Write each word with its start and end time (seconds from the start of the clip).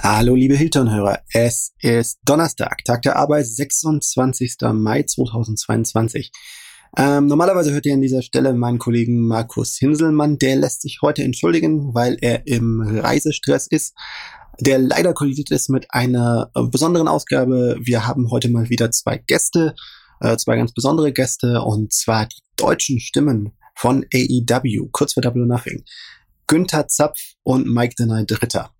Hallo 0.00 0.36
liebe 0.36 0.54
Hilton-Hörer, 0.54 1.22
es 1.32 1.72
ist 1.80 2.20
Donnerstag, 2.24 2.84
Tag 2.84 3.02
der 3.02 3.16
Arbeit, 3.16 3.46
26. 3.46 4.54
Mai 4.72 5.02
2022. 5.02 6.30
Ähm, 6.96 7.26
normalerweise 7.26 7.72
hört 7.72 7.84
ihr 7.84 7.94
an 7.94 8.00
dieser 8.00 8.22
Stelle 8.22 8.54
meinen 8.54 8.78
Kollegen 8.78 9.26
Markus 9.26 9.76
Hinselmann, 9.76 10.38
der 10.38 10.54
lässt 10.54 10.82
sich 10.82 11.00
heute 11.02 11.24
entschuldigen, 11.24 11.94
weil 11.94 12.16
er 12.20 12.46
im 12.46 12.80
Reisestress 12.80 13.66
ist, 13.66 13.96
der 14.60 14.78
leider 14.78 15.14
kollidiert 15.14 15.50
ist 15.50 15.68
mit 15.68 15.88
einer 15.90 16.52
besonderen 16.70 17.08
Ausgabe. 17.08 17.76
Wir 17.80 18.06
haben 18.06 18.30
heute 18.30 18.50
mal 18.50 18.70
wieder 18.70 18.92
zwei 18.92 19.18
Gäste, 19.18 19.74
äh, 20.20 20.36
zwei 20.36 20.54
ganz 20.56 20.72
besondere 20.72 21.12
Gäste, 21.12 21.60
und 21.62 21.92
zwar 21.92 22.26
die 22.26 22.40
deutschen 22.56 23.00
Stimmen 23.00 23.50
von 23.74 24.06
AEW, 24.14 24.90
kurz 24.92 25.14
für 25.14 25.22
Double 25.22 25.44
Nothing. 25.44 25.84
Günther 26.46 26.86
Zapf 26.86 27.18
und 27.42 27.66
Mike 27.66 27.94
the 27.98 28.06
Night 28.06 28.30
Ritter 28.40 28.70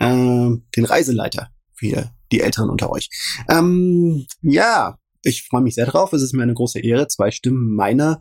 äh, 0.00 0.50
den 0.76 0.84
Reiseleiter 0.84 1.50
für 1.74 2.10
die 2.32 2.40
Älteren 2.40 2.70
unter 2.70 2.90
euch. 2.90 3.08
Ähm, 3.48 4.26
ja, 4.42 4.98
ich 5.24 5.44
freue 5.44 5.62
mich 5.62 5.74
sehr 5.74 5.86
drauf. 5.86 6.12
Es 6.12 6.22
ist 6.22 6.34
mir 6.34 6.42
eine 6.42 6.54
große 6.54 6.80
Ehre, 6.80 7.08
zwei 7.08 7.30
Stimmen 7.30 7.74
meiner 7.74 8.20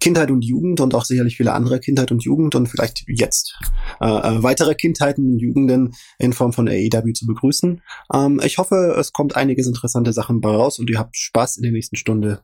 Kindheit 0.00 0.30
und 0.30 0.42
Jugend 0.42 0.80
und 0.80 0.94
auch 0.94 1.04
sicherlich 1.04 1.36
viele 1.36 1.52
andere 1.52 1.78
Kindheit 1.80 2.10
und 2.10 2.24
Jugend 2.24 2.54
und 2.54 2.68
vielleicht 2.68 3.04
jetzt 3.06 3.58
äh, 4.00 4.06
äh 4.06 4.42
weitere 4.42 4.74
Kindheiten 4.74 5.32
und 5.32 5.38
Jugenden 5.38 5.94
in 6.18 6.32
Form 6.32 6.52
von 6.52 6.68
AEW 6.68 7.12
zu 7.12 7.26
begrüßen. 7.26 7.82
Ähm, 8.12 8.40
ich 8.42 8.58
hoffe, 8.58 8.96
es 8.98 9.12
kommt 9.12 9.36
einiges 9.36 9.66
interessante 9.66 10.12
Sachen 10.12 10.40
bei 10.40 10.50
raus 10.50 10.78
und 10.78 10.88
ihr 10.88 10.98
habt 10.98 11.16
Spaß 11.16 11.58
in 11.58 11.62
der 11.64 11.72
nächsten 11.72 11.96
Stunde. 11.96 12.42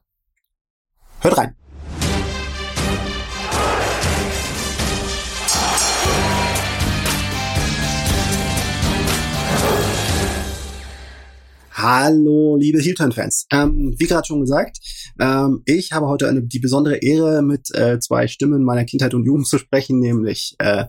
Hört 1.20 1.38
rein! 1.38 1.54
Hallo, 11.82 12.58
liebe 12.60 12.78
Heel-Turn-Fans. 12.78 13.46
Ähm, 13.50 13.94
wie 13.96 14.04
gerade 14.04 14.26
schon 14.26 14.40
gesagt, 14.40 14.80
ähm, 15.18 15.62
ich 15.64 15.92
habe 15.92 16.08
heute 16.08 16.28
eine, 16.28 16.42
die 16.42 16.58
besondere 16.58 16.96
Ehre, 16.96 17.40
mit 17.40 17.74
äh, 17.74 17.98
zwei 18.00 18.28
Stimmen 18.28 18.64
meiner 18.64 18.84
Kindheit 18.84 19.14
und 19.14 19.24
Jugend 19.24 19.48
zu 19.48 19.56
sprechen, 19.56 19.98
nämlich 19.98 20.56
äh, 20.58 20.84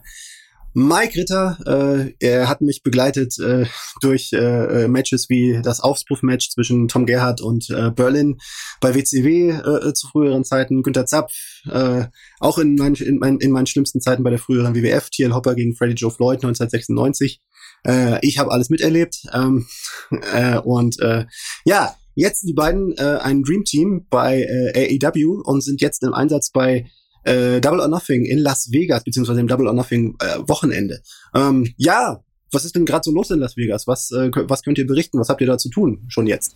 Mike 0.74 1.18
Ritter. 1.18 1.58
Äh, 1.66 2.14
er 2.20 2.50
hat 2.50 2.60
mich 2.60 2.84
begleitet 2.84 3.40
äh, 3.40 3.68
durch 4.02 4.34
äh, 4.34 4.84
äh 4.84 4.88
Matches 4.90 5.30
wie 5.30 5.62
das 5.64 5.80
Aufruf-Match 5.80 6.50
zwischen 6.50 6.90
Tom 6.90 7.06
Gerhardt 7.06 7.40
und 7.40 7.70
äh, 7.70 7.92
Berlin 7.92 8.38
bei 8.82 8.94
WCW 8.94 9.52
äh, 9.52 9.94
zu 9.94 10.10
früheren 10.10 10.44
Zeiten, 10.44 10.84
Günter 10.84 11.06
Zapf, 11.06 11.32
äh, 11.70 12.08
auch 12.42 12.58
in, 12.58 12.76
mein, 12.76 12.96
in, 12.96 13.18
mein, 13.18 13.38
in 13.38 13.52
meinen 13.52 13.68
schlimmsten 13.68 14.02
Zeiten 14.02 14.24
bei 14.24 14.30
der 14.30 14.40
früheren 14.40 14.76
WWF, 14.76 15.10
TL 15.10 15.34
Hopper 15.34 15.56
gegen 15.56 15.74
Freddie 15.74 15.96
Joe 15.96 16.12
Floyd 16.12 16.44
1996. 16.44 17.40
Äh, 17.86 18.26
ich 18.26 18.38
habe 18.38 18.52
alles 18.52 18.70
miterlebt. 18.70 19.24
Ähm, 19.34 19.68
äh, 20.34 20.58
und 20.58 21.00
äh, 21.00 21.26
ja, 21.66 21.96
jetzt 22.16 22.44
die 22.44 22.54
beiden 22.54 22.96
äh, 22.98 23.20
ein 23.22 23.44
Dream 23.44 23.64
Team 23.64 24.06
bei 24.10 24.42
äh, 24.42 25.00
AEW 25.02 25.42
und 25.44 25.64
sind 25.64 25.82
jetzt 25.82 26.04
im 26.04 26.14
Einsatz 26.14 26.52
bei 26.52 26.86
äh, 27.24 27.62
Double 27.62 27.80
or 27.80 27.88
Nothing 27.88 28.26
in 28.26 28.40
Las 28.40 28.72
Vegas, 28.72 29.04
beziehungsweise 29.04 29.40
im 29.40 29.48
Double 29.48 29.68
or 29.68 29.74
Nothing 29.74 30.16
äh, 30.20 30.40
Wochenende. 30.48 31.02
Ähm, 31.36 31.74
ja, 31.78 32.24
was 32.52 32.66
ist 32.66 32.76
denn 32.76 32.86
gerade 32.86 33.04
so 33.04 33.12
los 33.12 33.32
in 33.32 33.40
Las 33.40 33.58
Vegas? 33.58 33.88
Was, 33.88 34.12
äh, 34.12 34.30
was 34.34 34.64
könnt 34.64 34.78
ihr 34.78 34.88
berichten? 34.88 35.20
Was 35.20 35.30
habt 35.30 35.42
ihr 35.42 35.48
da 35.48 35.58
zu 35.58 35.70
tun 35.70 36.06
schon 36.10 36.28
jetzt? 36.28 36.56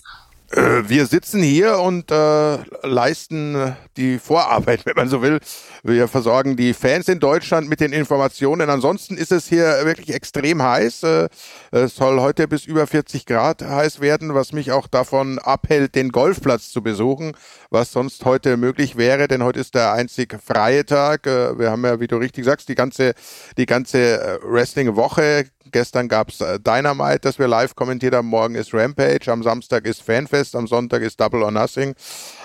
Äh, 0.51 0.87
wir 0.87 1.05
sitzen 1.07 1.41
hier 1.41 1.79
und 1.79 2.11
äh, 2.11 2.57
leisten 2.83 3.55
äh, 3.55 3.71
die 3.97 4.19
Vorarbeit, 4.19 4.85
wenn 4.85 4.95
man 4.95 5.09
so 5.09 5.21
will. 5.21 5.39
Wir 5.83 6.07
versorgen 6.07 6.55
die 6.55 6.73
Fans 6.73 7.07
in 7.07 7.19
Deutschland 7.19 7.67
mit 7.67 7.79
den 7.79 7.93
Informationen. 7.93 8.69
Ansonsten 8.69 9.17
ist 9.17 9.31
es 9.31 9.47
hier 9.47 9.85
wirklich 9.85 10.13
extrem 10.13 10.61
heiß. 10.61 11.03
Äh, 11.03 11.29
es 11.71 11.95
soll 11.95 12.19
heute 12.19 12.47
bis 12.47 12.65
über 12.65 12.85
40 12.85 13.25
Grad 13.25 13.63
heiß 13.63 14.01
werden, 14.01 14.35
was 14.35 14.53
mich 14.53 14.71
auch 14.71 14.87
davon 14.87 15.39
abhält, 15.39 15.95
den 15.95 16.11
Golfplatz 16.11 16.71
zu 16.71 16.83
besuchen, 16.83 17.35
was 17.69 17.91
sonst 17.91 18.23
heute 18.25 18.57
möglich 18.57 18.97
wäre, 18.97 19.27
denn 19.27 19.43
heute 19.43 19.59
ist 19.59 19.73
der 19.73 19.93
einzig 19.93 20.37
freie 20.45 20.85
Tag. 20.85 21.25
Äh, 21.25 21.57
wir 21.57 21.71
haben 21.71 21.83
ja, 21.85 21.99
wie 21.99 22.07
du 22.07 22.17
richtig 22.17 22.45
sagst, 22.45 22.69
die 22.69 22.75
ganze, 22.75 23.13
die 23.57 23.65
ganze 23.65 24.39
Wrestling-Woche 24.43 25.45
Gestern 25.71 26.07
gab 26.07 26.29
es 26.29 26.41
äh, 26.41 26.59
Dynamite, 26.59 27.19
das 27.21 27.39
wir 27.39 27.47
live 27.47 27.75
kommentiert 27.75 28.13
haben. 28.13 28.27
Morgen 28.27 28.55
ist 28.55 28.73
Rampage, 28.73 29.31
am 29.31 29.43
Samstag 29.43 29.85
ist 29.85 30.01
Fanfest, 30.01 30.55
am 30.55 30.67
Sonntag 30.67 31.01
ist 31.01 31.19
Double 31.19 31.43
or 31.43 31.51
Nothing. 31.51 31.91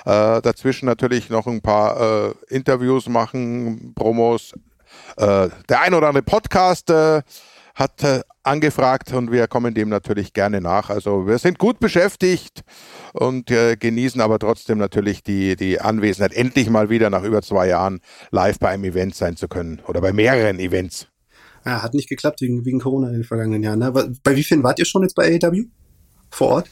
Äh, 0.05 0.41
dazwischen 0.41 0.87
natürlich 0.87 1.31
noch 1.31 1.47
ein 1.47 1.61
paar 1.61 2.29
äh, 2.29 2.35
Interviews 2.49 3.09
machen, 3.09 3.93
Promos. 3.95 4.53
Äh, 5.17 5.49
der 5.69 5.81
ein 5.83 5.95
oder 5.95 6.09
andere 6.09 6.23
Podcast 6.23 6.91
äh, 6.91 7.23
hat 7.75 8.03
äh, 8.03 8.21
angefragt 8.43 9.13
und 9.13 9.31
wir 9.31 9.47
kommen 9.49 9.75
dem 9.75 9.89
natürlich 9.89 10.33
gerne 10.33 10.61
nach. 10.61 10.91
Also 10.91 11.27
wir 11.27 11.39
sind 11.39 11.59
gut 11.59 11.79
beschäftigt 11.79 12.63
und 13.13 13.51
äh, 13.51 13.77
genießen 13.77 14.21
aber 14.21 14.39
trotzdem 14.39 14.79
natürlich 14.79 15.23
die, 15.23 15.57
die 15.57 15.81
Anwesenheit, 15.81 16.33
endlich 16.33 16.71
mal 16.71 16.91
wieder 16.91 17.11
nach 17.11 17.23
über 17.23 17.43
zwei 17.43 17.69
Jahren 17.69 18.01
live 18.31 18.59
bei 18.59 18.71
einem 18.71 18.85
Event 18.85 19.15
sein 19.15 19.37
zu 19.37 19.49
können 19.49 19.81
oder 19.87 20.01
bei 20.01 20.13
mehreren 20.13 20.59
Events. 20.59 21.10
Ja, 21.65 21.83
hat 21.83 21.95
nicht 21.95 22.09
geklappt 22.09 22.41
wegen, 22.41 22.65
wegen 22.65 22.81
Corona 22.81 23.09
in 23.09 23.15
den 23.15 23.25
vergangenen 23.25 23.63
Jahren. 23.63 23.79
Ne? 23.81 23.93
Bei 24.23 24.37
wie 24.37 24.45
vielen 24.45 24.63
wart 24.63 24.79
ihr 24.79 24.85
schon 24.85 25.03
jetzt 25.03 25.15
bei 25.15 25.39
AEW 25.41 25.65
vor 26.31 26.49
Ort? 26.49 26.71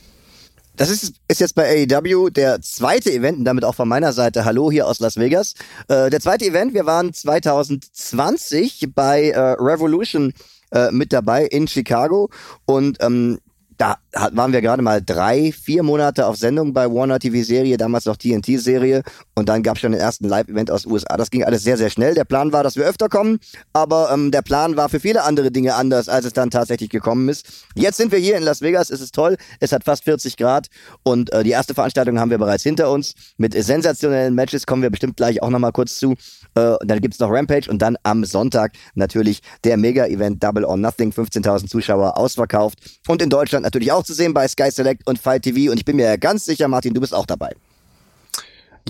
Das 0.77 0.91
ist, 0.91 1.15
ist 1.27 1.41
jetzt 1.41 1.57
bei 1.57 1.87
AEW 1.91 2.31
der 2.31 2.63
zweite 2.63 3.13
Event 3.13 3.39
und 3.39 3.45
damit 3.45 3.65
auch 3.65 3.75
von 3.75 3.89
meiner 3.89 4.13
Seite 4.13 4.45
Hallo 4.45 4.71
hier 4.71 4.87
aus 4.87 5.01
Las 5.01 5.17
Vegas. 5.17 5.55
Äh, 5.89 6.09
der 6.09 6.21
zweite 6.21 6.45
Event, 6.45 6.73
wir 6.73 6.87
waren 6.87 7.13
2020 7.13 8.93
bei 8.95 9.31
äh, 9.31 9.39
Revolution 9.59 10.33
äh, 10.71 10.93
mit 10.93 11.13
dabei 11.13 11.47
in 11.47 11.67
Chicago 11.67 12.31
und 12.65 12.99
ähm, 13.01 13.41
da 13.79 13.97
waren 14.33 14.53
wir 14.53 14.61
gerade 14.61 14.83
mal 14.83 15.01
drei, 15.01 15.53
vier 15.53 15.85
Monate 15.85 16.27
auf 16.27 16.37
Sendung 16.37 16.73
bei 16.73 16.91
Warner 16.91 17.21
TV-Serie, 17.21 17.77
damals 17.77 18.07
noch 18.07 18.17
TNT-Serie. 18.17 19.03
Und 19.37 19.49
dann 19.49 19.63
gab 19.63 19.77
es 19.77 19.83
schon 19.83 19.93
den 19.93 20.01
ersten 20.01 20.29
Live-Event 20.29 20.71
aus 20.71 20.85
USA. 20.85 21.17
Das 21.17 21.31
ging 21.31 21.45
alles 21.45 21.63
sehr, 21.63 21.77
sehr 21.77 21.89
schnell. 21.89 22.15
Der 22.15 22.25
Plan 22.25 22.53
war, 22.53 22.65
dass 22.65 22.75
wir 22.75 22.85
öfter 22.85 23.09
kommen, 23.09 23.39
aber 23.73 24.11
ähm, 24.13 24.33
der 24.33 24.43
Plan 24.43 24.77
war 24.77 24.89
für 24.89 24.99
viele 24.99 25.23
andere 25.23 25.53
Dinge 25.53 25.77
anders, 25.77 26.09
als 26.09 26.25
es 26.25 26.33
dann 26.33 26.51
tatsächlich 26.51 26.91
gekommen 26.91 27.29
ist. 27.29 27.47
Jetzt 27.77 27.99
sind 27.99 28.11
wir 28.11 28.19
hier 28.19 28.37
in 28.37 28.43
Las 28.43 28.63
Vegas. 28.63 28.91
Es 28.91 29.01
ist 29.01 29.15
toll. 29.15 29.37
Es 29.61 29.71
hat 29.71 29.85
fast 29.85 30.03
40 30.05 30.37
Grad 30.37 30.67
und 31.05 31.33
äh, 31.33 31.45
die 31.45 31.51
erste 31.51 31.75
Veranstaltung 31.75 32.19
haben 32.19 32.31
wir 32.31 32.39
bereits 32.39 32.65
hinter 32.65 32.91
uns. 32.91 33.15
Mit 33.37 33.55
sensationellen 33.55 34.35
Matches 34.35 34.67
kommen 34.67 34.83
wir 34.83 34.91
bestimmt 34.91 35.17
gleich 35.17 35.41
auch 35.41 35.51
nochmal 35.51 35.73
kurz 35.73 35.99
zu. 35.99 36.17
Äh, 36.55 36.77
dann 36.81 37.01
gibt's 37.01 37.19
noch 37.19 37.31
Rampage 37.31 37.71
und 37.71 37.83
dann 37.83 37.97
am 38.03 38.25
Sonntag 38.25 38.73
natürlich 38.95 39.41
der 39.65 39.77
Mega-Event 39.77 40.43
Double 40.43 40.65
or 40.65 40.77
Nothing. 40.77 41.13
15.000 41.13 41.69
Zuschauer 41.69 42.17
ausverkauft. 42.17 42.79
Und 43.07 43.23
in 43.23 43.31
Deutschland 43.31 43.65
natürlich 43.65 43.93
auch 43.93 44.05
zu 44.05 44.15
sehen 44.15 44.35
bei 44.35 44.47
Sky 44.49 44.71
Select 44.71 45.07
und 45.07 45.19
Fight 45.19 45.43
TV. 45.43 45.71
Und 45.71 45.79
ich 45.79 45.85
bin 45.85 45.97
mir 45.97 46.19
ganz 46.19 46.45
sicher, 46.45 46.69
Martin, 46.69 46.95
du 46.95 47.01
bist 47.01 47.15
auch 47.15 47.27
dabei. 47.27 47.55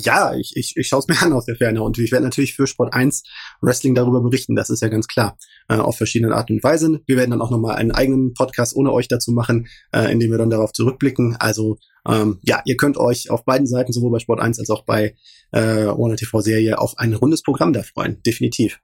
Ja, 0.02 0.34
ich, 0.34 0.52
ich, 0.56 0.76
ich 0.76 0.88
schaue 0.88 1.00
es 1.00 1.08
mir 1.08 1.20
an 1.22 1.32
aus 1.32 1.46
der 1.46 1.56
Ferne 1.56 1.82
und 1.82 1.98
ich 1.98 2.12
werde 2.12 2.24
natürlich 2.24 2.54
für 2.54 2.66
Sport 2.66 2.94
1 2.94 3.22
Wrestling 3.60 3.94
darüber 3.94 4.20
berichten, 4.20 4.56
das 4.56 4.70
ist 4.70 4.82
ja 4.82 4.88
ganz 4.88 5.06
klar, 5.06 5.36
äh, 5.68 5.76
auf 5.76 5.96
verschiedene 5.96 6.34
Arten 6.34 6.54
und 6.54 6.64
Weisen. 6.64 7.00
Wir 7.06 7.16
werden 7.16 7.30
dann 7.30 7.42
auch 7.42 7.50
nochmal 7.50 7.76
einen 7.76 7.92
eigenen 7.92 8.34
Podcast 8.34 8.74
ohne 8.76 8.92
euch 8.92 9.08
dazu 9.08 9.32
machen, 9.32 9.68
äh, 9.92 10.10
in 10.10 10.20
dem 10.20 10.30
wir 10.30 10.38
dann 10.38 10.50
darauf 10.50 10.72
zurückblicken. 10.72 11.36
Also 11.38 11.78
ähm, 12.06 12.38
ja, 12.42 12.62
ihr 12.64 12.76
könnt 12.76 12.96
euch 12.96 13.30
auf 13.30 13.44
beiden 13.44 13.66
Seiten, 13.66 13.92
sowohl 13.92 14.12
bei 14.12 14.18
Sport 14.18 14.40
1 14.40 14.58
als 14.58 14.70
auch 14.70 14.84
bei 14.84 15.14
äh, 15.52 15.86
Warner 15.86 16.16
TV 16.16 16.40
Serie, 16.40 16.78
auf 16.78 16.98
ein 16.98 17.14
rundes 17.14 17.42
Programm 17.42 17.72
da 17.72 17.82
freuen, 17.82 18.22
definitiv. 18.22 18.80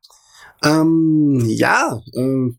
Ähm, 0.64 1.42
ja, 1.46 2.00
äh, 2.14 2.50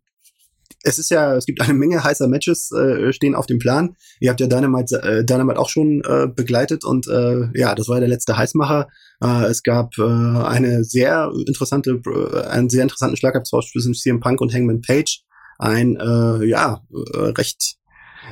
es 0.85 1.00
ist 1.00 1.09
ja, 1.09 1.35
es 1.35 1.46
gibt 1.46 1.62
eine 1.62 1.73
Menge 1.73 2.03
heißer 2.03 2.28
Matches 2.28 2.72
äh, 2.72 3.12
stehen 3.12 3.35
auf 3.35 3.47
dem 3.47 3.59
Plan. 3.59 3.96
Ihr 4.19 4.29
habt 4.29 4.40
ja 4.40 4.47
Dynamite, 4.47 5.01
äh, 5.01 5.25
Dynamite 5.25 5.59
auch 5.59 5.69
schon 5.69 6.01
äh, 6.01 6.28
begleitet 6.28 6.85
und 6.85 7.07
äh, 7.07 7.50
ja, 7.59 7.73
das 7.75 7.90
war 7.90 8.00
der 8.00 8.07
letzte 8.07 8.38
Heißmacher. 8.38 8.88
Äh, 9.22 9.46
es 9.46 9.63
gab 9.63 9.97
äh, 9.97 10.03
eine 10.03 10.84
sehr 10.84 11.31
interessante, 11.47 12.01
äh, 12.06 12.41
einen 12.47 12.69
sehr 12.69 12.84
interessanten 12.84 13.18
Schlagabtausch 13.18 13.72
zwischen 13.72 13.94
CM 13.96 14.19
Punk 14.19 14.41
und 14.41 14.53
Hangman 14.53 14.81
Page. 14.81 15.23
Ein 15.57 15.96
äh, 15.96 16.46
ja 16.46 16.81
äh, 16.91 17.20
recht 17.37 17.78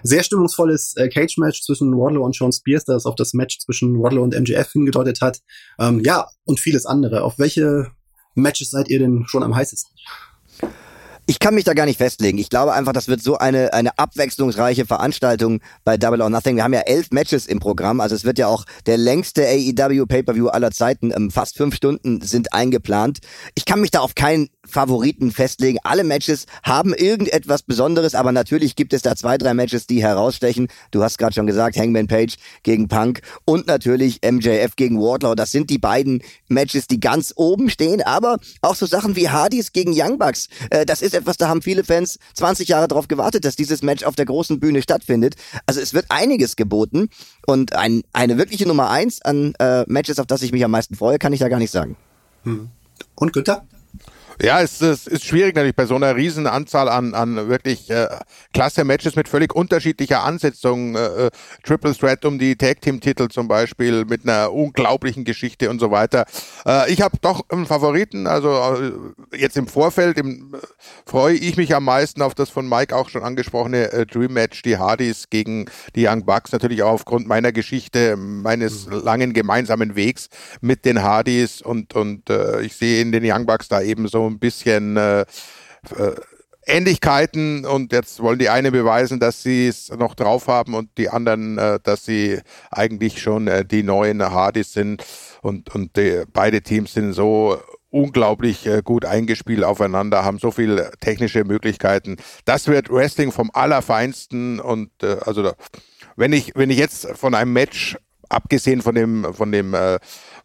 sehr 0.01 0.23
stimmungsvolles 0.23 0.95
äh, 0.97 1.07
Cage-Match 1.07 1.61
zwischen 1.63 1.91
Wardlow 1.97 2.23
und 2.25 2.35
Sean 2.35 2.51
Spears, 2.51 2.85
das 2.85 3.05
auf 3.05 3.15
das 3.15 3.33
Match 3.33 3.59
zwischen 3.59 3.99
Wardlow 3.99 4.23
und 4.23 4.39
MJF 4.39 4.71
hingedeutet 4.71 5.21
hat. 5.21 5.39
Ähm, 5.79 6.01
ja, 6.03 6.27
und 6.45 6.59
vieles 6.59 6.85
andere. 6.85 7.23
Auf 7.23 7.37
welche 7.37 7.91
Matches 8.35 8.71
seid 8.71 8.89
ihr 8.89 8.99
denn 8.99 9.25
schon 9.27 9.43
am 9.43 9.55
heißesten? 9.55 9.95
Ich 11.25 11.39
kann 11.39 11.55
mich 11.55 11.63
da 11.63 11.73
gar 11.73 11.85
nicht 11.85 11.99
festlegen. 11.99 12.37
Ich 12.37 12.49
glaube 12.49 12.73
einfach, 12.73 12.91
das 12.91 13.07
wird 13.07 13.23
so 13.23 13.37
eine, 13.37 13.73
eine 13.73 13.97
abwechslungsreiche 13.97 14.85
Veranstaltung 14.85 15.61
bei 15.85 15.95
Double 15.95 16.21
or 16.21 16.29
Nothing. 16.29 16.57
Wir 16.57 16.65
haben 16.65 16.73
ja 16.73 16.81
elf 16.81 17.11
Matches 17.11 17.47
im 17.47 17.61
Programm, 17.61 18.01
also 18.01 18.13
es 18.13 18.25
wird 18.25 18.37
ja 18.37 18.47
auch 18.47 18.65
der 18.87 18.97
längste 18.97 19.47
AEW 19.47 20.05
Pay-Per-View 20.05 20.49
aller 20.49 20.71
Zeiten. 20.71 21.13
Ähm, 21.15 21.31
fast 21.31 21.55
fünf 21.55 21.75
Stunden 21.75 22.19
sind 22.19 22.53
eingeplant. 22.53 23.19
Ich 23.55 23.63
kann 23.63 23.79
mich 23.79 23.91
da 23.91 24.01
auf 24.01 24.15
keinen 24.15 24.49
Favoriten 24.65 25.31
festlegen. 25.31 25.77
Alle 25.83 26.03
Matches 26.03 26.45
haben 26.61 26.93
irgendetwas 26.93 27.63
Besonderes, 27.63 28.15
aber 28.15 28.33
natürlich 28.33 28.75
gibt 28.75 28.91
es 28.91 29.01
da 29.01 29.15
zwei, 29.15 29.37
drei 29.37 29.53
Matches, 29.53 29.87
die 29.87 30.01
herausstechen. 30.01 30.67
Du 30.91 31.03
hast 31.03 31.17
gerade 31.17 31.33
schon 31.33 31.47
gesagt, 31.47 31.77
Hangman 31.77 32.07
Page 32.07 32.35
gegen 32.63 32.89
Punk 32.89 33.21
und 33.45 33.67
natürlich 33.67 34.19
MJF 34.29 34.75
gegen 34.75 34.99
Wardlow. 34.99 35.35
Das 35.35 35.51
sind 35.51 35.69
die 35.69 35.77
beiden 35.77 36.21
Matches, 36.49 36.87
die 36.87 36.99
ganz 36.99 37.33
oben 37.35 37.69
stehen, 37.69 38.01
aber 38.01 38.39
auch 38.61 38.75
so 38.75 38.85
Sachen 38.85 39.15
wie 39.15 39.29
Hardys 39.29 39.71
gegen 39.71 39.93
Young 39.95 40.17
Bucks. 40.17 40.47
Äh, 40.69 40.85
das 40.85 41.01
ist 41.01 41.12
ist 41.13 41.19
etwas, 41.19 41.37
da 41.37 41.47
haben 41.47 41.61
viele 41.61 41.83
Fans 41.83 42.19
20 42.33 42.67
Jahre 42.67 42.87
darauf 42.87 43.07
gewartet, 43.07 43.45
dass 43.45 43.55
dieses 43.55 43.81
Match 43.83 44.03
auf 44.03 44.15
der 44.15 44.25
großen 44.25 44.59
Bühne 44.59 44.81
stattfindet. 44.81 45.35
Also 45.65 45.79
es 45.79 45.93
wird 45.93 46.05
einiges 46.09 46.55
geboten 46.55 47.09
und 47.45 47.75
ein, 47.75 48.03
eine 48.13 48.37
wirkliche 48.37 48.67
Nummer 48.67 48.89
eins 48.89 49.21
an 49.21 49.53
äh, 49.59 49.83
Matches, 49.87 50.19
auf 50.19 50.27
das 50.27 50.41
ich 50.41 50.51
mich 50.51 50.63
am 50.63 50.71
meisten 50.71 50.95
freue, 50.95 51.19
kann 51.19 51.33
ich 51.33 51.39
da 51.39 51.49
gar 51.49 51.59
nicht 51.59 51.71
sagen. 51.71 51.95
Hm. 52.43 52.69
Und 53.15 53.33
Günther? 53.33 53.65
Ja, 54.41 54.61
es, 54.61 54.81
es 54.81 55.07
ist 55.07 55.25
schwierig 55.25 55.55
natürlich 55.55 55.75
bei 55.75 55.85
so 55.85 55.95
einer 55.95 56.15
riesen 56.15 56.47
Anzahl 56.47 56.89
an, 56.89 57.13
an 57.13 57.49
wirklich 57.49 57.89
äh, 57.89 58.07
klasse 58.53 58.83
Matches 58.83 59.15
mit 59.15 59.29
völlig 59.29 59.55
unterschiedlicher 59.55 60.23
Ansetzung. 60.23 60.95
Äh, 60.95 61.27
äh, 61.27 61.31
Triple 61.63 61.95
Threat 61.95 62.25
um 62.25 62.39
die 62.39 62.55
Tag 62.55 62.81
Team 62.81 62.99
Titel 62.99 63.27
zum 63.27 63.47
Beispiel 63.47 64.05
mit 64.05 64.23
einer 64.23 64.51
unglaublichen 64.51 65.23
Geschichte 65.23 65.69
und 65.69 65.79
so 65.79 65.91
weiter. 65.91 66.25
Äh, 66.65 66.91
ich 66.91 67.01
habe 67.01 67.17
doch 67.21 67.47
einen 67.49 67.65
Favoriten, 67.65 68.27
also 68.27 68.49
äh, 69.31 69.37
jetzt 69.37 69.57
im 69.57 69.67
Vorfeld 69.67 70.17
im, 70.17 70.55
äh, 70.55 70.57
freue 71.05 71.35
ich 71.35 71.57
mich 71.57 71.75
am 71.75 71.85
meisten 71.85 72.21
auf 72.21 72.33
das 72.33 72.49
von 72.49 72.67
Mike 72.67 72.95
auch 72.95 73.09
schon 73.09 73.23
angesprochene 73.23 73.91
äh, 73.91 74.05
Dream 74.05 74.33
Match, 74.33 74.63
die 74.63 74.77
Hardys 74.77 75.29
gegen 75.29 75.65
die 75.95 76.07
Young 76.07 76.25
Bucks, 76.25 76.51
natürlich 76.51 76.81
auch 76.83 76.93
aufgrund 76.93 77.27
meiner 77.27 77.51
Geschichte, 77.51 78.17
meines 78.17 78.87
mhm. 78.87 79.03
langen 79.03 79.33
gemeinsamen 79.33 79.95
Wegs 79.95 80.29
mit 80.61 80.85
den 80.85 81.03
Hardys 81.03 81.61
und, 81.61 81.93
und 81.93 82.29
äh, 82.29 82.61
ich 82.61 82.75
sehe 82.75 83.01
in 83.01 83.11
den 83.11 83.23
Young 83.25 83.45
Bucks 83.45 83.67
da 83.67 83.81
eben 83.81 84.07
so 84.07 84.22
ein 84.27 84.39
bisschen 84.39 84.97
äh, 84.97 85.21
äh, 85.21 85.25
Ähnlichkeiten 86.65 87.65
und 87.65 87.91
jetzt 87.91 88.21
wollen 88.21 88.39
die 88.39 88.49
eine 88.49 88.71
beweisen, 88.71 89.19
dass 89.19 89.43
sie 89.43 89.67
es 89.67 89.89
noch 89.89 90.15
drauf 90.15 90.47
haben 90.47 90.73
und 90.73 90.97
die 90.97 91.09
anderen, 91.09 91.57
äh, 91.57 91.79
dass 91.83 92.05
sie 92.05 92.39
eigentlich 92.71 93.21
schon 93.21 93.47
äh, 93.47 93.65
die 93.65 93.83
neuen 93.83 94.21
Hardys 94.21 94.73
sind 94.73 95.05
und, 95.41 95.73
und 95.75 95.97
die, 95.97 96.23
beide 96.31 96.61
Teams 96.61 96.93
sind 96.93 97.13
so 97.13 97.57
unglaublich 97.89 98.65
äh, 98.65 98.81
gut 98.83 99.05
eingespielt 99.05 99.63
aufeinander, 99.63 100.23
haben 100.23 100.39
so 100.39 100.51
viele 100.51 100.91
technische 100.99 101.43
Möglichkeiten. 101.43 102.17
Das 102.45 102.67
wird 102.67 102.89
Wrestling 102.89 103.31
vom 103.31 103.51
Allerfeinsten 103.53 104.59
und 104.59 104.89
äh, 105.03 105.17
also 105.25 105.43
da, 105.43 105.53
wenn 106.15 106.33
ich 106.33 106.53
wenn 106.55 106.69
ich 106.69 106.77
jetzt 106.77 107.07
von 107.15 107.35
einem 107.35 107.53
Match 107.53 107.97
abgesehen 108.29 108.81
von 108.81 108.95
dem 108.95 109.33
von 109.33 109.51
dem 109.51 109.73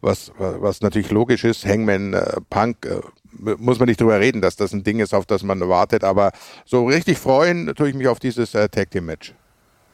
was 0.01 0.31
was 0.37 0.81
natürlich 0.81 1.09
logisch 1.11 1.43
ist, 1.43 1.65
Hangman 1.65 2.15
Punk 2.49 2.87
muss 3.31 3.79
man 3.79 3.87
nicht 3.87 3.99
drüber 4.01 4.19
reden, 4.19 4.41
dass 4.41 4.55
das 4.55 4.73
ein 4.73 4.83
Ding 4.83 4.99
ist, 4.99 5.13
auf 5.13 5.25
das 5.25 5.43
man 5.43 5.59
wartet. 5.61 6.03
Aber 6.03 6.31
so 6.65 6.85
richtig 6.85 7.17
freuen 7.17 7.73
tue 7.75 7.89
ich 7.89 7.95
mich 7.95 8.07
auf 8.07 8.19
dieses 8.19 8.55
äh, 8.55 8.69
Tag 8.69 8.91
Team 8.91 9.05
Match. 9.05 9.33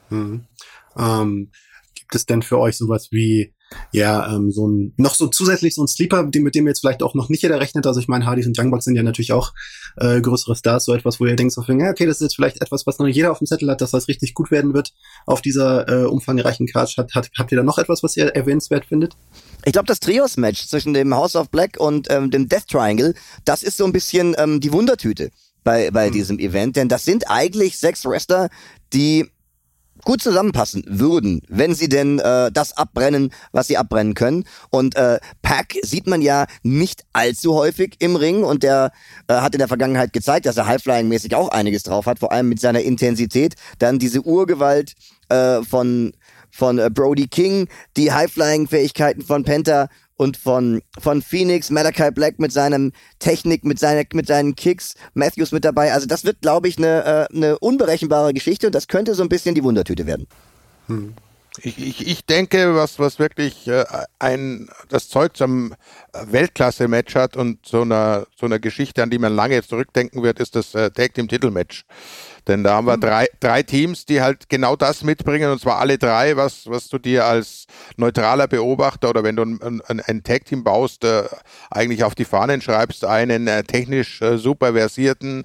Mhm. 0.09 0.45
Ähm, 0.97 1.51
gibt 1.93 2.15
es 2.15 2.25
denn 2.25 2.41
für 2.41 2.59
euch 2.59 2.77
sowas 2.77 3.11
wie 3.11 3.54
ja, 3.91 4.33
ähm, 4.33 4.51
so 4.51 4.67
ein, 4.67 4.93
noch 4.97 5.15
so 5.15 5.27
zusätzlich 5.27 5.75
so 5.75 5.83
ein 5.83 5.87
Sleeper, 5.87 6.23
mit 6.23 6.55
dem 6.55 6.67
jetzt 6.67 6.79
vielleicht 6.79 7.01
auch 7.01 7.13
noch 7.13 7.29
nicht 7.29 7.43
jeder 7.43 7.59
rechnet. 7.59 7.87
Also 7.87 7.99
ich 7.99 8.07
meine, 8.07 8.25
Hardys 8.25 8.47
und 8.47 8.57
Young 8.59 8.71
Bucks 8.71 8.85
sind 8.85 8.95
ja 8.95 9.03
natürlich 9.03 9.33
auch 9.33 9.53
äh, 9.97 10.21
größere 10.21 10.55
Stars, 10.55 10.85
so 10.85 10.93
etwas, 10.93 11.19
wo 11.19 11.25
ihr 11.25 11.35
denkt, 11.35 11.53
so, 11.53 11.61
ja, 11.61 11.89
okay, 11.89 12.05
das 12.05 12.17
ist 12.17 12.21
jetzt 12.21 12.35
vielleicht 12.35 12.61
etwas, 12.61 12.85
was 12.85 12.99
noch 12.99 13.05
nicht 13.05 13.15
jeder 13.15 13.31
auf 13.31 13.39
dem 13.39 13.47
Zettel 13.47 13.69
hat, 13.69 13.81
dass 13.81 13.91
das 13.91 14.07
richtig 14.07 14.33
gut 14.33 14.51
werden 14.51 14.73
wird 14.73 14.93
auf 15.25 15.41
dieser 15.41 15.87
äh, 15.87 16.05
umfangreichen 16.05 16.67
Card. 16.67 16.95
Hat, 16.97 17.13
hat, 17.15 17.29
habt 17.37 17.51
ihr 17.51 17.57
da 17.57 17.63
noch 17.63 17.77
etwas, 17.77 18.03
was 18.03 18.15
ihr 18.17 18.27
erwähnenswert 18.35 18.85
findet? 18.85 19.15
Ich 19.63 19.73
glaube, 19.73 19.87
das 19.87 19.99
Trios-Match 19.99 20.67
zwischen 20.67 20.93
dem 20.93 21.13
House 21.13 21.35
of 21.35 21.49
Black 21.49 21.77
und 21.79 22.07
ähm, 22.09 22.31
dem 22.31 22.47
Death 22.47 22.67
Triangle, 22.67 23.13
das 23.45 23.63
ist 23.63 23.77
so 23.77 23.85
ein 23.85 23.93
bisschen 23.93 24.35
ähm, 24.37 24.59
die 24.59 24.71
Wundertüte 24.71 25.31
bei, 25.63 25.89
bei 25.91 26.09
mhm. 26.09 26.13
diesem 26.13 26.39
Event, 26.39 26.75
denn 26.75 26.89
das 26.89 27.05
sind 27.05 27.29
eigentlich 27.29 27.77
sechs 27.77 28.05
Wrestler, 28.05 28.49
die 28.93 29.25
gut 30.05 30.21
zusammenpassen 30.21 30.83
würden, 30.87 31.41
wenn 31.49 31.75
sie 31.75 31.89
denn 31.89 32.19
äh, 32.19 32.51
das 32.51 32.77
abbrennen, 32.77 33.33
was 33.51 33.67
sie 33.67 33.75
abbrennen 33.75 34.13
können. 34.13 34.45
Und 34.69 34.95
äh, 34.95 35.19
Pack 35.41 35.73
sieht 35.81 36.07
man 36.07 36.21
ja 36.21 36.45
nicht 36.63 37.03
allzu 37.11 37.55
häufig 37.55 37.95
im 37.99 38.15
Ring 38.15 38.43
und 38.43 38.63
der 38.63 38.91
äh, 39.27 39.33
hat 39.33 39.53
in 39.53 39.59
der 39.59 39.67
Vergangenheit 39.67 40.13
gezeigt, 40.13 40.45
dass 40.45 40.55
er 40.55 40.67
Highflying-mäßig 40.67 41.35
auch 41.35 41.49
einiges 41.49 41.83
drauf 41.83 42.05
hat, 42.05 42.19
vor 42.19 42.31
allem 42.31 42.47
mit 42.47 42.61
seiner 42.61 42.81
Intensität. 42.81 43.55
Dann 43.79 43.99
diese 43.99 44.21
Urgewalt 44.21 44.93
äh, 45.27 45.61
von 45.63 46.13
von 46.51 46.79
äh, 46.79 46.89
Brody 46.89 47.27
King, 47.27 47.67
die 47.97 48.13
High-Flying-Fähigkeiten 48.13 49.21
von 49.21 49.43
Penta 49.43 49.89
und 50.17 50.37
von, 50.37 50.81
von 50.99 51.21
Phoenix, 51.21 51.69
Malachi 51.69 52.11
Black 52.11 52.39
mit 52.39 52.51
seinem 52.51 52.91
Technik, 53.19 53.63
mit, 53.63 53.79
seiner, 53.79 54.03
mit 54.13 54.27
seinen 54.27 54.55
Kicks, 54.55 54.95
Matthews 55.13 55.51
mit 55.51 55.65
dabei. 55.65 55.93
Also 55.93 56.07
das 56.07 56.23
wird, 56.23 56.41
glaube 56.41 56.67
ich, 56.67 56.77
eine, 56.77 57.27
äh, 57.31 57.35
eine 57.35 57.59
unberechenbare 57.59 58.33
Geschichte 58.33 58.67
und 58.67 58.75
das 58.75 58.87
könnte 58.87 59.15
so 59.15 59.23
ein 59.23 59.29
bisschen 59.29 59.55
die 59.55 59.63
Wundertüte 59.63 60.05
werden. 60.05 60.27
Hm. 60.87 61.13
Ich, 61.61 61.77
ich, 61.79 62.07
ich 62.07 62.25
denke, 62.25 62.75
was, 62.75 62.99
was 62.99 63.17
wirklich 63.17 63.67
äh, 63.67 63.85
ein, 64.19 64.67
das 64.89 65.07
Zeug 65.07 65.37
zum 65.37 65.73
Weltklasse-Match 66.11 67.15
hat 67.15 67.37
und 67.37 67.65
so 67.65 67.81
einer, 67.83 68.27
so 68.37 68.45
einer 68.45 68.59
Geschichte, 68.59 69.01
an 69.01 69.09
die 69.09 69.19
man 69.19 69.33
lange 69.33 69.63
zurückdenken 69.63 70.21
wird, 70.21 70.39
ist 70.39 70.55
das 70.55 70.75
äh, 70.75 70.91
Tag 70.91 71.13
Team 71.13 71.29
Titel-Match. 71.29 71.85
Denn 72.47 72.63
da 72.63 72.75
haben 72.75 72.87
wir 72.87 72.97
mhm. 72.97 73.01
drei, 73.01 73.27
drei 73.39 73.63
Teams, 73.63 74.05
die 74.05 74.21
halt 74.21 74.49
genau 74.49 74.75
das 74.75 75.03
mitbringen, 75.03 75.51
und 75.51 75.59
zwar 75.59 75.79
alle 75.79 75.97
drei, 75.97 76.37
was, 76.37 76.69
was 76.69 76.89
du 76.89 76.99
dir 76.99 77.25
als 77.25 77.65
neutraler 77.97 78.47
Beobachter 78.47 79.09
oder 79.09 79.23
wenn 79.23 79.35
du 79.35 79.43
ein, 79.43 79.81
ein, 79.87 79.99
ein 80.01 80.23
Tag-Team 80.23 80.63
baust, 80.63 81.03
äh, 81.03 81.23
eigentlich 81.71 82.03
auf 82.03 82.15
die 82.15 82.25
Fahnen 82.25 82.61
schreibst, 82.61 83.03
einen 83.05 83.47
äh, 83.47 83.63
technisch 83.63 84.21
äh, 84.21 84.37
super 84.37 84.73
versierten, 84.73 85.43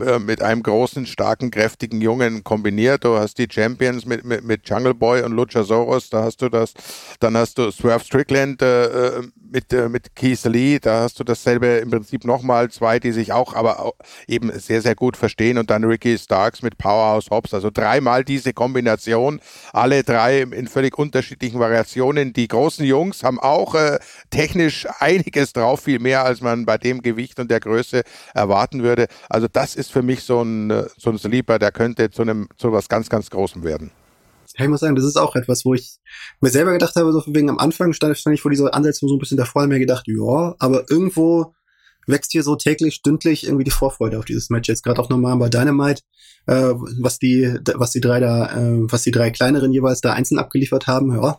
äh, 0.00 0.18
mit 0.18 0.42
einem 0.42 0.62
großen, 0.62 1.06
starken, 1.06 1.50
kräftigen 1.50 2.00
Jungen 2.00 2.42
kombiniert. 2.42 3.04
Du 3.04 3.16
hast 3.16 3.38
die 3.38 3.46
Champions 3.50 4.04
mit, 4.04 4.24
mit, 4.24 4.44
mit 4.44 4.68
Jungle 4.68 4.94
Boy 4.94 5.22
und 5.22 5.32
Luchasaurus, 5.32 6.10
da 6.10 6.24
hast 6.24 6.42
du 6.42 6.48
das, 6.48 6.74
dann 7.20 7.36
hast 7.36 7.58
du 7.58 7.70
Swerve 7.70 8.04
Strickland 8.04 8.62
äh, 8.62 9.18
äh 9.18 9.22
mit, 9.52 9.72
mit 9.90 10.14
Keith 10.14 10.44
Lee, 10.44 10.78
da 10.78 11.00
hast 11.00 11.18
du 11.18 11.24
dasselbe 11.24 11.66
im 11.78 11.90
Prinzip 11.90 12.24
nochmal, 12.24 12.70
zwei, 12.70 13.00
die 13.00 13.10
sich 13.10 13.32
auch 13.32 13.54
aber 13.54 13.80
auch 13.80 13.94
eben 14.28 14.56
sehr, 14.56 14.80
sehr 14.80 14.94
gut 14.94 15.16
verstehen 15.16 15.58
und 15.58 15.70
dann 15.70 15.82
Ricky 15.82 16.16
Starks 16.40 16.62
mit 16.62 16.78
Powerhouse 16.78 17.28
Hobbs, 17.30 17.52
also 17.52 17.68
dreimal 17.70 18.24
diese 18.24 18.54
Kombination, 18.54 19.40
alle 19.74 20.02
drei 20.02 20.40
in 20.40 20.68
völlig 20.68 20.98
unterschiedlichen 20.98 21.60
Variationen. 21.60 22.32
Die 22.32 22.48
großen 22.48 22.86
Jungs 22.86 23.22
haben 23.22 23.38
auch 23.38 23.74
äh, 23.74 23.98
technisch 24.30 24.86
einiges 25.00 25.52
drauf, 25.52 25.80
viel 25.80 25.98
mehr, 25.98 26.24
als 26.24 26.40
man 26.40 26.64
bei 26.64 26.78
dem 26.78 27.02
Gewicht 27.02 27.38
und 27.40 27.50
der 27.50 27.60
Größe 27.60 28.04
erwarten 28.32 28.82
würde. 28.82 29.08
Also 29.28 29.48
das 29.52 29.74
ist 29.74 29.92
für 29.92 30.02
mich 30.02 30.22
so 30.22 30.40
ein, 30.40 30.70
äh, 30.70 30.86
so 30.96 31.10
ein 31.10 31.18
Sleeper, 31.18 31.58
der 31.58 31.72
könnte 31.72 32.10
zu 32.10 32.22
einem, 32.22 32.48
zu 32.56 32.72
was 32.72 32.88
ganz, 32.88 33.10
ganz 33.10 33.28
Großem 33.28 33.62
werden. 33.62 33.90
Ja, 34.56 34.64
ich 34.64 34.70
muss 34.70 34.80
sagen, 34.80 34.96
das 34.96 35.04
ist 35.04 35.18
auch 35.18 35.36
etwas, 35.36 35.66
wo 35.66 35.74
ich 35.74 35.98
mir 36.40 36.48
selber 36.48 36.72
gedacht 36.72 36.96
habe, 36.96 37.12
so 37.12 37.20
von 37.20 37.34
wegen 37.34 37.50
am 37.50 37.58
Anfang 37.58 37.92
stand, 37.92 38.16
stand 38.16 38.34
ich 38.34 38.40
vor 38.40 38.50
dieser 38.50 38.72
Ansetzung 38.72 39.10
so 39.10 39.16
ein 39.16 39.18
bisschen 39.18 39.36
davor, 39.36 39.66
mir 39.66 39.78
gedacht, 39.78 40.06
ja, 40.08 40.54
aber 40.58 40.84
irgendwo 40.88 41.52
wächst 42.10 42.32
hier 42.32 42.42
so 42.42 42.56
täglich, 42.56 42.94
stündlich 42.94 43.44
irgendwie 43.44 43.64
die 43.64 43.70
Vorfreude 43.70 44.18
auf 44.18 44.24
dieses 44.24 44.50
Match. 44.50 44.68
Jetzt 44.68 44.82
gerade 44.82 45.00
auch 45.00 45.08
nochmal 45.08 45.36
bei 45.36 45.48
Dynamite, 45.48 46.02
äh, 46.46 46.72
was 47.00 47.18
die, 47.18 47.54
was 47.74 47.90
die 47.90 48.00
drei 48.00 48.20
da, 48.20 48.46
äh, 48.46 48.90
was 48.90 49.02
die 49.02 49.10
drei 49.10 49.30
kleineren 49.30 49.72
jeweils 49.72 50.00
da 50.00 50.12
einzeln 50.12 50.38
abgeliefert 50.38 50.86
haben, 50.86 51.12
ja, 51.14 51.38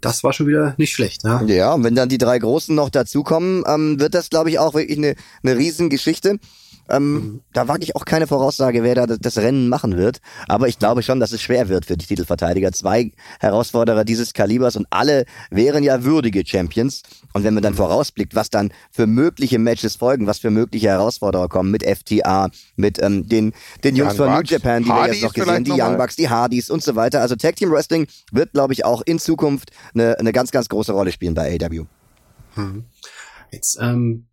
das 0.00 0.24
war 0.24 0.32
schon 0.32 0.46
wieder 0.46 0.74
nicht 0.78 0.92
schlecht. 0.92 1.22
Ja, 1.24 1.42
ja 1.42 1.74
und 1.74 1.84
wenn 1.84 1.94
dann 1.94 2.08
die 2.08 2.18
drei 2.18 2.38
Großen 2.38 2.74
noch 2.74 2.90
dazukommen, 2.90 3.64
ähm, 3.66 4.00
wird 4.00 4.14
das, 4.14 4.30
glaube 4.30 4.50
ich, 4.50 4.58
auch 4.58 4.74
wirklich 4.74 4.98
eine, 4.98 5.14
eine 5.42 5.56
Riesengeschichte. 5.56 6.38
Ähm, 6.92 7.14
mhm. 7.14 7.40
Da 7.52 7.68
wage 7.68 7.82
ich 7.82 7.96
auch 7.96 8.04
keine 8.04 8.26
Voraussage, 8.26 8.82
wer 8.82 8.94
da 8.94 9.06
das 9.06 9.38
Rennen 9.38 9.68
machen 9.68 9.96
wird. 9.96 10.20
Aber 10.46 10.68
ich 10.68 10.78
glaube 10.78 11.02
schon, 11.02 11.20
dass 11.20 11.32
es 11.32 11.40
schwer 11.40 11.68
wird 11.68 11.86
für 11.86 11.96
die 11.96 12.06
Titelverteidiger. 12.06 12.70
Zwei 12.72 13.12
Herausforderer 13.40 14.04
dieses 14.04 14.34
Kalibers 14.34 14.76
und 14.76 14.86
alle 14.90 15.24
wären 15.50 15.82
ja 15.82 16.04
würdige 16.04 16.46
Champions. 16.46 17.02
Und 17.32 17.44
wenn 17.44 17.54
man 17.54 17.62
dann 17.62 17.72
mhm. 17.72 17.78
vorausblickt, 17.78 18.34
was 18.34 18.50
dann 18.50 18.72
für 18.90 19.06
mögliche 19.06 19.58
Matches 19.58 19.96
folgen, 19.96 20.26
was 20.26 20.38
für 20.38 20.50
mögliche 20.50 20.88
Herausforderer 20.88 21.48
kommen 21.48 21.70
mit 21.70 21.82
FTA, 21.82 22.50
mit 22.76 23.02
ähm, 23.02 23.26
den, 23.26 23.54
den 23.82 23.96
Jungs 23.96 24.16
von 24.16 24.30
New 24.30 24.42
Japan, 24.42 24.84
die 24.84 24.90
Hardys 24.90 25.06
wir 25.08 25.14
jetzt 25.14 25.22
noch 25.22 25.32
gesehen, 25.32 25.64
die 25.64 25.72
Young 25.72 25.96
Bucks, 25.96 26.16
die 26.16 26.28
Hardys 26.28 26.68
und 26.68 26.82
so 26.82 26.94
weiter. 26.94 27.22
Also 27.22 27.36
Tag 27.36 27.56
Team 27.56 27.70
Wrestling 27.70 28.06
wird, 28.32 28.52
glaube 28.52 28.74
ich, 28.74 28.84
auch 28.84 29.00
in 29.06 29.18
Zukunft 29.18 29.70
eine, 29.94 30.18
eine 30.18 30.32
ganz, 30.32 30.50
ganz 30.50 30.68
große 30.68 30.92
Rolle 30.92 31.10
spielen 31.10 31.34
bei 31.34 31.58
AW. 31.58 31.86
Hm. 32.54 32.84
Jetzt 33.50 33.78
ähm, 33.80 34.26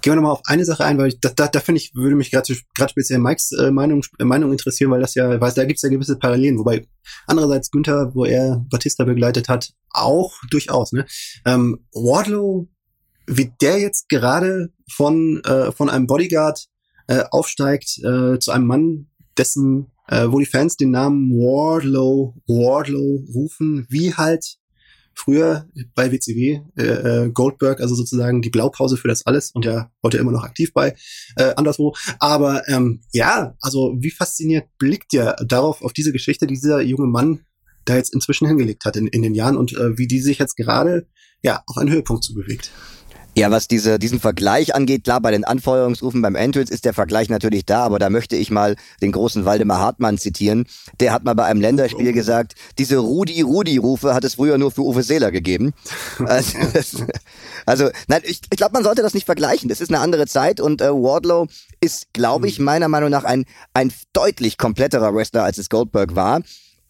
Gehen 0.00 0.12
wir 0.12 0.16
nochmal 0.16 0.32
auf 0.32 0.42
eine 0.44 0.64
Sache 0.64 0.84
ein, 0.84 0.98
weil 0.98 1.08
ich, 1.08 1.20
da, 1.20 1.30
da, 1.34 1.48
da 1.48 1.60
finde 1.60 1.80
ich, 1.80 1.94
würde 1.94 2.16
mich 2.16 2.30
gerade 2.30 2.54
speziell 2.88 3.18
Mikes 3.18 3.52
äh, 3.52 3.70
Meinung, 3.70 4.02
Meinung 4.18 4.52
interessieren, 4.52 4.90
weil 4.90 5.00
das 5.00 5.14
ja, 5.14 5.40
weil 5.40 5.52
da 5.52 5.64
gibt 5.64 5.76
es 5.76 5.82
ja 5.82 5.88
gewisse 5.88 6.18
Parallelen, 6.18 6.58
wobei 6.58 6.86
andererseits 7.26 7.70
Günther, 7.70 8.14
wo 8.14 8.24
er 8.24 8.64
Batista 8.70 9.04
begleitet 9.04 9.48
hat, 9.48 9.72
auch 9.90 10.32
durchaus. 10.50 10.92
Ne? 10.92 11.06
Ähm, 11.44 11.86
Wardlow, 11.92 12.68
wie 13.26 13.52
der 13.60 13.80
jetzt 13.80 14.08
gerade 14.08 14.72
von, 14.90 15.42
äh, 15.44 15.72
von 15.72 15.90
einem 15.90 16.06
Bodyguard 16.06 16.66
äh, 17.08 17.24
aufsteigt 17.30 17.98
äh, 17.98 18.38
zu 18.38 18.50
einem 18.50 18.66
Mann, 18.66 19.10
dessen, 19.36 19.90
äh, 20.08 20.26
wo 20.28 20.38
die 20.38 20.46
Fans 20.46 20.76
den 20.76 20.90
Namen 20.90 21.30
Wardlow, 21.32 22.34
Wardlow 22.46 23.24
rufen, 23.34 23.86
wie 23.88 24.14
halt 24.14 24.58
früher 25.14 25.66
bei 25.94 26.10
WCW 26.10 26.60
äh, 26.76 26.82
äh, 26.82 27.30
Goldberg, 27.30 27.80
also 27.80 27.94
sozusagen 27.94 28.42
die 28.42 28.50
Blaupause 28.50 28.96
für 28.96 29.08
das 29.08 29.26
alles 29.26 29.50
und 29.52 29.64
ja 29.64 29.90
heute 30.02 30.18
immer 30.18 30.32
noch 30.32 30.44
aktiv 30.44 30.72
bei 30.72 30.94
äh, 31.36 31.54
anderswo. 31.56 31.94
Aber 32.18 32.68
ähm, 32.68 33.02
ja, 33.12 33.54
also 33.60 33.94
wie 33.98 34.10
fasziniert 34.10 34.66
blickt 34.78 35.12
ihr 35.12 35.36
darauf, 35.46 35.82
auf 35.82 35.92
diese 35.92 36.12
Geschichte, 36.12 36.46
die 36.46 36.54
dieser 36.54 36.80
junge 36.82 37.06
Mann 37.06 37.40
da 37.84 37.96
jetzt 37.96 38.14
inzwischen 38.14 38.46
hingelegt 38.46 38.84
hat 38.84 38.96
in, 38.96 39.06
in 39.08 39.22
den 39.22 39.34
Jahren 39.34 39.56
und 39.56 39.72
äh, 39.72 39.98
wie 39.98 40.06
die 40.06 40.20
sich 40.20 40.38
jetzt 40.38 40.56
gerade 40.56 41.06
ja 41.42 41.62
auf 41.66 41.76
einen 41.76 41.90
Höhepunkt 41.90 42.22
zu 42.22 42.34
bewegt. 42.34 42.70
Ja, 43.34 43.50
was 43.50 43.66
diese, 43.66 43.98
diesen 43.98 44.20
Vergleich 44.20 44.74
angeht, 44.74 45.04
klar, 45.04 45.20
bei 45.22 45.30
den 45.30 45.44
Anfeuerungsrufen 45.44 46.20
beim 46.20 46.34
Entrance 46.34 46.72
ist 46.72 46.84
der 46.84 46.92
Vergleich 46.92 47.30
natürlich 47.30 47.64
da, 47.64 47.82
aber 47.82 47.98
da 47.98 48.10
möchte 48.10 48.36
ich 48.36 48.50
mal 48.50 48.76
den 49.00 49.10
großen 49.10 49.46
Waldemar 49.46 49.80
Hartmann 49.80 50.18
zitieren. 50.18 50.66
Der 51.00 51.14
hat 51.14 51.24
mal 51.24 51.34
bei 51.34 51.46
einem 51.46 51.62
Länderspiel 51.62 52.12
gesagt, 52.12 52.54
diese 52.78 52.98
Rudi-Rudi-Rufe 52.98 54.12
hat 54.12 54.24
es 54.24 54.34
früher 54.34 54.58
nur 54.58 54.70
für 54.70 54.82
Uwe 54.82 55.02
Seeler 55.02 55.30
gegeben. 55.30 55.72
Also, 56.32 56.58
also 57.66 57.90
nein, 58.06 58.22
ich, 58.24 58.40
ich 58.50 58.56
glaube, 58.56 58.72
man 58.72 58.84
sollte 58.84 59.02
das 59.02 59.12
nicht 59.12 59.26
vergleichen. 59.26 59.68
Das 59.68 59.80
ist 59.80 59.90
eine 59.90 60.00
andere 60.00 60.26
Zeit 60.26 60.60
und 60.60 60.80
äh, 60.80 60.90
Wardlow 60.90 61.46
ist, 61.80 62.12
glaube 62.12 62.48
ich, 62.48 62.58
meiner 62.58 62.88
Meinung 62.88 63.10
nach 63.10 63.24
ein, 63.24 63.44
ein 63.74 63.92
deutlich 64.12 64.56
kompletterer 64.56 65.14
Wrestler, 65.14 65.44
als 65.44 65.58
es 65.58 65.68
Goldberg 65.68 66.14
war. 66.14 66.42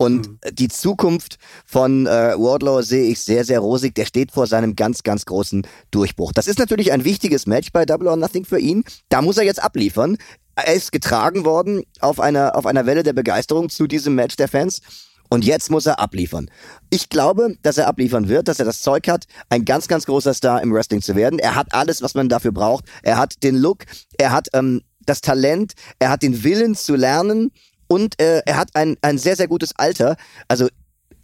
Und 0.03 0.29
mhm. 0.29 0.39
die 0.51 0.67
Zukunft 0.67 1.39
von 1.65 2.09
äh, 2.09 2.35
Wardlow 2.37 2.83
sehe 2.83 3.05
ich 3.05 3.21
sehr, 3.21 3.45
sehr 3.45 3.61
rosig. 3.61 3.95
Der 3.95 4.05
steht 4.05 4.33
vor 4.33 4.49
seinem 4.49 4.75
ganz, 4.75 5.05
ganz 5.05 5.27
großen 5.27 5.65
Durchbruch. 5.93 6.33
Das 6.33 6.49
ist 6.49 6.59
natürlich 6.59 6.91
ein 6.91 7.05
wichtiges 7.05 7.47
Match 7.47 7.71
bei 7.73 7.87
Double 7.87 8.09
or 8.09 8.17
Nothing 8.17 8.45
für 8.45 8.59
ihn. 8.59 8.83
Da 9.11 9.23
muss 9.23 9.37
er 9.37 9.45
jetzt 9.45 9.63
abliefern. 9.63 10.19
Er 10.57 10.75
ist 10.75 10.91
getragen 10.91 11.45
worden 11.45 11.85
auf 12.01 12.19
einer, 12.19 12.57
auf 12.57 12.67
einer 12.67 12.85
Welle 12.85 13.05
der 13.05 13.13
Begeisterung 13.13 13.69
zu 13.69 13.87
diesem 13.87 14.17
Match 14.17 14.35
der 14.35 14.49
Fans. 14.49 14.81
Und 15.29 15.45
jetzt 15.45 15.71
muss 15.71 15.87
er 15.87 16.01
abliefern. 16.01 16.51
Ich 16.91 17.09
glaube, 17.09 17.55
dass 17.63 17.79
er 17.79 17.87
abliefern 17.87 18.29
wird, 18.29 18.49
dass 18.49 18.59
er 18.59 18.65
das 18.65 18.83
Zeug 18.83 19.07
hat, 19.07 19.27
ein 19.51 19.65
ganz, 19.65 19.87
ganz 19.87 20.05
großer 20.07 20.35
Star 20.35 20.61
im 20.63 20.75
Wrestling 20.75 21.01
zu 21.01 21.15
werden. 21.15 21.39
Er 21.39 21.55
hat 21.55 21.69
alles, 21.73 22.03
was 22.03 22.15
man 22.15 22.29
dafür 22.29 22.51
braucht. 22.51 22.87
Er 23.05 23.19
hat 23.19 23.45
den 23.45 23.55
Look, 23.55 23.85
er 24.19 24.33
hat 24.33 24.49
ähm, 24.53 24.83
das 25.07 25.21
Talent, 25.21 25.75
er 26.01 26.11
hat 26.11 26.23
den 26.23 26.43
Willen 26.43 26.75
zu 26.75 26.97
lernen 26.97 27.53
und 27.93 28.19
äh, 28.23 28.41
er 28.47 28.57
hat 28.57 28.71
ein, 28.73 28.97
ein 29.03 29.19
sehr, 29.19 29.37
sehr 29.37 29.49
gutes 29.49 29.77
Alter. 29.77 30.17
Also 30.49 30.67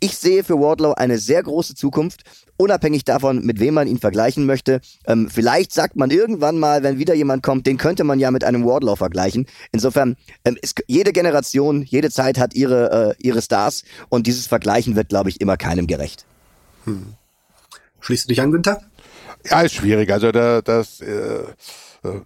ich 0.01 0.19
sehe 0.19 0.45
für 0.45 0.61
Wardlow 0.61 0.93
eine 0.93 1.17
sehr 1.17 1.43
große 1.43 1.75
Zukunft, 1.75 2.25
unabhängig 2.59 3.05
davon, 3.05 3.43
mit 3.43 3.59
wem 3.59 3.73
man 3.73 3.89
ihn 3.89 3.99
vergleichen 3.99 4.45
möchte. 4.45 4.83
Ähm, 5.07 5.31
vielleicht 5.31 5.73
sagt 5.73 5.97
man 5.97 6.11
irgendwann 6.11 6.59
mal, 6.59 6.83
wenn 6.83 6.99
wieder 6.99 7.15
jemand 7.15 7.43
kommt, 7.43 7.67
den 7.67 7.79
könnte 7.79 8.05
man 8.05 8.21
ja 8.21 8.31
mit 8.31 8.45
einem 8.45 8.67
Wardlow 8.67 8.97
vergleichen. 8.97 9.47
Insofern, 9.73 10.17
ähm, 10.45 10.59
ist, 10.61 10.83
jede 10.89 11.15
Generation, 11.15 11.85
jede 11.85 12.11
Zeit 12.11 12.39
hat 12.39 12.53
ihre, 12.53 13.15
äh, 13.19 13.27
ihre 13.27 13.41
Stars 13.41 13.83
und 14.11 14.27
dieses 14.27 14.47
Vergleichen 14.47 14.95
wird, 14.95 15.09
glaube 15.09 15.31
ich, 15.31 15.41
immer 15.41 15.57
keinem 15.57 15.87
gerecht. 15.87 16.27
Hm. 16.85 17.15
Schließt 18.01 18.27
du 18.27 18.29
dich 18.29 18.43
an, 18.43 18.53
Günther? 18.53 18.83
Ja, 19.49 19.63
ist 19.63 19.73
schwierig. 19.73 20.13
Also 20.13 20.33
da, 20.33 20.61
das 20.61 21.01
äh, 21.01 21.45
äh 22.05 22.21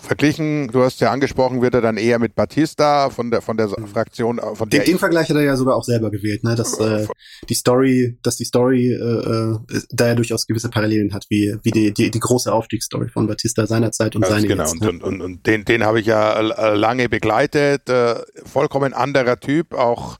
verglichen, 0.00 0.68
du 0.68 0.82
hast 0.82 1.00
ja 1.00 1.10
angesprochen, 1.10 1.62
wird 1.62 1.74
er 1.74 1.80
dann 1.80 1.96
eher 1.96 2.18
mit 2.18 2.34
Batista 2.34 3.10
von 3.10 3.30
der 3.30 3.42
von 3.42 3.56
der 3.56 3.68
mhm. 3.68 3.86
Fraktion 3.86 4.38
äh, 4.38 4.54
von 4.54 4.68
der 4.68 4.80
den, 4.80 4.92
den 4.92 4.98
Vergleich 4.98 5.28
hat 5.28 5.36
er 5.36 5.42
ja 5.42 5.56
sogar 5.56 5.76
auch 5.76 5.84
selber 5.84 6.10
gewählt, 6.10 6.44
ne, 6.44 6.54
dass 6.54 6.78
äh, 6.78 7.06
die 7.48 7.54
Story, 7.54 8.18
dass 8.22 8.36
die 8.36 8.44
Story 8.44 8.92
äh, 8.92 8.96
äh, 8.96 9.58
da 9.90 10.08
ja 10.08 10.14
durchaus 10.14 10.46
gewisse 10.46 10.70
Parallelen 10.70 11.12
hat, 11.12 11.26
wie 11.28 11.56
wie 11.62 11.70
die 11.70 11.92
die, 11.92 12.10
die 12.10 12.20
große 12.20 12.52
Aufstiegsstory 12.52 13.08
von 13.08 13.26
Batista 13.26 13.66
seinerzeit 13.66 14.16
und 14.16 14.26
seine 14.26 14.46
genau 14.46 14.64
jetzt, 14.64 14.80
ne? 14.80 14.88
und, 14.88 15.02
und, 15.02 15.20
und 15.20 15.46
den 15.46 15.64
den 15.64 15.84
habe 15.84 16.00
ich 16.00 16.06
ja 16.06 16.40
äh, 16.40 16.74
lange 16.74 17.08
begleitet, 17.08 17.88
äh, 17.88 18.16
vollkommen 18.44 18.92
anderer 18.94 19.38
Typ, 19.38 19.74
auch 19.74 20.18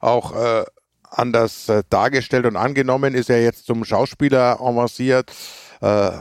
auch 0.00 0.34
äh, 0.34 0.64
anders 1.10 1.68
äh, 1.68 1.82
dargestellt 1.88 2.46
und 2.46 2.56
angenommen 2.56 3.14
ist 3.14 3.30
er 3.30 3.42
jetzt 3.42 3.66
zum 3.66 3.84
Schauspieler 3.84 4.60
avanciert. 4.60 5.32
Äh, 5.80 6.12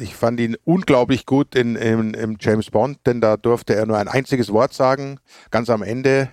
ich 0.00 0.14
fand 0.14 0.40
ihn 0.40 0.56
unglaublich 0.64 1.26
gut 1.26 1.54
in, 1.54 1.76
in, 1.76 2.14
in 2.14 2.36
James 2.40 2.70
Bond, 2.70 2.98
denn 3.06 3.20
da 3.20 3.36
durfte 3.36 3.74
er 3.74 3.86
nur 3.86 3.98
ein 3.98 4.08
einziges 4.08 4.52
Wort 4.52 4.72
sagen, 4.72 5.20
ganz 5.50 5.70
am 5.70 5.82
Ende. 5.82 6.28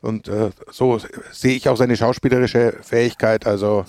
Und 0.00 0.28
äh, 0.28 0.50
so 0.70 0.98
sehe 1.30 1.54
ich 1.54 1.68
auch 1.68 1.76
seine 1.76 1.96
schauspielerische 1.96 2.78
Fähigkeit. 2.82 3.46
Also 3.46 3.84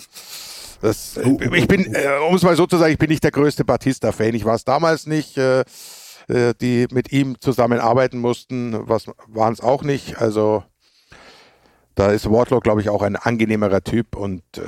das, 0.81 1.17
ich 1.17 1.67
bin, 1.67 1.95
äh, 1.95 2.19
um 2.27 2.35
es 2.35 2.43
mal 2.43 2.55
so 2.55 2.67
zu 2.67 2.77
sagen, 2.77 2.91
ich 2.91 2.99
bin 2.99 3.09
nicht 3.09 3.23
der 3.23 3.31
größte 3.31 3.65
Batista-Fan. 3.65 4.35
Ich 4.35 4.45
war 4.45 4.55
es 4.55 4.65
damals 4.65 5.07
nicht. 5.07 5.37
Äh, 5.37 5.61
äh 6.27 6.53
die 6.61 6.87
mit 6.91 7.11
ihm 7.11 7.39
zusammenarbeiten 7.39 8.19
mussten, 8.19 8.87
was 8.87 9.05
waren 9.27 9.53
es 9.53 9.61
auch 9.61 9.83
nicht. 9.83 10.19
Also 10.19 10.63
da 11.95 12.11
ist 12.11 12.29
Wardlow, 12.29 12.59
glaube 12.59 12.81
ich, 12.81 12.89
auch 12.89 13.01
ein 13.01 13.15
angenehmerer 13.15 13.83
Typ 13.83 14.15
und 14.15 14.43
äh, 14.57 14.61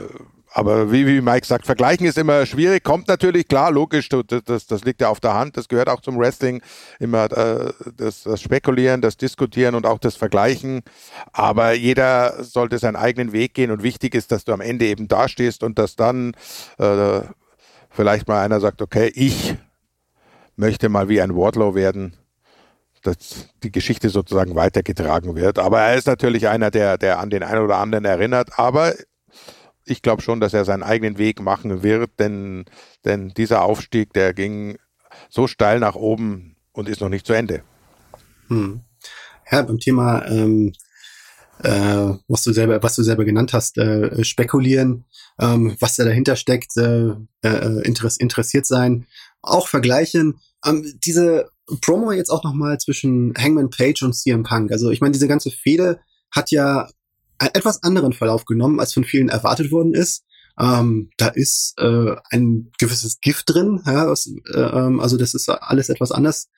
aber 0.56 0.90
wie, 0.90 1.06
wie 1.06 1.20
Mike 1.20 1.46
sagt, 1.46 1.66
vergleichen 1.66 2.08
ist 2.08 2.18
immer 2.18 2.46
schwierig, 2.46 2.82
kommt 2.82 3.10
natürlich, 3.10 3.50
klar, 3.50 3.72
logisch, 3.72 4.08
das, 4.08 4.66
das, 4.68 4.86
liegt 4.86 5.02
ja 5.02 5.10
auf 5.10 5.20
der 5.20 5.34
Hand, 5.34 5.58
das 5.58 5.68
gehört 5.68 5.90
auch 5.90 6.00
zum 6.00 6.18
Wrestling, 6.18 6.62
immer 6.98 7.26
äh, 7.26 7.74
das, 7.98 8.24
das 8.24 8.42
Spekulieren, 8.42 9.02
das 9.02 9.18
Diskutieren 9.18 9.76
und 9.76 9.86
auch 9.86 10.00
das 10.00 10.16
Vergleichen. 10.16 10.84
Aber 11.34 11.74
jeder 11.74 12.42
sollte 12.42 12.78
seinen 12.78 12.96
eigenen 12.96 13.34
Weg 13.34 13.54
gehen 13.54 13.70
und 13.70 13.84
wichtig 13.84 14.16
ist, 14.16 14.32
dass 14.32 14.46
du 14.46 14.54
am 14.54 14.62
Ende 14.62 14.86
eben 14.86 15.10
dastehst 15.10 15.62
und 15.62 15.78
dass 15.78 15.98
dann 15.98 16.32
äh, 16.78 17.20
vielleicht 17.90 18.30
mal 18.30 18.42
einer 18.42 18.62
sagt, 18.62 18.82
okay, 18.82 19.12
ich 19.14 19.58
möchte 20.56 20.88
mal 20.88 21.10
wie 21.10 21.20
ein 21.20 21.36
Wardlow 21.36 21.76
werden 21.76 22.16
dass 23.02 23.50
die 23.62 23.72
Geschichte 23.72 24.10
sozusagen 24.10 24.56
weitergetragen 24.56 25.36
wird. 25.36 25.60
Aber 25.60 25.80
er 25.82 25.94
ist 25.96 26.08
natürlich 26.08 26.48
einer, 26.48 26.72
der, 26.72 26.98
der 26.98 27.20
an 27.20 27.30
den 27.30 27.44
einen 27.44 27.64
oder 27.64 27.78
anderen 27.78 28.04
erinnert. 28.04 28.58
Aber 28.58 28.94
ich 29.86 30.02
glaube 30.02 30.22
schon, 30.22 30.40
dass 30.40 30.54
er 30.54 30.66
seinen 30.66 30.84
eigenen 30.84 31.18
Weg 31.18 31.42
machen 31.42 31.84
wird, 31.84 32.12
denn, 32.20 32.66
denn 33.06 33.30
dieser 33.30 33.62
Aufstieg, 33.62 34.14
der 34.14 34.34
ging 34.34 34.78
so 35.30 35.48
steil 35.48 35.80
nach 35.80 35.96
oben 35.96 36.56
und 36.72 36.90
ist 36.90 37.02
noch 37.02 37.10
nicht 37.10 37.26
zu 37.26 37.34
Ende. 37.34 37.64
Hm. 38.48 38.82
Ja, 39.52 39.62
beim 39.62 39.80
Thema, 39.80 40.26
ähm, 40.28 40.74
äh, 41.64 42.14
was 42.28 42.44
du 42.44 42.52
selber, 42.52 42.82
was 42.84 42.96
du 42.96 43.04
selber 43.04 43.26
genannt 43.26 43.54
hast, 43.54 43.78
äh, 43.78 44.24
spekulieren, 44.24 45.06
ähm, 45.40 45.76
was 45.80 45.96
da 45.96 46.04
dahinter 46.04 46.36
steckt, 46.36 46.76
äh, 46.78 47.12
äh, 47.44 47.82
interess 47.84 48.18
interessiert 48.18 48.66
sein, 48.66 49.06
auch 49.42 49.68
vergleichen. 49.68 50.40
Ähm, 50.66 51.00
diese 51.06 51.50
Promo 51.82 52.12
jetzt 52.12 52.30
auch 52.30 52.44
nochmal 52.44 52.80
zwischen 52.80 53.34
Hangman 53.38 53.70
Page 53.70 54.04
und 54.04 54.14
CM 54.14 54.44
Punk. 54.44 54.72
Also 54.72 54.92
ich 54.92 55.02
meine, 55.02 55.14
diese 55.14 55.28
ganze 55.28 55.52
Fehde 55.52 56.00
hat 56.32 56.52
ja 56.52 56.90
etwas 57.40 57.84
anderen 57.84 58.14
Verlauf 58.14 58.46
genommen, 58.46 58.80
als 58.80 58.94
von 58.94 59.04
vielen 59.04 59.30
erwartet 59.30 59.72
worden 59.72 59.94
ist. 59.94 60.26
Ähm, 60.58 61.10
da 61.18 61.28
ist 61.28 61.74
äh, 61.80 62.16
ein 62.30 62.72
gewisses 62.80 63.20
Gift 63.20 63.54
drin, 63.54 63.82
ja, 63.86 64.08
was, 64.08 64.32
äh, 64.54 64.58
ähm, 64.58 65.02
also 65.02 65.18
das 65.18 65.34
ist 65.34 65.50
alles 65.50 65.90
etwas 65.90 66.12
anders 66.12 66.50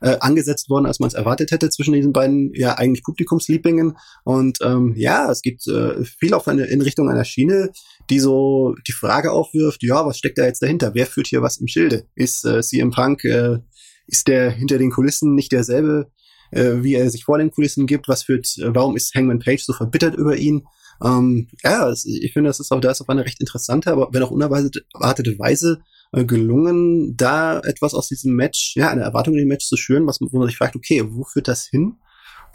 äh, 0.00 0.16
angesetzt 0.18 0.68
worden, 0.68 0.86
als 0.86 0.98
man 0.98 1.06
es 1.06 1.14
erwartet 1.14 1.52
hätte 1.52 1.70
zwischen 1.70 1.94
diesen 1.94 2.12
beiden 2.12 2.52
ja 2.52 2.74
eigentlich 2.74 3.04
Publikumslieblingen. 3.04 3.96
Und 4.24 4.58
ähm, 4.62 4.94
ja, 4.96 5.30
es 5.30 5.40
gibt 5.40 5.68
äh, 5.68 6.04
viel 6.04 6.34
auf 6.34 6.48
eine 6.48 6.64
in 6.64 6.82
Richtung 6.82 7.08
einer 7.08 7.24
Schiene, 7.24 7.70
die 8.10 8.18
so 8.18 8.74
die 8.88 8.92
Frage 8.92 9.30
aufwirft: 9.30 9.84
Ja, 9.84 10.04
was 10.04 10.18
steckt 10.18 10.38
da 10.38 10.44
jetzt 10.44 10.62
dahinter? 10.62 10.94
Wer 10.94 11.06
führt 11.06 11.28
hier 11.28 11.42
was 11.42 11.58
im 11.58 11.68
Schilde? 11.68 12.08
Ist 12.16 12.44
äh, 12.44 12.60
CM 12.60 12.90
Punk 12.90 13.24
äh, 13.24 13.58
ist 14.06 14.28
der 14.28 14.50
hinter 14.50 14.78
den 14.78 14.90
Kulissen 14.90 15.34
nicht 15.34 15.52
derselbe 15.52 16.10
äh, 16.54 16.82
wie 16.82 16.94
er 16.94 17.10
sich 17.10 17.24
vor 17.24 17.38
den 17.38 17.50
Kulissen 17.50 17.86
gibt, 17.86 18.08
was 18.08 18.22
führt, 18.22 18.46
äh, 18.58 18.74
warum 18.74 18.96
ist 18.96 19.14
Hangman 19.14 19.40
Page 19.40 19.64
so 19.64 19.72
verbittert 19.72 20.14
über 20.14 20.36
ihn. 20.36 20.64
Ähm, 21.04 21.48
ja, 21.62 21.92
ich 21.92 22.32
finde, 22.32 22.48
das 22.48 22.60
ist 22.60 22.70
auch, 22.70 22.80
da 22.80 22.90
ist 22.90 23.00
auf 23.00 23.08
eine 23.08 23.24
recht 23.24 23.40
interessante, 23.40 23.90
aber 23.90 24.08
wenn 24.12 24.22
auch 24.22 24.30
unerwartete 24.30 25.38
Weise 25.38 25.82
äh, 26.12 26.24
gelungen, 26.24 27.16
da 27.16 27.58
etwas 27.60 27.94
aus 27.94 28.08
diesem 28.08 28.34
Match, 28.34 28.74
ja, 28.76 28.90
eine 28.90 29.02
Erwartung 29.02 29.34
in 29.34 29.40
dem 29.40 29.48
Match 29.48 29.66
zu 29.66 29.76
schüren, 29.76 30.06
was, 30.06 30.20
wo 30.20 30.38
man 30.38 30.46
sich 30.46 30.56
fragt, 30.56 30.76
okay, 30.76 31.04
wo 31.08 31.24
führt 31.24 31.48
das 31.48 31.66
hin? 31.66 31.96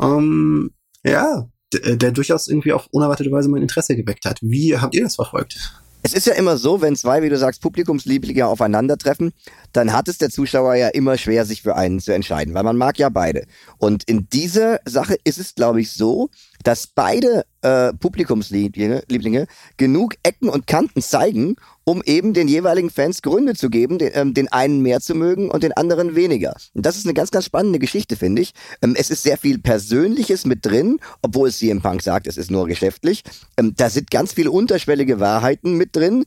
Ähm, 0.01 0.71
ja, 1.03 1.49
der, 1.73 1.97
der 1.97 2.11
durchaus 2.11 2.47
irgendwie 2.47 2.71
auf 2.71 2.87
unerwartete 2.91 3.31
Weise 3.31 3.49
mein 3.49 3.61
Interesse 3.61 3.95
geweckt 3.95 4.25
hat. 4.25 4.39
Wie 4.41 4.77
habt 4.77 4.95
ihr 4.95 5.03
das 5.03 5.15
verfolgt? 5.15 5.57
Es 6.01 6.13
ist 6.13 6.27
ja 6.27 6.33
immer 6.33 6.57
so, 6.57 6.81
wenn 6.81 6.95
zwei, 6.95 7.21
wie 7.21 7.29
du 7.29 7.37
sagst, 7.37 7.61
Publikumslieblinge 7.61 8.47
aufeinandertreffen, 8.47 9.33
dann 9.73 9.91
hat 9.91 10.07
es 10.07 10.17
der 10.17 10.29
Zuschauer 10.29 10.75
ja 10.75 10.87
immer 10.87 11.17
schwer, 11.17 11.45
sich 11.45 11.61
für 11.61 11.75
einen 11.75 11.99
zu 11.99 12.13
entscheiden, 12.13 12.53
weil 12.53 12.63
man 12.63 12.77
mag 12.77 12.97
ja 12.97 13.09
beide. 13.09 13.45
Und 13.77 14.03
in 14.05 14.29
dieser 14.29 14.79
Sache 14.85 15.17
ist 15.25 15.39
es, 15.39 15.55
glaube 15.55 15.81
ich, 15.81 15.91
so, 15.91 16.29
dass 16.63 16.87
beide 16.87 17.43
äh, 17.61 17.93
Publikumslieblinge 17.93 19.03
Lieblinge, 19.07 19.47
genug 19.77 20.15
Ecken 20.23 20.49
und 20.49 20.67
Kanten 20.67 21.01
zeigen, 21.01 21.55
um 21.83 22.03
eben 22.05 22.33
den 22.33 22.47
jeweiligen 22.47 22.89
Fans 22.89 23.21
Gründe 23.21 23.55
zu 23.55 23.69
geben, 23.69 23.97
den, 23.97 24.11
ähm, 24.13 24.33
den 24.33 24.47
einen 24.49 24.81
mehr 24.81 25.01
zu 25.01 25.15
mögen 25.15 25.49
und 25.49 25.63
den 25.63 25.73
anderen 25.73 26.15
weniger. 26.15 26.55
Und 26.73 26.85
das 26.85 26.97
ist 26.97 27.05
eine 27.05 27.13
ganz, 27.13 27.31
ganz 27.31 27.45
spannende 27.45 27.79
Geschichte, 27.79 28.15
finde 28.15 28.43
ich. 28.43 28.53
Ähm, 28.81 28.95
es 28.95 29.09
ist 29.09 29.23
sehr 29.23 29.37
viel 29.37 29.57
Persönliches 29.57 30.45
mit 30.45 30.65
drin, 30.65 30.99
obwohl 31.21 31.49
es 31.49 31.57
CM 31.57 31.81
Punk 31.81 32.03
sagt, 32.03 32.27
es 32.27 32.37
ist 32.37 32.51
nur 32.51 32.67
geschäftlich. 32.67 33.23
Ähm, 33.57 33.73
da 33.75 33.89
sind 33.89 34.11
ganz 34.11 34.33
viele 34.33 34.51
unterschwellige 34.51 35.19
Wahrheiten 35.19 35.73
mit 35.73 35.95
drin, 35.95 36.25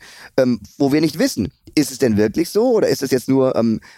wo 0.79 0.93
wir 0.93 1.01
nicht 1.01 1.19
wissen, 1.19 1.53
ist 1.75 1.93
es 1.93 1.99
denn 1.99 2.17
wirklich 2.17 2.51
so 2.51 2.73
oder 2.73 2.89
ist 2.89 3.03
es 3.03 3.11
jetzt 3.11 3.29
nur 3.29 3.53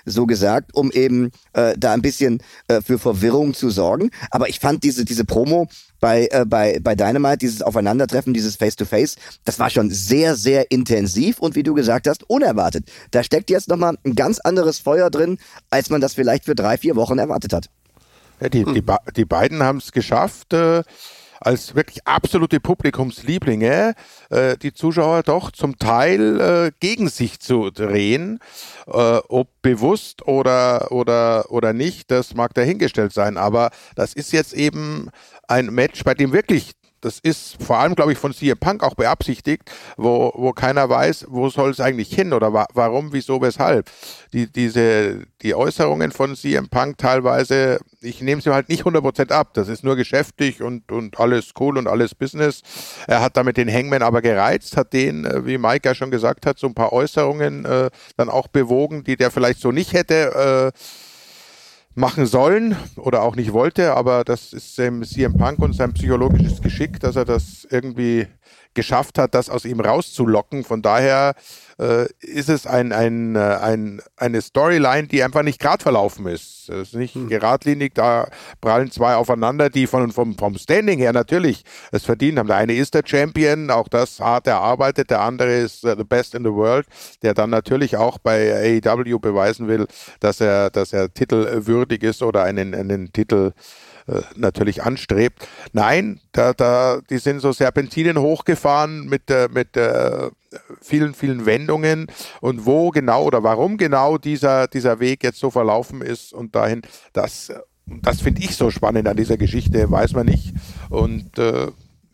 so 0.04 0.26
gesagt, 0.26 0.74
um 0.74 0.90
eben 0.92 1.30
äh, 1.52 1.74
da 1.78 1.92
ein 1.92 2.02
bisschen 2.02 2.42
äh, 2.68 2.80
für 2.80 2.98
Verwirrung 2.98 3.54
zu 3.54 3.70
sorgen? 3.70 4.10
Aber 4.30 4.48
ich 4.48 4.60
fand 4.60 4.82
diese, 4.84 5.04
diese 5.04 5.24
Promo 5.24 5.68
bei, 6.00 6.28
äh, 6.30 6.44
bei, 6.46 6.78
bei 6.82 6.94
Dynamite, 6.94 7.23
dieses 7.36 7.62
Aufeinandertreffen, 7.62 8.34
dieses 8.34 8.56
Face-to-Face, 8.56 9.16
-face, 9.16 9.18
das 9.44 9.58
war 9.58 9.70
schon 9.70 9.90
sehr, 9.90 10.36
sehr 10.36 10.70
intensiv 10.70 11.38
und 11.38 11.54
wie 11.54 11.62
du 11.62 11.74
gesagt 11.74 12.06
hast, 12.06 12.28
unerwartet. 12.28 12.84
Da 13.10 13.22
steckt 13.22 13.50
jetzt 13.50 13.68
nochmal 13.68 13.96
ein 14.04 14.14
ganz 14.14 14.38
anderes 14.38 14.78
Feuer 14.78 15.10
drin, 15.10 15.38
als 15.70 15.90
man 15.90 16.00
das 16.00 16.14
vielleicht 16.14 16.44
für 16.44 16.54
drei, 16.54 16.78
vier 16.78 16.96
Wochen 16.96 17.18
erwartet 17.18 17.52
hat. 17.52 17.70
Ja, 18.40 18.48
die, 18.48 18.64
die, 18.64 18.82
die 19.16 19.24
beiden 19.24 19.62
haben 19.62 19.78
es 19.78 19.92
geschafft, 19.92 20.52
äh, 20.52 20.82
als 21.44 21.74
wirklich 21.74 22.06
absolute 22.06 22.58
Publikumslieblinge 22.58 23.94
äh, 24.30 24.56
die 24.56 24.72
Zuschauer 24.72 25.22
doch 25.22 25.50
zum 25.50 25.78
Teil 25.78 26.40
äh, 26.40 26.72
gegen 26.80 27.08
sich 27.08 27.40
zu 27.40 27.70
drehen. 27.70 28.38
Äh, 28.86 29.18
ob 29.28 29.48
bewusst 29.62 30.26
oder, 30.26 30.90
oder, 30.90 31.50
oder 31.50 31.72
nicht, 31.72 32.10
das 32.10 32.34
mag 32.34 32.54
dahingestellt 32.54 33.12
sein. 33.12 33.36
Aber 33.36 33.70
das 33.94 34.14
ist 34.14 34.32
jetzt 34.32 34.54
eben 34.54 35.10
ein 35.46 35.66
Match, 35.66 36.02
bei 36.04 36.14
dem 36.14 36.32
wirklich 36.32 36.72
das 37.04 37.18
ist 37.18 37.62
vor 37.62 37.78
allem, 37.78 37.94
glaube 37.94 38.12
ich, 38.12 38.18
von 38.18 38.32
CM 38.32 38.58
Punk 38.58 38.82
auch 38.82 38.94
beabsichtigt, 38.94 39.70
wo, 39.98 40.32
wo 40.34 40.52
keiner 40.52 40.88
weiß, 40.88 41.26
wo 41.28 41.50
soll 41.50 41.70
es 41.70 41.80
eigentlich 41.80 42.14
hin 42.14 42.32
oder 42.32 42.54
wa 42.54 42.66
warum, 42.72 43.12
wieso, 43.12 43.42
weshalb. 43.42 43.90
Die, 44.32 44.50
diese, 44.50 45.26
die 45.42 45.54
Äußerungen 45.54 46.12
von 46.12 46.34
CM 46.34 46.70
Punk 46.70 46.96
teilweise, 46.96 47.78
ich 48.00 48.22
nehme 48.22 48.40
sie 48.40 48.54
halt 48.54 48.70
nicht 48.70 48.84
100% 48.84 49.32
ab. 49.32 49.52
Das 49.52 49.68
ist 49.68 49.84
nur 49.84 49.96
geschäftig 49.96 50.62
und, 50.62 50.90
und 50.90 51.20
alles 51.20 51.52
cool 51.60 51.76
und 51.76 51.88
alles 51.88 52.14
Business. 52.14 52.62
Er 53.06 53.20
hat 53.20 53.36
damit 53.36 53.58
den 53.58 53.70
Hangman 53.70 54.02
aber 54.02 54.22
gereizt, 54.22 54.78
hat 54.78 54.94
den, 54.94 55.26
äh, 55.26 55.44
wie 55.44 55.58
Mike 55.58 55.86
ja 55.86 55.94
schon 55.94 56.10
gesagt 56.10 56.46
hat, 56.46 56.58
so 56.58 56.66
ein 56.66 56.74
paar 56.74 56.94
Äußerungen 56.94 57.66
äh, 57.66 57.90
dann 58.16 58.30
auch 58.30 58.48
bewogen, 58.48 59.04
die 59.04 59.16
der 59.16 59.30
vielleicht 59.30 59.60
so 59.60 59.72
nicht 59.72 59.92
hätte. 59.92 60.72
Äh, 60.74 60.78
machen 61.94 62.26
sollen 62.26 62.76
oder 62.96 63.22
auch 63.22 63.36
nicht 63.36 63.52
wollte, 63.52 63.94
aber 63.94 64.24
das 64.24 64.52
ist 64.52 64.74
CM 64.74 65.36
Punk 65.36 65.60
und 65.60 65.74
sein 65.74 65.92
psychologisches 65.92 66.60
Geschick, 66.60 66.98
dass 67.00 67.16
er 67.16 67.24
das 67.24 67.66
irgendwie 67.70 68.26
geschafft 68.74 69.18
hat, 69.18 69.34
das 69.34 69.48
aus 69.48 69.64
ihm 69.64 69.80
rauszulocken. 69.80 70.64
Von 70.64 70.82
daher 70.82 71.34
äh, 71.78 72.06
ist 72.20 72.48
es 72.48 72.66
ein, 72.66 72.92
ein, 72.92 73.36
äh, 73.36 73.38
ein, 73.38 74.02
eine 74.16 74.42
Storyline, 74.42 75.08
die 75.08 75.22
einfach 75.22 75.42
nicht 75.42 75.60
gerade 75.60 75.82
verlaufen 75.82 76.26
ist. 76.26 76.68
Es 76.68 76.88
ist 76.88 76.94
nicht 76.94 77.14
hm. 77.14 77.28
geradlinig, 77.28 77.94
da 77.94 78.28
prallen 78.60 78.90
zwei 78.90 79.16
aufeinander, 79.16 79.70
die 79.70 79.86
von, 79.86 80.12
vom, 80.12 80.36
vom 80.36 80.56
Standing 80.56 80.98
her 80.98 81.12
natürlich 81.12 81.64
es 81.92 82.04
verdient 82.04 82.38
haben. 82.38 82.46
Der 82.46 82.56
eine 82.56 82.74
ist 82.74 82.94
der 82.94 83.02
Champion, 83.04 83.70
auch 83.70 83.88
das 83.88 84.20
hart 84.20 84.46
erarbeitet, 84.46 85.10
der 85.10 85.20
andere 85.20 85.54
ist 85.54 85.84
uh, 85.84 85.94
the 85.96 86.04
best 86.04 86.34
in 86.34 86.44
the 86.44 86.52
world, 86.52 86.86
der 87.22 87.34
dann 87.34 87.50
natürlich 87.50 87.96
auch 87.96 88.18
bei 88.18 88.80
AEW 88.84 89.18
beweisen 89.18 89.68
will, 89.68 89.86
dass 90.20 90.40
er, 90.40 90.70
dass 90.70 90.92
er 90.92 91.12
titelwürdig 91.12 92.02
ist 92.02 92.22
oder 92.22 92.44
einen, 92.44 92.74
einen 92.74 93.12
Titel 93.12 93.52
äh, 93.52 93.60
natürlich 94.36 94.82
anstrebt. 94.82 95.48
Nein, 95.72 96.20
da, 96.32 96.52
da, 96.52 97.00
die 97.08 97.18
sind 97.18 97.40
so 97.40 97.52
Serpentinen 97.52 98.18
hochgefahren 98.18 99.06
mit, 99.06 99.30
äh, 99.30 99.48
mit 99.52 99.76
äh, 99.76 100.30
vielen, 100.80 101.14
vielen 101.14 101.46
Wendungen 101.46 102.08
und 102.40 102.66
wo 102.66 102.90
genau 102.90 103.24
oder 103.24 103.42
warum 103.42 103.76
genau 103.76 104.18
dieser, 104.18 104.68
dieser 104.68 105.00
Weg 105.00 105.24
jetzt 105.24 105.38
so 105.38 105.50
verlaufen 105.50 106.02
ist 106.02 106.32
und 106.32 106.54
dahin, 106.54 106.82
das, 107.12 107.52
das 107.86 108.20
finde 108.20 108.42
ich 108.42 108.56
so 108.56 108.70
spannend 108.70 109.08
an 109.08 109.16
dieser 109.16 109.36
Geschichte, 109.36 109.90
weiß 109.90 110.12
man 110.12 110.26
nicht. 110.26 110.52
Und 110.90 111.38
äh, 111.38 111.68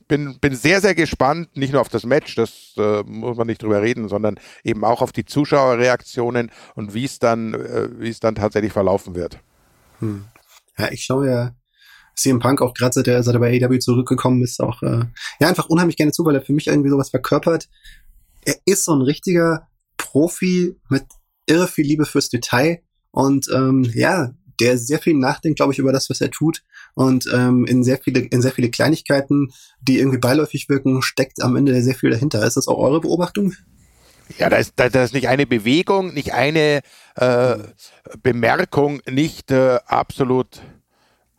bin, 0.07 0.39
bin 0.41 0.55
sehr, 0.55 0.81
sehr 0.81 0.95
gespannt, 0.95 1.57
nicht 1.57 1.73
nur 1.73 1.81
auf 1.81 1.89
das 1.89 2.05
Match, 2.05 2.35
das 2.35 2.75
äh, 2.77 3.03
muss 3.05 3.37
man 3.37 3.47
nicht 3.47 3.63
drüber 3.63 3.83
reden, 3.83 4.09
sondern 4.09 4.39
eben 4.65 4.85
auch 4.85 5.03
auf 5.03 5.13
die 5.13 5.25
Zuschauerreaktionen 5.25 6.51
und 6.75 6.95
wie 6.95 7.05
es 7.05 7.19
dann, 7.19 7.55
äh, 7.55 7.89
wie 7.99 8.09
es 8.09 8.21
dann 8.21 8.35
tatsächlich 8.35 8.73
verlaufen 8.73 9.15
wird. 9.15 9.39
Hm. 10.01 10.25
Ja, 10.79 10.91
ich 10.91 11.05
schaue 11.05 11.29
ja 11.29 11.51
CM 12.21 12.39
Punk 12.39 12.61
auch 12.61 12.75
gerade 12.75 12.93
seit 12.93 13.09
er, 13.09 13.23
seit 13.23 13.35
er 13.35 13.41
bei 13.41 13.61
AEW 13.61 13.79
zurückgekommen 13.79 14.43
ist, 14.43 14.61
auch 14.61 14.83
äh, 14.83 15.05
ja 15.41 15.49
einfach 15.49 15.69
unheimlich 15.69 15.97
gerne 15.97 16.13
zu, 16.13 16.25
weil 16.25 16.35
er 16.35 16.43
für 16.43 16.53
mich 16.53 16.67
irgendwie 16.67 16.91
sowas 16.91 17.11
verkörpert. 17.11 17.69
Er 18.45 18.57
ist 18.65 18.85
so 18.85 18.95
ein 18.95 19.03
richtiger 19.03 19.69
Profi 19.97 20.77
mit 20.89 21.05
irre 21.47 21.69
viel 21.69 21.87
Liebe 21.87 22.07
fürs 22.07 22.29
Detail 22.29 22.81
und 23.11 23.47
ähm, 23.55 23.91
ja, 23.95 24.33
der 24.61 24.77
sehr 24.77 24.99
viel 24.99 25.15
nachdenkt, 25.15 25.57
glaube 25.57 25.73
ich, 25.73 25.79
über 25.79 25.93
das, 25.93 26.11
was 26.11 26.21
er 26.21 26.31
tut 26.31 26.63
und 26.95 27.27
ähm, 27.33 27.65
in 27.65 27.83
sehr 27.83 27.99
viele 27.99 28.21
in 28.21 28.43
sehr 28.43 28.53
viele 28.53 28.71
Kleinigkeiten, 28.71 29.53
die 29.81 29.99
irgendwie 29.99 30.19
beiläufig 30.19 30.69
wirken, 30.69 31.03
steckt 31.03 31.43
am 31.43 31.57
Ende 31.57 31.81
sehr 31.83 31.95
viel 31.95 32.11
dahinter. 32.11 32.47
Ist 32.47 32.57
das 32.57 32.69
auch 32.69 32.79
eure 32.79 33.01
Beobachtung? 33.01 33.55
Ja, 34.39 34.49
da 34.49 34.57
ist, 34.57 34.75
da, 34.77 34.89
da 34.89 35.03
ist 35.03 35.15
nicht 35.15 35.29
eine 35.29 35.47
Bewegung, 35.47 36.15
nicht 36.15 36.35
eine 36.35 36.83
äh, 37.17 37.57
Bemerkung, 38.23 39.01
nicht 39.11 39.51
äh, 39.51 39.79
absolut 39.87 40.61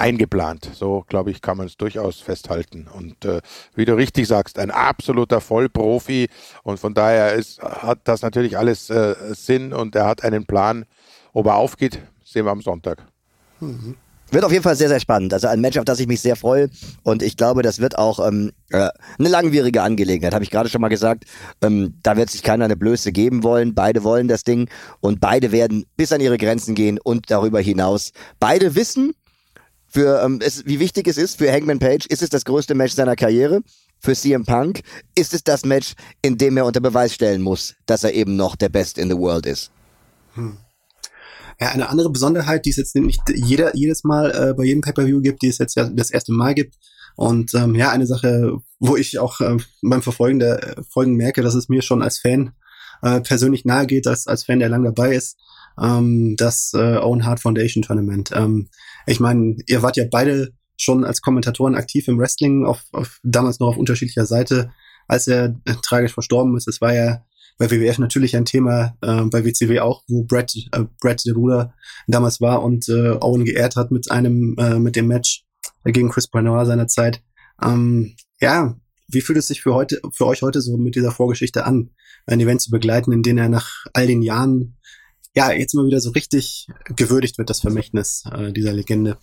eingeplant. 0.02 0.72
So, 0.74 1.06
glaube 1.08 1.32
ich, 1.32 1.42
kann 1.42 1.58
man 1.58 1.68
es 1.68 1.78
durchaus 1.78 2.20
festhalten. 2.20 2.88
Und 2.92 3.24
äh, 3.24 3.42
wie 3.76 3.86
du 3.86 3.96
richtig 3.96 4.28
sagst, 4.28 4.58
ein 4.58 4.72
absoluter 4.72 5.42
Vollprofi. 5.42 6.28
Und 6.64 6.80
von 6.80 6.94
daher 6.94 7.34
ist, 7.34 7.62
hat 7.62 8.00
das 8.06 8.24
natürlich 8.24 8.58
alles 8.58 8.90
äh, 8.90 9.16
Sinn 9.34 9.74
und 9.74 9.96
er 9.96 10.08
hat 10.08 10.24
einen 10.24 10.46
Plan. 10.46 10.86
Ob 11.34 11.46
er 11.46 11.56
aufgeht, 11.56 12.00
sehen 12.26 12.46
wir 12.46 12.52
am 12.52 12.62
Sonntag. 12.62 13.06
Mhm. 13.60 13.96
Wird 14.32 14.46
auf 14.46 14.52
jeden 14.52 14.64
Fall 14.64 14.78
sehr, 14.78 14.88
sehr 14.88 15.02
spannend. 15.02 15.34
Also 15.34 15.48
ein 15.48 15.60
Match, 15.60 15.78
auf 15.78 15.84
das 15.84 16.00
ich 16.00 16.08
mich 16.08 16.22
sehr 16.22 16.38
freue. 16.38 16.70
Und 17.04 17.22
ich 17.22 17.36
glaube, 17.36 17.64
das 17.64 17.80
wird 17.80 17.98
auch 17.98 18.26
ähm, 18.26 18.54
äh, 18.70 18.88
eine 19.20 19.30
langwierige 19.30 19.82
Angelegenheit, 19.82 20.34
habe 20.34 20.46
ich 20.46 20.50
gerade 20.50 20.70
schon 20.70 20.80
mal 20.80 20.88
gesagt. 20.88 21.26
Ähm, 21.62 21.96
da 22.02 22.16
wird 22.16 22.30
sich 22.30 22.42
keiner 22.42 22.66
eine 22.66 22.78
Blöße 22.78 23.12
geben 23.12 23.44
wollen. 23.44 23.76
Beide 23.76 24.06
wollen 24.06 24.30
das 24.30 24.46
Ding 24.46 24.70
und 25.02 25.20
beide 25.20 25.52
werden 25.52 25.86
bis 25.98 26.14
an 26.14 26.22
ihre 26.22 26.38
Grenzen 26.38 26.76
gehen 26.76 26.98
und 26.98 27.30
darüber 27.30 27.60
hinaus. 27.60 28.14
Beide 28.40 28.76
wissen, 28.76 29.14
für 29.92 30.22
ähm, 30.24 30.40
es, 30.42 30.66
wie 30.66 30.80
wichtig 30.80 31.08
es 31.08 31.18
ist 31.18 31.38
für 31.38 31.52
Hangman 31.52 31.80
Page, 31.80 32.06
ist 32.08 32.22
es 32.22 32.30
das 32.30 32.46
größte 32.46 32.76
Match 32.76 32.94
seiner 32.94 33.16
Karriere. 33.16 33.62
Für 34.00 34.16
CM 34.16 34.46
Punk 34.46 34.82
ist 35.16 35.34
es 35.34 35.44
das 35.44 35.64
Match, 35.64 35.94
in 36.22 36.38
dem 36.38 36.58
er 36.58 36.66
unter 36.66 36.80
Beweis 36.80 37.14
stellen 37.14 37.42
muss, 37.42 37.76
dass 37.86 38.04
er 38.04 38.14
eben 38.14 38.36
noch 38.36 38.56
der 38.56 38.70
Best 38.70 38.98
in 38.98 39.10
the 39.10 39.18
World 39.18 39.46
ist. 39.46 39.72
Hm. 40.34 40.58
Ja, 41.60 41.70
eine 41.70 41.90
andere 41.90 42.10
Besonderheit, 42.10 42.66
die 42.66 42.72
es 42.72 42.78
jetzt 42.78 42.96
nicht 42.96 43.22
jeder 43.36 43.76
jedes 43.76 44.04
Mal 44.04 44.32
äh, 44.32 44.54
bei 44.56 44.64
jedem 44.64 44.82
Pay-per-View 44.82 45.22
gibt, 45.22 45.44
die 45.44 45.50
es 45.50 45.60
jetzt 45.60 45.76
ja 45.76 45.88
das 45.88 46.10
erste 46.10 46.32
Mal 46.32 46.56
gibt. 46.56 46.76
Und 47.16 47.54
ähm, 47.54 47.76
ja, 47.76 47.92
eine 47.92 48.08
Sache, 48.08 48.58
wo 48.80 48.96
ich 48.96 49.20
auch 49.20 49.42
äh, 49.42 49.58
beim 49.84 50.02
Verfolgen 50.02 50.40
der 50.40 50.78
äh, 50.78 50.84
Folgen 50.90 51.16
merke, 51.16 51.44
dass 51.44 51.54
es 51.54 51.70
mir 51.70 51.84
schon 51.84 52.02
als 52.02 52.18
Fan 52.18 52.54
äh, 53.04 53.22
persönlich 53.22 53.66
nahe 53.66 53.86
geht, 53.86 54.08
als, 54.08 54.26
als 54.26 54.46
Fan, 54.46 54.60
der 54.60 54.70
lang 54.70 54.84
dabei 54.84 55.14
ist, 55.16 55.38
ähm, 55.80 56.36
das 56.38 56.72
äh, 56.74 56.98
Owen 56.98 57.26
Hart 57.26 57.40
Foundation 57.40 57.84
Tournament. 57.84 58.32
Ähm, 58.34 58.70
ich 59.06 59.20
meine, 59.20 59.58
ihr 59.68 59.82
wart 59.82 59.98
ja 59.98 60.06
beide 60.10 60.54
schon 60.78 61.06
als 61.06 61.22
Kommentatoren 61.22 61.76
aktiv 61.76 62.08
im 62.08 62.18
Wrestling, 62.18 62.66
auf, 62.66 62.84
auf 62.92 63.20
damals 63.24 63.60
noch 63.60 63.68
auf 63.68 63.78
unterschiedlicher 63.78 64.26
Seite, 64.26 64.72
als 65.08 65.28
er 65.28 65.56
äh, 65.66 65.76
tragisch 65.82 66.14
verstorben 66.14 66.56
ist. 66.58 66.68
Es 66.68 66.82
war 66.82 66.94
ja 66.94 67.24
bei 67.58 67.70
WWF 67.70 68.00
natürlich 68.00 68.36
ein 68.36 68.46
Thema, 68.46 68.98
äh, 69.02 69.22
bei 69.24 69.46
WCW 69.46 69.80
auch, 69.82 70.04
wo 70.08 70.24
Brett, 70.24 70.56
äh, 70.72 70.86
Brett 71.00 71.24
der 71.26 71.34
Bruder 71.34 71.74
damals 72.08 72.42
war 72.42 72.64
und 72.64 72.90
äh, 72.90 73.12
Owen 73.20 73.46
geehrt 73.46 73.76
hat 73.76 73.92
mit 73.92 74.10
einem, 74.10 74.56
äh, 74.58 74.80
mit 74.80 74.96
dem 74.96 75.08
Match 75.08 75.46
gegen 75.86 76.10
Chris 76.10 76.28
Benoit 76.28 76.66
seiner 76.66 76.88
Zeit. 76.88 77.22
Ähm, 77.64 78.16
ja, 78.40 78.76
wie 79.08 79.22
fühlt 79.22 79.38
es 79.38 79.48
sich 79.48 79.62
für 79.62 79.74
heute, 79.74 80.02
für 80.12 80.26
euch 80.26 80.42
heute 80.42 80.62
so 80.62 80.78
mit 80.78 80.96
dieser 80.96 81.12
Vorgeschichte 81.12 81.66
an, 81.66 81.92
ein 82.26 82.40
Event 82.40 82.62
zu 82.62 82.72
begleiten, 82.72 83.12
in 83.12 83.24
dem 83.24 83.38
er 83.38 83.50
nach 83.50 83.86
all 83.94 84.08
den 84.08 84.22
Jahren 84.22 84.78
ja, 85.36 85.52
jetzt 85.52 85.74
mal 85.74 85.86
wieder 85.86 86.02
so 86.02 86.12
richtig 86.12 86.68
gewürdigt 86.96 87.38
wird, 87.38 87.50
das 87.50 87.62
Vermächtnis 87.62 88.24
äh, 88.32 88.52
dieser 88.52 88.74
Legende. 88.74 89.18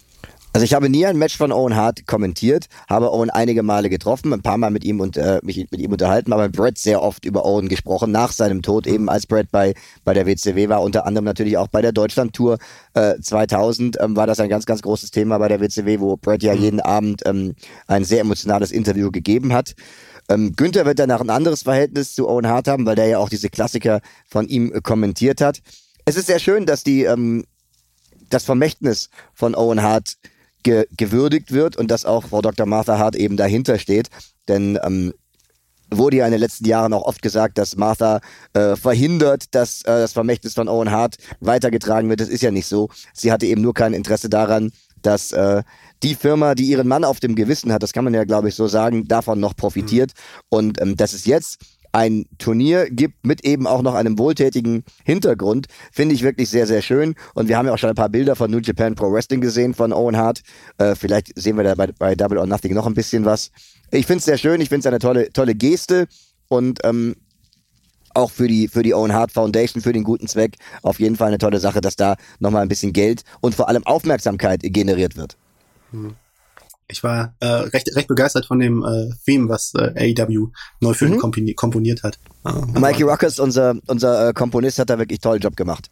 Also 0.54 0.64
ich 0.64 0.72
habe 0.72 0.88
nie 0.88 1.04
ein 1.04 1.18
Match 1.18 1.36
von 1.36 1.52
Owen 1.52 1.76
Hart 1.76 2.06
kommentiert, 2.06 2.66
habe 2.88 3.12
Owen 3.12 3.28
einige 3.28 3.62
Male 3.62 3.90
getroffen, 3.90 4.32
ein 4.32 4.40
paar 4.40 4.56
Mal 4.56 4.70
mit 4.70 4.82
ihm 4.82 4.98
und 5.00 5.18
äh, 5.18 5.40
mich 5.42 5.58
mit 5.70 5.78
ihm 5.80 5.92
unterhalten, 5.92 6.32
aber 6.32 6.44
mit 6.44 6.56
Brett 6.56 6.78
sehr 6.78 7.02
oft 7.02 7.26
über 7.26 7.44
Owen 7.44 7.68
gesprochen, 7.68 8.10
nach 8.10 8.32
seinem 8.32 8.62
Tod 8.62 8.86
eben, 8.86 9.10
als 9.10 9.26
Brett 9.26 9.50
bei, 9.52 9.74
bei 10.04 10.14
der 10.14 10.26
WCW 10.26 10.70
war, 10.70 10.82
unter 10.82 11.04
anderem 11.04 11.26
natürlich 11.26 11.58
auch 11.58 11.68
bei 11.68 11.82
der 11.82 11.92
Deutschland-Tour 11.92 12.58
äh, 12.94 13.20
2000 13.20 13.98
ähm, 14.00 14.16
war 14.16 14.26
das 14.26 14.40
ein 14.40 14.48
ganz, 14.48 14.64
ganz 14.64 14.80
großes 14.80 15.10
Thema 15.10 15.36
bei 15.36 15.48
der 15.48 15.60
WCW, 15.60 16.00
wo 16.00 16.16
Brett 16.16 16.42
ja 16.42 16.54
mhm. 16.54 16.62
jeden 16.62 16.80
Abend 16.80 17.22
ähm, 17.26 17.54
ein 17.86 18.04
sehr 18.04 18.20
emotionales 18.20 18.72
Interview 18.72 19.10
gegeben 19.10 19.52
hat. 19.52 19.74
Ähm, 20.30 20.54
Günther 20.56 20.86
wird 20.86 20.98
danach 20.98 21.20
ein 21.20 21.30
anderes 21.30 21.62
Verhältnis 21.62 22.14
zu 22.14 22.26
Owen 22.26 22.48
Hart 22.48 22.68
haben, 22.68 22.86
weil 22.86 22.96
der 22.96 23.06
ja 23.06 23.18
auch 23.18 23.28
diese 23.28 23.50
Klassiker 23.50 24.00
von 24.26 24.48
ihm 24.48 24.72
äh, 24.72 24.80
kommentiert 24.80 25.42
hat 25.42 25.60
es 26.08 26.16
ist 26.16 26.26
sehr 26.26 26.38
schön, 26.38 26.66
dass 26.66 26.82
die 26.82 27.04
ähm, 27.04 27.44
das 28.30 28.44
Vermächtnis 28.44 29.10
von 29.34 29.54
Owen 29.54 29.82
Hart 29.82 30.14
ge 30.62 30.86
gewürdigt 30.96 31.52
wird 31.52 31.76
und 31.76 31.90
dass 31.90 32.04
auch 32.04 32.26
Frau 32.26 32.42
Dr. 32.42 32.66
Martha 32.66 32.98
Hart 32.98 33.16
eben 33.16 33.36
dahinter 33.36 33.78
steht. 33.78 34.08
Denn 34.48 34.78
ähm, 34.82 35.12
wurde 35.90 36.18
ja 36.18 36.26
in 36.26 36.32
den 36.32 36.40
letzten 36.40 36.66
Jahren 36.66 36.92
auch 36.92 37.04
oft 37.04 37.22
gesagt, 37.22 37.58
dass 37.58 37.76
Martha 37.76 38.20
äh, 38.52 38.76
verhindert, 38.76 39.54
dass 39.54 39.82
äh, 39.82 40.00
das 40.00 40.12
Vermächtnis 40.12 40.54
von 40.54 40.68
Owen 40.68 40.90
Hart 40.90 41.16
weitergetragen 41.40 42.08
wird. 42.08 42.20
Das 42.20 42.28
ist 42.28 42.42
ja 42.42 42.50
nicht 42.50 42.66
so. 42.66 42.88
Sie 43.12 43.32
hatte 43.32 43.46
eben 43.46 43.62
nur 43.62 43.74
kein 43.74 43.94
Interesse 43.94 44.28
daran, 44.28 44.70
dass 45.02 45.32
äh, 45.32 45.62
die 46.02 46.14
Firma, 46.14 46.54
die 46.54 46.64
ihren 46.64 46.88
Mann 46.88 47.04
auf 47.04 47.20
dem 47.20 47.34
Gewissen 47.34 47.72
hat, 47.72 47.82
das 47.82 47.92
kann 47.92 48.04
man 48.04 48.14
ja, 48.14 48.24
glaube 48.24 48.48
ich, 48.48 48.54
so 48.54 48.68
sagen, 48.68 49.06
davon 49.08 49.40
noch 49.40 49.56
profitiert. 49.56 50.12
Mhm. 50.14 50.42
Und 50.48 50.80
ähm, 50.80 50.96
dass 50.96 51.12
es 51.12 51.24
jetzt 51.24 51.58
ein 51.92 52.26
Turnier 52.38 52.90
gibt 52.90 53.26
mit 53.26 53.44
eben 53.44 53.66
auch 53.66 53.82
noch 53.82 53.94
einem 53.94 54.18
wohltätigen 54.18 54.84
Hintergrund, 55.04 55.66
finde 55.92 56.14
ich 56.14 56.22
wirklich 56.22 56.50
sehr, 56.50 56.66
sehr 56.66 56.82
schön. 56.82 57.14
Und 57.34 57.48
wir 57.48 57.56
haben 57.56 57.66
ja 57.66 57.74
auch 57.74 57.78
schon 57.78 57.90
ein 57.90 57.96
paar 57.96 58.08
Bilder 58.08 58.36
von 58.36 58.50
New 58.50 58.58
Japan 58.58 58.94
Pro 58.94 59.12
Wrestling 59.12 59.40
gesehen 59.40 59.74
von 59.74 59.92
Owen 59.92 60.16
Hart. 60.16 60.42
Äh, 60.78 60.94
vielleicht 60.94 61.38
sehen 61.38 61.56
wir 61.56 61.64
da 61.64 61.74
bei, 61.74 61.88
bei, 61.98 62.14
Double 62.14 62.38
or 62.38 62.46
Nothing 62.46 62.74
noch 62.74 62.86
ein 62.86 62.94
bisschen 62.94 63.24
was. 63.24 63.50
Ich 63.90 64.06
finde 64.06 64.18
es 64.18 64.24
sehr 64.24 64.38
schön, 64.38 64.60
ich 64.60 64.68
finde 64.68 64.80
es 64.80 64.86
eine 64.86 64.98
tolle, 64.98 65.32
tolle 65.32 65.54
Geste 65.54 66.06
und 66.48 66.80
ähm, 66.84 67.16
auch 68.14 68.30
für 68.30 68.48
die, 68.48 68.68
für 68.68 68.82
die 68.82 68.94
Owen 68.94 69.12
Hart 69.12 69.32
Foundation, 69.32 69.82
für 69.82 69.92
den 69.92 70.04
guten 70.04 70.26
Zweck 70.26 70.56
auf 70.82 71.00
jeden 71.00 71.16
Fall 71.16 71.28
eine 71.28 71.38
tolle 71.38 71.60
Sache, 71.60 71.80
dass 71.80 71.96
da 71.96 72.16
nochmal 72.40 72.62
ein 72.62 72.68
bisschen 72.68 72.92
Geld 72.92 73.22
und 73.40 73.54
vor 73.54 73.68
allem 73.68 73.84
Aufmerksamkeit 73.86 74.60
generiert 74.62 75.16
wird. 75.16 75.36
Hm. 75.92 76.16
Ich 76.90 77.02
war 77.02 77.34
äh, 77.40 77.46
recht, 77.46 77.94
recht 77.94 78.08
begeistert 78.08 78.46
von 78.46 78.58
dem 78.58 78.82
äh, 78.82 79.10
Theme, 79.26 79.48
was 79.48 79.72
äh, 79.74 80.14
AEW 80.18 80.48
neu 80.80 80.94
für 80.94 81.06
mhm. 81.06 81.20
ihn 81.36 81.54
komponiert 81.54 82.02
hat. 82.02 82.18
Äh, 82.46 82.78
Mikey 82.78 83.02
Ruckers, 83.02 83.38
unser, 83.38 83.76
unser 83.86 84.28
äh, 84.28 84.32
Komponist, 84.32 84.78
hat 84.78 84.88
da 84.88 84.98
wirklich 84.98 85.20
tollen 85.20 85.40
Job 85.40 85.56
gemacht. 85.56 85.90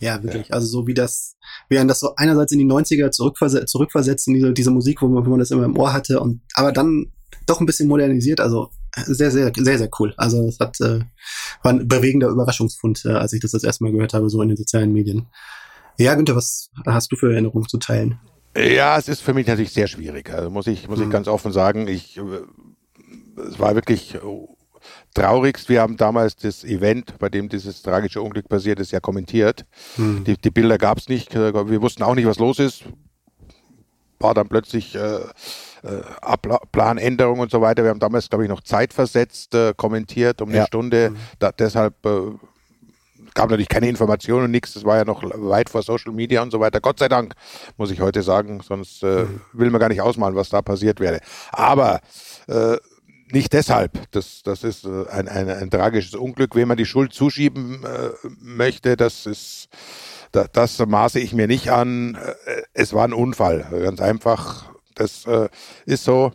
Ja, 0.00 0.22
wirklich. 0.22 0.48
Ja. 0.48 0.54
Also 0.56 0.66
so 0.66 0.86
wie 0.86 0.92
das, 0.94 1.36
wie 1.68 1.76
das 1.76 2.00
so 2.00 2.14
einerseits 2.16 2.52
in 2.52 2.58
die 2.58 2.66
90er 2.66 3.10
zurückversetzt, 3.10 3.68
zurückversetzt 3.68 4.28
in 4.28 4.34
diese, 4.34 4.52
diese 4.52 4.70
Musik, 4.70 5.00
wo 5.00 5.08
man, 5.08 5.24
wo 5.24 5.30
man 5.30 5.38
das 5.38 5.50
immer 5.50 5.64
im 5.64 5.78
Ohr 5.78 5.92
hatte 5.92 6.20
und 6.20 6.42
aber 6.54 6.72
dann 6.72 7.06
doch 7.46 7.60
ein 7.60 7.66
bisschen 7.66 7.88
modernisiert. 7.88 8.40
Also 8.40 8.70
sehr, 9.06 9.30
sehr, 9.30 9.50
sehr, 9.56 9.78
sehr 9.78 9.90
cool. 9.98 10.14
Also 10.16 10.46
es 10.46 10.60
hat 10.60 10.78
äh, 10.80 11.00
war 11.62 11.72
ein 11.72 11.88
bewegender 11.88 12.28
Überraschungsfund, 12.28 13.04
äh, 13.06 13.12
als 13.12 13.32
ich 13.32 13.40
das 13.40 13.52
das 13.52 13.64
erste 13.64 13.84
Mal 13.84 13.92
gehört 13.92 14.14
habe, 14.14 14.28
so 14.28 14.42
in 14.42 14.48
den 14.48 14.56
sozialen 14.56 14.92
Medien. 14.92 15.26
Ja, 15.96 16.14
Günther, 16.14 16.36
was 16.36 16.70
hast 16.86 17.10
du 17.12 17.16
für 17.16 17.32
Erinnerungen 17.32 17.68
zu 17.68 17.78
teilen? 17.78 18.18
Ja, 18.56 18.98
es 18.98 19.08
ist 19.08 19.20
für 19.20 19.34
mich 19.34 19.46
natürlich 19.46 19.72
sehr 19.72 19.88
schwierig. 19.88 20.30
Also 20.30 20.50
muss 20.50 20.66
ich, 20.66 20.88
muss 20.88 21.00
ich 21.00 21.06
mhm. 21.06 21.10
ganz 21.10 21.28
offen 21.28 21.52
sagen. 21.52 21.88
Ich, 21.88 22.16
äh, 22.16 22.22
es 23.48 23.58
war 23.58 23.74
wirklich 23.74 24.16
traurigst. 25.14 25.68
Wir 25.68 25.80
haben 25.80 25.96
damals 25.96 26.36
das 26.36 26.64
Event, 26.64 27.18
bei 27.18 27.28
dem 27.28 27.48
dieses 27.48 27.82
tragische 27.82 28.20
Unglück 28.20 28.48
passiert 28.48 28.80
ist, 28.80 28.92
ja 28.92 29.00
kommentiert. 29.00 29.64
Mhm. 29.96 30.24
Die, 30.24 30.36
die, 30.36 30.50
Bilder 30.50 30.78
gab 30.78 30.98
es 30.98 31.08
nicht. 31.08 31.34
Wir 31.34 31.82
wussten 31.82 32.02
auch 32.02 32.14
nicht, 32.14 32.26
was 32.26 32.38
los 32.38 32.58
ist. 32.58 32.84
War 34.18 34.34
dann 34.34 34.48
plötzlich 34.48 34.94
äh, 34.94 35.18
äh, 35.82 36.02
Planänderung 36.72 37.40
und 37.40 37.50
so 37.50 37.60
weiter. 37.60 37.82
Wir 37.82 37.90
haben 37.90 38.00
damals, 38.00 38.28
glaube 38.28 38.44
ich, 38.44 38.50
noch 38.50 38.62
zeitversetzt 38.62 39.54
äh, 39.54 39.74
kommentiert 39.76 40.42
um 40.42 40.48
eine 40.48 40.58
ja. 40.58 40.66
Stunde. 40.66 41.10
Mhm. 41.10 41.16
Da, 41.38 41.52
deshalb 41.52 42.04
äh, 42.06 42.32
gab 43.34 43.50
natürlich 43.50 43.68
keine 43.68 43.88
Informationen 43.88 44.44
und 44.44 44.50
nichts. 44.50 44.74
Das 44.74 44.84
war 44.84 44.96
ja 44.96 45.04
noch 45.04 45.22
weit 45.22 45.68
vor 45.68 45.82
Social 45.82 46.12
Media 46.12 46.42
und 46.42 46.50
so 46.50 46.60
weiter. 46.60 46.80
Gott 46.80 46.98
sei 46.98 47.08
Dank, 47.08 47.34
muss 47.76 47.90
ich 47.90 48.00
heute 48.00 48.22
sagen. 48.22 48.60
Sonst 48.60 49.02
äh, 49.02 49.24
mhm. 49.24 49.40
will 49.52 49.70
man 49.70 49.80
gar 49.80 49.88
nicht 49.88 50.00
ausmalen, 50.00 50.36
was 50.36 50.48
da 50.48 50.62
passiert 50.62 51.00
wäre. 51.00 51.20
Aber 51.52 52.00
äh, 52.46 52.76
nicht 53.30 53.52
deshalb. 53.52 54.10
Das, 54.12 54.42
das 54.42 54.64
ist 54.64 54.84
äh, 54.84 55.08
ein, 55.10 55.28
ein, 55.28 55.50
ein 55.50 55.70
tragisches 55.70 56.14
Unglück. 56.14 56.54
Wem 56.54 56.68
man 56.68 56.76
die 56.76 56.86
Schuld 56.86 57.12
zuschieben 57.12 57.84
äh, 57.84 58.10
möchte, 58.40 58.96
das 58.96 59.26
ist, 59.26 59.68
das, 60.32 60.48
das 60.52 60.78
maße 60.78 61.18
ich 61.18 61.32
mir 61.32 61.46
nicht 61.46 61.70
an. 61.70 62.14
Äh, 62.14 62.62
es 62.72 62.92
war 62.92 63.04
ein 63.04 63.12
Unfall. 63.12 63.66
Ganz 63.70 64.00
einfach 64.00 64.74
das 64.94 65.26
äh, 65.26 65.48
ist 65.86 66.04
so. 66.04 66.32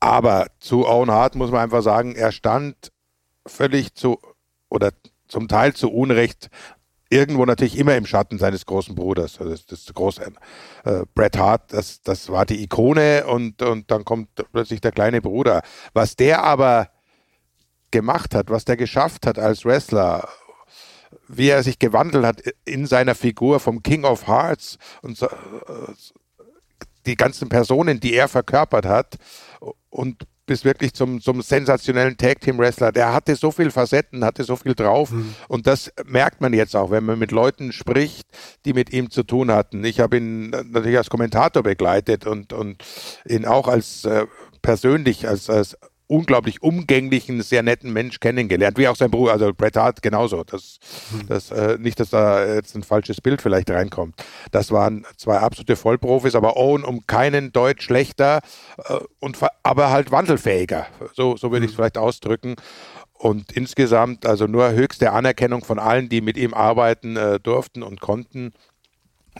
Aber 0.00 0.46
zu 0.60 0.86
Owen 0.86 1.10
Hart 1.10 1.34
muss 1.34 1.50
man 1.50 1.60
einfach 1.60 1.82
sagen, 1.82 2.14
er 2.14 2.32
stand 2.32 2.92
völlig 3.46 3.94
zu 3.94 4.18
oder 4.68 4.90
zum 5.36 5.48
Teil 5.48 5.74
zu 5.74 5.92
Unrecht 5.92 6.48
irgendwo 7.10 7.44
natürlich 7.44 7.76
immer 7.76 7.94
im 7.94 8.06
Schatten 8.06 8.38
seines 8.38 8.64
großen 8.64 8.94
Bruders. 8.94 9.38
Also 9.38 9.50
das, 9.50 9.66
das 9.66 9.92
große 9.92 10.32
äh, 10.86 11.02
Bret 11.14 11.36
Hart, 11.36 11.74
das, 11.74 12.00
das 12.00 12.30
war 12.30 12.46
die 12.46 12.62
Ikone 12.62 13.26
und, 13.26 13.60
und 13.60 13.90
dann 13.90 14.06
kommt 14.06 14.30
plötzlich 14.50 14.80
der 14.80 14.92
kleine 14.92 15.20
Bruder. 15.20 15.60
Was 15.92 16.16
der 16.16 16.42
aber 16.42 16.88
gemacht 17.90 18.34
hat, 18.34 18.48
was 18.48 18.64
der 18.64 18.78
geschafft 18.78 19.26
hat 19.26 19.38
als 19.38 19.66
Wrestler, 19.66 20.26
wie 21.28 21.50
er 21.50 21.62
sich 21.62 21.78
gewandelt 21.78 22.24
hat 22.24 22.40
in 22.64 22.86
seiner 22.86 23.14
Figur 23.14 23.60
vom 23.60 23.82
King 23.82 24.04
of 24.04 24.26
Hearts 24.26 24.78
und 25.02 25.18
so, 25.18 25.26
äh, 25.26 25.92
die 27.04 27.14
ganzen 27.14 27.50
Personen, 27.50 28.00
die 28.00 28.14
er 28.14 28.28
verkörpert 28.28 28.86
hat 28.86 29.16
und 29.90 30.26
bis 30.46 30.64
wirklich 30.64 30.94
zum, 30.94 31.20
zum 31.20 31.42
sensationellen 31.42 32.16
Tag-Team-Wrestler. 32.16 32.92
Der 32.92 33.12
hatte 33.12 33.36
so 33.36 33.50
viel 33.50 33.70
Facetten, 33.70 34.24
hatte 34.24 34.44
so 34.44 34.56
viel 34.56 34.74
drauf 34.74 35.10
mhm. 35.10 35.34
und 35.48 35.66
das 35.66 35.92
merkt 36.06 36.40
man 36.40 36.52
jetzt 36.52 36.76
auch, 36.76 36.90
wenn 36.90 37.04
man 37.04 37.18
mit 37.18 37.32
Leuten 37.32 37.72
spricht, 37.72 38.26
die 38.64 38.72
mit 38.72 38.92
ihm 38.92 39.10
zu 39.10 39.22
tun 39.22 39.50
hatten. 39.50 39.84
Ich 39.84 40.00
habe 40.00 40.18
ihn 40.18 40.50
natürlich 40.50 40.96
als 40.96 41.10
Kommentator 41.10 41.62
begleitet 41.62 42.26
und, 42.26 42.52
und 42.52 42.82
ihn 43.26 43.44
auch 43.44 43.68
als 43.68 44.04
äh, 44.04 44.26
persönlich, 44.62 45.28
als, 45.28 45.50
als 45.50 45.76
unglaublich 46.08 46.62
umgänglichen, 46.62 47.42
sehr 47.42 47.62
netten 47.62 47.92
Mensch 47.92 48.20
kennengelernt, 48.20 48.78
wie 48.78 48.88
auch 48.88 48.96
sein 48.96 49.10
Bruder, 49.10 49.32
also 49.32 49.52
Bret 49.52 49.76
Hart 49.76 50.02
genauso. 50.02 50.44
Das, 50.44 50.78
mhm. 51.12 51.26
das, 51.26 51.50
äh, 51.50 51.78
nicht, 51.78 51.98
dass 51.98 52.10
da 52.10 52.54
jetzt 52.54 52.76
ein 52.76 52.82
falsches 52.82 53.20
Bild 53.20 53.42
vielleicht 53.42 53.70
reinkommt. 53.70 54.14
Das 54.52 54.70
waren 54.70 55.04
zwei 55.16 55.38
absolute 55.38 55.76
Vollprofis, 55.76 56.34
aber 56.34 56.56
Owen 56.56 56.84
um 56.84 57.06
keinen 57.06 57.52
Deutsch 57.52 57.84
schlechter 57.84 58.40
äh, 58.84 58.98
und 59.20 59.38
aber 59.62 59.90
halt 59.90 60.10
wandelfähiger. 60.12 60.86
So, 61.14 61.36
so 61.36 61.50
würde 61.50 61.66
ich 61.66 61.72
es 61.72 61.76
mhm. 61.76 61.82
vielleicht 61.82 61.98
ausdrücken. 61.98 62.56
Und 63.18 63.52
insgesamt 63.52 64.26
also 64.26 64.46
nur 64.46 64.72
höchste 64.72 65.12
Anerkennung 65.12 65.64
von 65.64 65.78
allen, 65.78 66.08
die 66.08 66.20
mit 66.20 66.36
ihm 66.36 66.52
arbeiten 66.52 67.16
äh, 67.16 67.40
durften 67.40 67.82
und 67.82 68.00
konnten. 68.00 68.52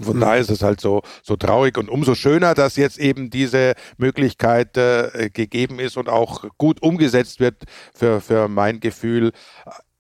Von 0.01 0.17
mhm. 0.17 0.21
daher 0.21 0.41
ist 0.41 0.51
es 0.51 0.63
halt 0.63 0.81
so, 0.81 1.03
so 1.23 1.37
traurig 1.37 1.79
und 1.79 1.89
umso 1.89 2.15
schöner, 2.15 2.55
dass 2.55 2.77
jetzt 2.77 2.99
eben 2.99 3.31
diese 3.31 3.75
Möglichkeit 3.97 4.77
äh, 4.77 5.31
gegeben 5.33 5.79
ist 5.79 5.97
und 5.97 6.09
auch 6.09 6.45
gut 6.59 6.83
umgesetzt 6.83 7.41
wird 7.41 7.65
für, 7.95 8.21
für 8.21 8.49
mein 8.49 8.81
Gefühl, 8.81 9.33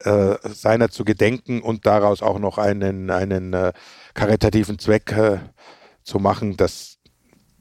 äh, 0.00 0.36
seiner 0.42 0.90
zu 0.90 1.04
gedenken 1.04 1.62
und 1.62 1.86
daraus 1.86 2.22
auch 2.22 2.38
noch 2.38 2.58
einen, 2.58 3.10
einen 3.10 3.54
äh, 3.54 3.72
karitativen 4.14 4.78
Zweck 4.78 5.12
äh, 5.12 5.38
zu 6.02 6.18
machen, 6.18 6.56
dass 6.56 6.98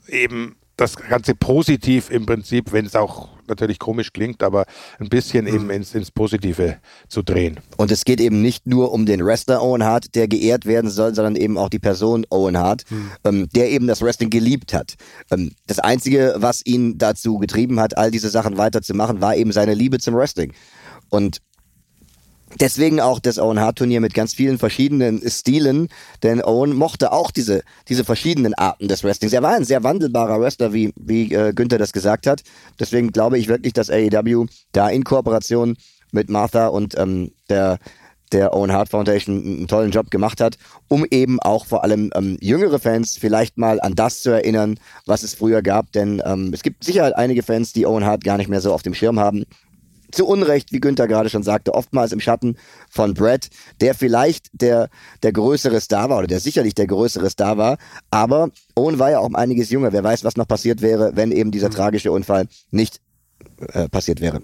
eben 0.08 0.58
das 0.78 0.96
Ganze 0.96 1.36
positiv 1.36 2.10
im 2.10 2.26
Prinzip, 2.26 2.72
wenn 2.72 2.86
es 2.86 2.96
auch 2.96 3.30
natürlich 3.48 3.80
komisch 3.80 4.12
klingt, 4.12 4.44
aber 4.44 4.66
ein 5.00 5.08
bisschen 5.08 5.48
eben 5.48 5.66
mhm. 5.66 5.70
ins, 5.72 5.96
ins 5.96 6.12
Positive 6.12 6.78
zu 7.08 7.22
drehen. 7.22 7.60
Und 7.78 7.92
es 7.92 8.04
geht 8.04 8.20
eben 8.20 8.42
nicht 8.42 8.68
nur 8.68 8.92
um 8.92 9.06
den 9.06 9.24
Wrestler 9.24 9.62
Owen 9.62 9.84
Hart, 9.84 10.16
der 10.16 10.28
geehrt 10.28 10.66
werden 10.66 10.90
soll, 10.90 11.14
sondern 11.16 11.36
eben 11.36 11.58
auch 11.58 11.70
die 11.70 11.80
Person 11.80 12.26
Owen 12.30 12.58
Hart, 12.58 12.84
mhm. 12.90 13.12
ähm, 13.24 13.50
der 13.56 13.70
eben 13.70 13.88
das 13.88 14.02
Wrestling 14.02 14.30
geliebt 14.30 14.74
hat. 14.74 14.96
Ähm, 15.32 15.52
das 15.68 15.80
Einzige, 15.80 16.36
was 16.38 16.66
ihn 16.66 16.98
dazu 16.98 17.38
getrieben 17.38 17.80
hat, 17.80 17.98
all 17.98 18.12
diese 18.12 18.30
Sachen 18.30 18.58
weiterzumachen, 18.58 19.22
war 19.22 19.36
eben 19.36 19.52
seine 19.52 19.74
Liebe 19.74 20.00
zum 20.00 20.16
Wrestling. 20.16 20.54
Und 21.10 21.40
Deswegen 22.60 23.01
auch 23.01 23.19
das 23.19 23.39
Owen 23.39 23.60
Hart 23.60 23.79
Turnier 23.79 23.99
mit 23.99 24.13
ganz 24.13 24.34
vielen 24.34 24.60
verschiedenen 24.60 25.21
Stilen, 25.29 25.89
denn 26.21 26.43
Owen 26.43 26.75
mochte 26.75 27.12
auch 27.12 27.31
diese, 27.31 27.63
diese 27.89 28.05
verschiedenen 28.05 28.53
Arten 28.53 28.88
des 28.88 29.03
Wrestlings. 29.03 29.34
Er 29.34 29.41
war 29.41 29.55
ein 29.55 29.65
sehr 29.65 29.84
wandelbarer 29.84 30.39
Wrestler, 30.39 30.71
wie, 30.71 30.93
wie 30.95 31.34
äh, 31.34 31.53
Günther 31.53 31.79
das 31.79 31.91
gesagt 31.91 32.27
hat. 32.27 32.43
Deswegen 32.79 33.12
glaube 33.12 33.39
ich 33.39 33.47
wirklich, 33.47 33.73
dass 33.73 33.89
AEW 33.89 34.45
da 34.71 34.89
in 34.89 35.03
Kooperation 35.03 35.75
mit 36.12 36.29
Martha 36.29 36.67
und 36.67 36.97
ähm, 36.97 37.31
der, 37.49 37.79
der 38.31 38.53
Owen 38.53 38.71
Hart 38.71 38.89
Foundation 38.89 39.43
einen 39.43 39.67
tollen 39.67 39.91
Job 39.91 40.12
gemacht 40.12 40.39
hat, 40.39 40.58
um 40.88 41.03
eben 41.10 41.39
auch 41.39 41.65
vor 41.65 41.84
allem 41.84 42.12
ähm, 42.15 42.38
jüngere 42.41 42.79
Fans 42.79 43.17
vielleicht 43.17 43.58
mal 43.58 43.81
an 43.81 43.95
das 43.95 44.21
zu 44.21 44.29
erinnern, 44.29 44.79
was 45.08 45.23
es 45.23 45.34
früher 45.34 45.63
gab. 45.63 45.91
Denn 45.93 46.21
ähm, 46.23 46.51
es 46.53 46.62
gibt 46.62 46.84
sicher 46.84 47.17
einige 47.17 47.41
Fans, 47.41 47.73
die 47.73 47.88
Owen 47.88 48.05
Hart 48.05 48.23
gar 48.23 48.38
nicht 48.38 48.49
mehr 48.49 48.62
so 48.62 48.71
auf 48.71 48.84
dem 48.84 48.93
Schirm 48.93 49.19
haben 49.19 49.45
zu 50.15 50.25
Unrecht, 50.25 50.71
wie 50.71 50.80
Günther 50.80 51.08
gerade 51.08 51.30
schon 51.30 51.43
sagte, 51.43 51.73
oftmals 51.73 52.12
im 52.12 52.19
Schatten 52.19 52.58
von 52.89 53.13
Brad, 53.13 53.49
der 53.82 53.93
vielleicht 53.93 54.49
der, 54.54 54.89
der 55.23 55.34
größere 55.34 55.80
Star 55.82 56.10
war 56.10 56.19
oder 56.19 56.28
der 56.28 56.39
sicherlich 56.39 56.73
der 56.75 56.88
größere 56.88 57.30
Star 57.30 57.58
war. 57.58 57.78
Aber 58.12 58.49
Owen 58.75 58.99
war 58.99 59.12
ja 59.12 59.19
auch 59.19 59.25
um 59.25 59.36
einiges 59.36 59.69
jünger. 59.69 59.93
Wer 59.93 60.04
weiß, 60.04 60.23
was 60.23 60.38
noch 60.38 60.47
passiert 60.47 60.82
wäre, 60.82 61.12
wenn 61.15 61.32
eben 61.32 61.51
dieser 61.51 61.69
mhm. 61.69 61.73
tragische 61.73 62.12
Unfall 62.12 62.47
nicht 62.71 63.01
äh, 63.73 63.89
passiert 63.89 64.21
wäre. 64.21 64.41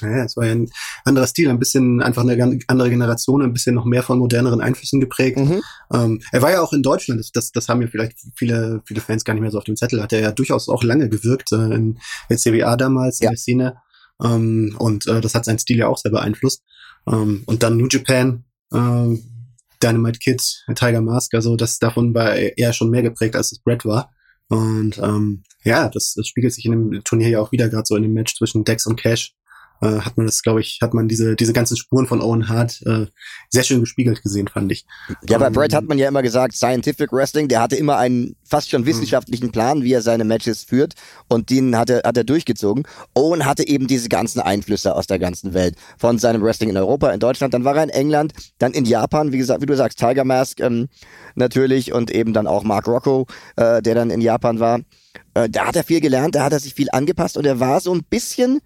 Ja, 0.00 0.24
es 0.24 0.36
war 0.36 0.46
ja 0.46 0.52
ein 0.52 0.70
anderer 1.04 1.26
Stil, 1.26 1.50
ein 1.50 1.58
bisschen 1.58 2.00
einfach 2.00 2.22
eine 2.22 2.60
andere 2.68 2.90
Generation, 2.90 3.42
ein 3.42 3.52
bisschen 3.52 3.74
noch 3.74 3.84
mehr 3.84 4.02
von 4.02 4.18
moderneren 4.18 4.60
Einflüssen 4.60 5.00
geprägt. 5.00 5.38
Mhm. 5.38 5.60
Ähm, 5.92 6.22
er 6.32 6.42
war 6.42 6.50
ja 6.50 6.62
auch 6.62 6.72
in 6.72 6.82
Deutschland, 6.82 7.20
das, 7.20 7.32
das, 7.32 7.52
das 7.52 7.68
haben 7.68 7.82
ja 7.82 7.88
vielleicht 7.88 8.16
viele, 8.34 8.80
viele 8.86 9.00
Fans 9.00 9.24
gar 9.24 9.34
nicht 9.34 9.42
mehr 9.42 9.50
so 9.50 9.58
auf 9.58 9.64
dem 9.64 9.76
Zettel, 9.76 10.02
hat 10.02 10.12
er 10.12 10.20
ja 10.20 10.32
durchaus 10.32 10.68
auch 10.68 10.82
lange 10.82 11.08
gewirkt, 11.08 11.52
äh, 11.52 11.74
in 11.74 11.98
der 12.30 12.38
CWA 12.38 12.76
damals, 12.76 13.20
ja. 13.20 13.28
in 13.28 13.34
der 13.34 13.38
Szene. 13.38 13.76
Ähm, 14.22 14.76
und 14.78 15.06
äh, 15.06 15.20
das 15.20 15.34
hat 15.34 15.44
seinen 15.44 15.58
Stil 15.58 15.78
ja 15.78 15.88
auch 15.88 15.98
sehr 15.98 16.10
beeinflusst. 16.10 16.62
Ähm, 17.06 17.42
und 17.46 17.62
dann 17.62 17.76
New 17.76 17.88
Japan, 17.88 18.44
äh, 18.72 19.16
Dynamite 19.82 20.18
Kid, 20.18 20.42
Tiger 20.74 21.00
Mask, 21.00 21.34
also 21.34 21.56
das 21.56 21.78
davon 21.78 22.14
war 22.14 22.36
eher 22.36 22.72
schon 22.72 22.90
mehr 22.90 23.02
geprägt, 23.02 23.34
als 23.34 23.52
es 23.52 23.60
Brett 23.60 23.84
war. 23.84 24.10
Und 24.48 24.98
ähm, 24.98 25.42
ja, 25.64 25.88
das, 25.88 26.14
das 26.14 26.26
spiegelt 26.26 26.52
sich 26.52 26.64
in 26.66 26.72
dem 26.72 27.04
Turnier 27.04 27.28
ja 27.28 27.40
auch 27.40 27.52
wieder, 27.52 27.68
gerade 27.68 27.86
so 27.86 27.96
in 27.96 28.02
dem 28.02 28.12
Match 28.12 28.36
zwischen 28.36 28.64
Dex 28.64 28.86
und 28.86 29.00
Cash 29.00 29.34
äh, 29.80 30.00
hat 30.00 30.16
man 30.16 30.26
das, 30.26 30.42
glaube 30.42 30.60
ich, 30.60 30.78
hat 30.82 30.94
man 30.94 31.08
diese, 31.08 31.36
diese 31.36 31.52
ganzen 31.52 31.76
Spuren 31.76 32.06
von 32.06 32.20
Owen 32.20 32.48
Hart 32.48 32.80
äh, 32.86 33.06
sehr 33.48 33.62
schön 33.62 33.80
gespiegelt 33.80 34.22
gesehen, 34.22 34.48
fand 34.48 34.70
ich. 34.72 34.86
Ja, 35.28 35.38
bei 35.38 35.48
um, 35.48 35.52
Brett 35.52 35.74
hat 35.74 35.84
man 35.84 35.98
ja 35.98 36.08
immer 36.08 36.22
gesagt, 36.22 36.54
Scientific 36.54 37.12
Wrestling, 37.12 37.48
der 37.48 37.60
hatte 37.60 37.76
immer 37.76 37.96
einen 37.96 38.36
fast 38.44 38.70
schon 38.70 38.86
wissenschaftlichen 38.86 39.52
Plan, 39.52 39.82
wie 39.82 39.92
er 39.92 40.02
seine 40.02 40.24
Matches 40.24 40.64
führt 40.64 40.94
und 41.28 41.50
den 41.50 41.76
hat 41.76 41.90
er, 41.90 42.02
hat 42.04 42.16
er 42.16 42.24
durchgezogen. 42.24 42.84
Owen 43.14 43.46
hatte 43.46 43.66
eben 43.66 43.86
diese 43.86 44.08
ganzen 44.08 44.40
Einflüsse 44.40 44.94
aus 44.94 45.06
der 45.06 45.18
ganzen 45.18 45.54
Welt. 45.54 45.76
Von 45.98 46.18
seinem 46.18 46.42
Wrestling 46.42 46.70
in 46.70 46.76
Europa, 46.76 47.10
in 47.10 47.20
Deutschland, 47.20 47.54
dann 47.54 47.64
war 47.64 47.76
er 47.76 47.84
in 47.84 47.90
England, 47.90 48.32
dann 48.58 48.72
in 48.72 48.84
Japan, 48.84 49.32
wie 49.32 49.38
gesagt, 49.38 49.62
wie 49.62 49.66
du 49.66 49.76
sagst, 49.76 49.98
Tiger 49.98 50.24
Mask 50.24 50.60
ähm, 50.60 50.88
natürlich 51.34 51.92
und 51.92 52.10
eben 52.10 52.32
dann 52.32 52.46
auch 52.46 52.64
Mark 52.64 52.86
Rocco, 52.86 53.26
äh, 53.56 53.80
der 53.82 53.94
dann 53.94 54.10
in 54.10 54.20
Japan 54.20 54.60
war. 54.60 54.80
Äh, 55.34 55.48
da 55.48 55.66
hat 55.66 55.76
er 55.76 55.84
viel 55.84 56.00
gelernt, 56.00 56.34
da 56.34 56.44
hat 56.44 56.52
er 56.52 56.60
sich 56.60 56.74
viel 56.74 56.88
angepasst 56.90 57.36
und 57.36 57.46
er 57.46 57.60
war 57.60 57.80
so 57.80 57.94
ein 57.94 58.02
bisschen 58.08 58.60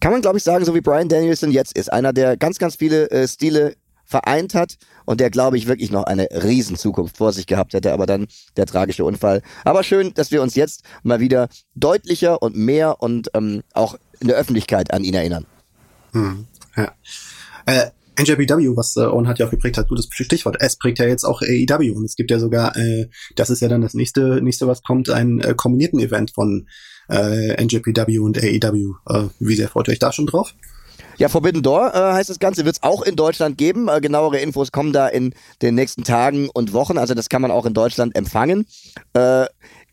kann 0.00 0.12
man, 0.12 0.22
glaube 0.22 0.38
ich, 0.38 0.44
sagen, 0.44 0.64
so 0.64 0.74
wie 0.74 0.80
Brian 0.80 1.08
Danielson 1.08 1.50
jetzt 1.50 1.76
ist. 1.76 1.92
Einer, 1.92 2.12
der 2.12 2.36
ganz, 2.36 2.58
ganz 2.58 2.76
viele 2.76 3.10
äh, 3.10 3.28
Stile 3.28 3.76
vereint 4.04 4.54
hat 4.54 4.76
und 5.04 5.20
der, 5.20 5.30
glaube 5.30 5.56
ich, 5.56 5.68
wirklich 5.68 5.92
noch 5.92 6.04
eine 6.04 6.26
riesen 6.42 6.76
Zukunft 6.76 7.16
vor 7.16 7.32
sich 7.32 7.46
gehabt 7.46 7.74
hätte, 7.74 7.92
aber 7.92 8.06
dann 8.06 8.26
der 8.56 8.66
tragische 8.66 9.04
Unfall. 9.04 9.40
Aber 9.64 9.84
schön, 9.84 10.12
dass 10.14 10.32
wir 10.32 10.42
uns 10.42 10.56
jetzt 10.56 10.82
mal 11.04 11.20
wieder 11.20 11.48
deutlicher 11.76 12.42
und 12.42 12.56
mehr 12.56 13.00
und 13.00 13.30
ähm, 13.34 13.62
auch 13.72 13.96
in 14.18 14.26
der 14.26 14.36
Öffentlichkeit 14.36 14.92
an 14.92 15.04
ihn 15.04 15.14
erinnern. 15.14 15.46
Hm, 16.12 16.46
ja. 16.76 16.92
Äh, 17.66 17.90
NJPW, 18.18 18.76
was 18.76 18.96
äh, 18.96 19.00
Owen 19.00 19.28
hat 19.28 19.38
ja 19.38 19.46
auch 19.46 19.50
geprägt 19.50 19.78
hat, 19.78 19.88
gutes 19.88 20.08
Stichwort. 20.10 20.56
Es 20.60 20.76
prägt 20.76 20.98
ja 20.98 21.06
jetzt 21.06 21.24
auch 21.24 21.42
AEW 21.42 21.92
und 21.94 22.04
es 22.04 22.16
gibt 22.16 22.30
ja 22.30 22.38
sogar, 22.38 22.76
äh, 22.76 23.08
das 23.36 23.50
ist 23.50 23.60
ja 23.60 23.68
dann 23.68 23.80
das 23.80 23.94
nächste, 23.94 24.42
nächste 24.42 24.66
was 24.66 24.82
kommt, 24.82 25.10
ein 25.10 25.40
äh, 25.40 25.54
kombinierten 25.54 26.00
Event 26.00 26.32
von 26.32 26.68
äh, 27.08 27.62
NJPW 27.62 28.18
und 28.18 28.38
AEW. 28.38 28.94
Äh, 29.08 29.24
wie 29.38 29.54
sehr 29.54 29.68
freut 29.68 29.88
ihr 29.88 29.92
euch 29.92 29.98
da 29.98 30.12
schon 30.12 30.26
drauf? 30.26 30.54
Ja, 31.16 31.28
Forbidden 31.28 31.62
Door 31.62 31.94
äh, 31.94 31.98
heißt 32.14 32.30
das 32.30 32.38
Ganze, 32.38 32.64
wird 32.64 32.76
es 32.76 32.82
auch 32.82 33.02
in 33.02 33.14
Deutschland 33.14 33.58
geben. 33.58 33.88
Äh, 33.88 34.00
genauere 34.00 34.38
Infos 34.38 34.72
kommen 34.72 34.92
da 34.92 35.06
in 35.06 35.34
den 35.60 35.74
nächsten 35.74 36.02
Tagen 36.02 36.48
und 36.48 36.72
Wochen. 36.72 36.98
Also 36.98 37.14
das 37.14 37.28
kann 37.28 37.42
man 37.42 37.50
auch 37.50 37.66
in 37.66 37.74
Deutschland 37.74 38.16
empfangen. 38.16 38.66
Äh, 39.12 39.46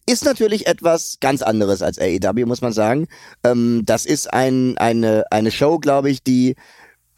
ist 0.09 0.23
natürlich 0.23 0.67
etwas 0.67 1.17
ganz 1.19 1.41
anderes 1.41 1.81
als 1.81 1.99
AEW, 1.99 2.45
muss 2.45 2.61
man 2.61 2.71
sagen. 2.71 3.07
Ähm, 3.43 3.83
das 3.85 4.05
ist 4.05 4.33
ein, 4.33 4.77
eine, 4.77 5.25
eine 5.29 5.51
Show, 5.51 5.79
glaube 5.79 6.09
ich, 6.09 6.23
die 6.23 6.55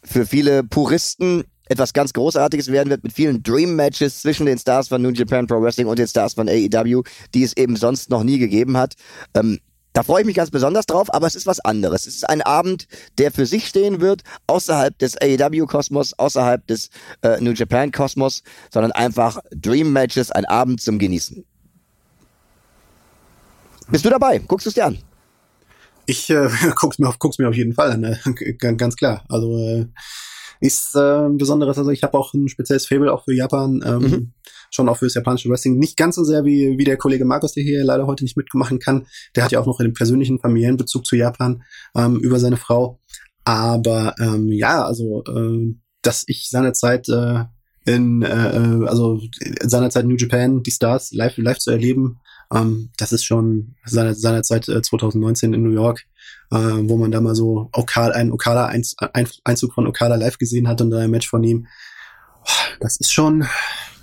für 0.03 0.25
viele 0.25 0.63
Puristen 0.63 1.43
etwas 1.69 1.93
ganz 1.93 2.13
Großartiges 2.13 2.71
werden 2.71 2.89
wird 2.89 3.03
mit 3.03 3.13
vielen 3.13 3.43
Dream 3.43 3.75
Matches 3.75 4.21
zwischen 4.21 4.47
den 4.47 4.57
Stars 4.57 4.87
von 4.87 5.01
New 5.01 5.11
Japan 5.11 5.47
Pro 5.47 5.61
Wrestling 5.61 5.87
und 5.87 5.99
den 5.99 6.07
Stars 6.07 6.33
von 6.33 6.49
AEW, 6.49 7.03
die 7.33 7.43
es 7.43 7.55
eben 7.55 7.75
sonst 7.75 8.09
noch 8.09 8.23
nie 8.23 8.39
gegeben 8.39 8.75
hat. 8.75 8.95
Ähm, 9.35 9.59
da 9.93 10.03
freue 10.03 10.21
ich 10.21 10.25
mich 10.25 10.35
ganz 10.35 10.51
besonders 10.51 10.85
drauf, 10.85 11.13
aber 11.13 11.27
es 11.27 11.35
ist 11.35 11.47
was 11.47 11.59
anderes. 11.59 12.05
Es 12.05 12.15
ist 12.15 12.29
ein 12.29 12.41
Abend, 12.41 12.87
der 13.17 13.31
für 13.31 13.45
sich 13.45 13.67
stehen 13.67 14.01
wird, 14.01 14.21
außerhalb 14.47 14.97
des 14.97 15.17
AEW-Kosmos, 15.17 16.13
außerhalb 16.17 16.65
des 16.67 16.89
äh, 17.21 17.39
New 17.41 17.51
Japan-Kosmos, 17.51 18.43
sondern 18.71 18.91
einfach 18.91 19.39
Dream 19.51 19.91
Matches, 19.91 20.31
ein 20.31 20.45
Abend 20.45 20.81
zum 20.81 20.99
Genießen. 20.99 21.43
Bist 23.89 24.05
du 24.05 24.09
dabei? 24.09 24.39
Guckst 24.39 24.67
du 24.67 24.69
es 24.69 24.75
dir 24.75 24.85
an? 24.85 24.99
Ich 26.09 26.27
äh, 26.31 26.49
guck's 26.75 26.97
mir 26.97 27.07
auf, 27.07 27.19
guck's 27.19 27.37
mir 27.37 27.47
auf 27.47 27.55
jeden 27.55 27.73
Fall 27.73 27.91
an, 27.91 28.01
ne? 28.01 28.19
ganz 28.59 28.95
klar. 28.95 29.23
Also 29.29 29.55
äh, 29.57 29.85
ist 30.59 30.95
äh, 30.95 31.27
ein 31.27 31.37
besonderes. 31.37 31.77
Also 31.77 31.91
ich 31.91 32.01
habe 32.01 32.17
auch 32.17 32.33
ein 32.33 32.49
spezielles 32.49 32.87
Fable 32.87 33.13
auch 33.13 33.25
für 33.25 33.33
Japan, 33.33 33.83
ähm, 33.85 34.01
mhm. 34.01 34.33
schon 34.71 34.89
auch 34.89 34.97
fürs 34.97 35.13
japanische 35.13 35.49
Wrestling. 35.49 35.77
Nicht 35.77 35.97
ganz 35.97 36.15
so 36.15 36.23
sehr 36.23 36.45
wie 36.45 36.79
wie 36.79 36.83
der 36.83 36.97
Kollege 36.97 37.25
Markus, 37.25 37.53
der 37.53 37.63
hier 37.63 37.83
leider 37.83 38.07
heute 38.07 38.23
nicht 38.23 38.35
mitmachen 38.35 38.79
kann. 38.79 39.05
Der 39.35 39.43
hat 39.43 39.51
ja 39.51 39.59
auch 39.59 39.67
noch 39.67 39.79
einen 39.79 39.93
persönlichen 39.93 40.39
Familienbezug 40.39 41.05
zu 41.05 41.15
Japan 41.15 41.61
ähm, 41.95 42.15
über 42.17 42.39
seine 42.39 42.57
Frau. 42.57 42.99
Aber 43.45 44.15
ähm, 44.19 44.51
ja, 44.51 44.83
also 44.83 45.23
äh, 45.27 45.75
dass 46.01 46.23
ich 46.25 46.49
seinerzeit 46.49 47.07
äh, 47.09 47.45
in 47.85 48.23
äh, 48.23 48.27
äh 48.27 48.87
also 48.87 49.21
seinerzeit 49.61 50.05
New 50.05 50.17
Japan 50.17 50.63
die 50.63 50.71
Stars 50.71 51.11
live 51.11 51.37
live 51.37 51.59
zu 51.59 51.69
erleben 51.69 52.19
ähm, 52.53 52.89
das 52.97 53.11
ist 53.11 53.25
schon 53.25 53.75
seiner, 53.85 54.15
seiner 54.15 54.43
Zeit 54.43 54.67
äh, 54.67 54.81
2019 54.81 55.53
in 55.53 55.63
New 55.63 55.71
York, 55.71 56.05
äh, 56.51 56.57
wo 56.57 56.97
man 56.97 57.11
da 57.11 57.21
mal 57.21 57.35
so 57.35 57.69
Okada, 57.73 58.13
einen 58.13 58.31
Okada-Einzug 58.31 59.73
von 59.73 59.87
Okada 59.87 60.15
live 60.15 60.37
gesehen 60.37 60.67
hat 60.67 60.81
und 60.81 60.93
ein 60.93 61.11
Match 61.11 61.29
von 61.29 61.43
ihm. 61.43 61.67
Das 62.79 62.97
ist 62.97 63.11
schon. 63.11 63.47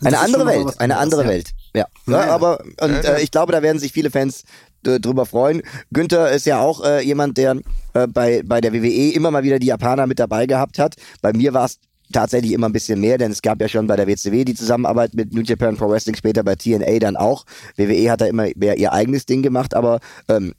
Das 0.01 0.13
eine 0.13 0.19
andere 0.21 0.43
schon 0.43 0.67
Welt, 0.67 0.81
eine 0.81 0.99
andere 0.99 1.23
ja. 1.23 1.29
Welt. 1.29 1.51
Ja. 1.75 1.87
ja, 2.07 2.27
ja. 2.27 2.35
aber 2.35 2.61
und 2.81 3.05
äh, 3.05 3.21
ich 3.21 3.31
glaube, 3.31 3.53
da 3.53 3.63
werden 3.63 3.79
sich 3.79 3.93
viele 3.93 4.11
Fans 4.11 4.45
drüber 4.83 5.27
freuen. 5.27 5.63
Günther 5.93 6.31
ist 6.31 6.47
ja 6.47 6.61
auch 6.61 6.85
äh, 6.85 7.01
jemand, 7.01 7.39
der 7.39 7.57
äh, 7.95 8.07
bei, 8.07 8.43
bei 8.45 8.61
der 8.61 8.73
WWE 8.73 9.13
immer 9.13 9.31
mal 9.31 9.43
wieder 9.43 9.59
die 9.59 9.67
Japaner 9.67 10.07
mit 10.07 10.19
dabei 10.19 10.47
gehabt 10.47 10.79
hat. 10.79 10.95
Bei 11.23 11.33
mir 11.33 11.55
war 11.55 11.65
es 11.65 11.79
tatsächlich 12.13 12.53
immer 12.53 12.69
ein 12.69 12.73
bisschen 12.73 13.01
mehr, 13.01 13.19
denn 13.19 13.33
es 13.33 13.43
gab 13.43 13.61
ja 13.61 13.69
schon 13.69 13.87
bei 13.87 13.97
der 13.97 14.07
WCW 14.07 14.45
die 14.45 14.55
Zusammenarbeit 14.55 15.15
mit 15.15 15.33
New 15.33 15.43
Japan 15.43 15.77
Pro 15.77 15.89
Wrestling, 15.91 16.17
später 16.17 16.43
bei 16.43 16.55
TNA 16.55 16.99
dann 16.99 17.17
auch. 17.17 17.45
WWE 17.77 18.11
hat 18.11 18.21
da 18.21 18.27
immer 18.27 18.47
mehr 18.57 18.79
ihr 18.79 18.93
eigenes 18.93 19.27
Ding 19.27 19.43
gemacht, 19.43 19.75
aber 19.75 20.01
ähm, 20.29 20.55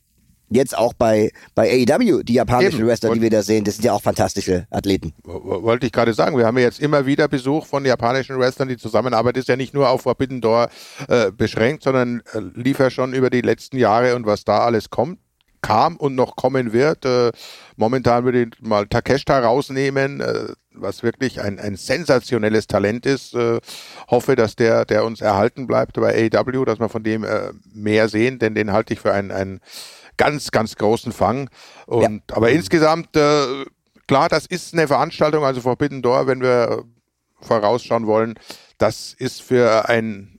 jetzt 0.50 0.78
auch 0.78 0.94
bei, 0.94 1.32
bei 1.56 1.70
AEW, 1.70 2.24
die 2.24 2.34
japanischen 2.34 2.80
Eben. 2.80 2.88
Wrestler, 2.88 3.14
die 3.14 3.22
wir 3.22 3.30
da 3.30 3.42
sehen, 3.44 3.64
das 3.64 3.76
sind 3.76 3.86
ja 3.86 3.94
auch 3.94 4.02
fantastische 4.02 4.68
Athleten. 4.70 5.14
Wollte 5.24 5.86
ich 5.86 5.92
gerade 5.92 6.14
sagen, 6.14 6.38
wir 6.38 6.46
haben 6.46 6.58
ja 6.58 6.64
jetzt 6.64 6.80
immer 6.80 7.06
wieder 7.06 7.28
Besuch 7.28 7.66
von 7.66 7.86
japanischen 7.86 8.40
Wrestlern. 8.40 8.70
Die 8.70 8.78
Zusammenarbeit 8.78 9.38
ist 9.38 9.48
ja 9.48 9.56
nicht 9.56 9.74
nur 9.74 9.90
auf 9.90 10.02
Forbidden 10.02 10.42
Door 10.42 10.70
äh, 11.08 11.32
beschränkt, 11.32 11.84
sondern 11.84 12.22
äh, 12.34 12.40
lief 12.54 12.80
ja 12.80 12.90
schon 12.90 13.14
über 13.14 13.30
die 13.30 13.42
letzten 13.42 13.78
Jahre 13.78 14.16
und 14.16 14.26
was 14.26 14.44
da 14.44 14.60
alles 14.60 14.90
kommt 14.90 15.20
kam 15.62 15.98
und 15.98 16.16
noch 16.16 16.36
kommen 16.36 16.72
wird. 16.72 17.04
Äh, 17.04 17.32
momentan 17.76 18.24
würde 18.24 18.44
ich 18.44 18.62
mal 18.62 18.88
Takeshita 18.88 19.40
rausnehmen. 19.40 20.22
Was 20.80 21.04
wirklich 21.04 21.42
ein, 21.42 21.60
ein 21.60 21.76
sensationelles 21.76 22.68
Talent 22.68 23.06
ist. 23.06 23.34
Äh, 23.34 23.60
hoffe, 24.10 24.36
dass 24.36 24.56
der, 24.56 24.86
der 24.86 25.06
uns 25.06 25.22
erhalten 25.22 25.68
bleibt 25.68 25.94
bei 25.94 26.30
AW, 26.34 26.66
dass 26.66 26.80
wir 26.80 26.90
von 26.90 27.04
dem 27.04 27.24
äh, 27.24 27.52
mehr 27.74 28.10
sehen, 28.10 28.40
denn 28.40 28.56
den 28.56 28.72
halte 28.72 28.94
ich 28.94 29.00
für 29.00 29.14
einen, 29.14 29.32
einen 29.32 29.60
ganz, 30.18 30.52
ganz 30.52 30.76
großen 30.76 31.12
Fang. 31.12 31.50
Und, 31.86 32.02
ja. 32.30 32.36
Aber 32.36 32.50
insgesamt, 32.50 33.16
äh, 33.16 33.66
klar, 34.08 34.30
das 34.30 34.46
ist 34.46 34.74
eine 34.74 34.88
Veranstaltung, 34.88 35.44
also 35.44 35.62
Forbidden 35.62 36.02
Door, 36.02 36.28
wenn 36.28 36.42
wir 36.42 36.84
vorausschauen 37.42 38.08
wollen, 38.08 38.36
das 38.78 39.14
ist 39.14 39.42
für 39.42 39.88
ein 39.90 40.38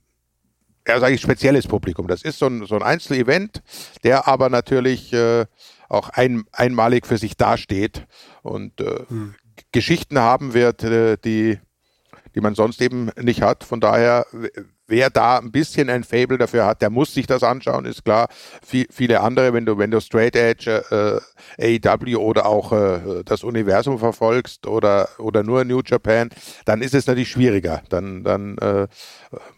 ja, 0.88 0.98
sage 0.98 1.14
ich, 1.14 1.20
spezielles 1.20 1.66
Publikum. 1.66 2.08
Das 2.08 2.22
ist 2.22 2.38
so 2.38 2.46
ein, 2.46 2.64
so 2.64 2.74
ein 2.74 2.82
Einzelevent, 2.82 3.62
der 4.04 4.26
aber 4.26 4.48
natürlich 4.48 5.12
äh, 5.12 5.44
auch 5.88 6.08
ein, 6.08 6.44
einmalig 6.52 7.06
für 7.06 7.18
sich 7.18 7.36
dasteht 7.36 8.06
und 8.42 8.80
äh, 8.80 9.04
hm. 9.08 9.34
Geschichten 9.72 10.18
haben 10.18 10.54
wird, 10.54 10.82
äh, 10.84 11.16
die, 11.16 11.58
die 12.34 12.40
man 12.40 12.54
sonst 12.54 12.80
eben 12.80 13.10
nicht 13.20 13.42
hat. 13.42 13.64
Von 13.64 13.80
daher, 13.80 14.26
wer 14.86 15.10
da 15.10 15.38
ein 15.38 15.52
bisschen 15.52 15.90
ein 15.90 16.02
Fable 16.04 16.38
dafür 16.38 16.66
hat, 16.66 16.82
der 16.82 16.90
muss 16.90 17.14
sich 17.14 17.26
das 17.26 17.42
anschauen, 17.42 17.84
ist 17.84 18.04
klar. 18.04 18.28
Viel, 18.64 18.86
viele 18.90 19.20
andere, 19.20 19.52
wenn 19.52 19.66
du, 19.66 19.78
wenn 19.78 19.90
du 19.90 20.00
Straight 20.00 20.34
Edge, 20.34 21.20
äh, 21.58 21.78
AEW 21.78 22.16
oder 22.16 22.46
auch 22.46 22.72
äh, 22.72 23.22
das 23.24 23.44
Universum 23.44 23.98
verfolgst 23.98 24.66
oder, 24.66 25.08
oder 25.18 25.42
nur 25.42 25.64
New 25.64 25.82
Japan, 25.84 26.30
dann 26.64 26.82
ist 26.82 26.94
es 26.94 27.06
natürlich 27.06 27.30
schwieriger. 27.30 27.82
Dann, 27.90 28.24
dann 28.24 28.56
äh, 28.58 28.88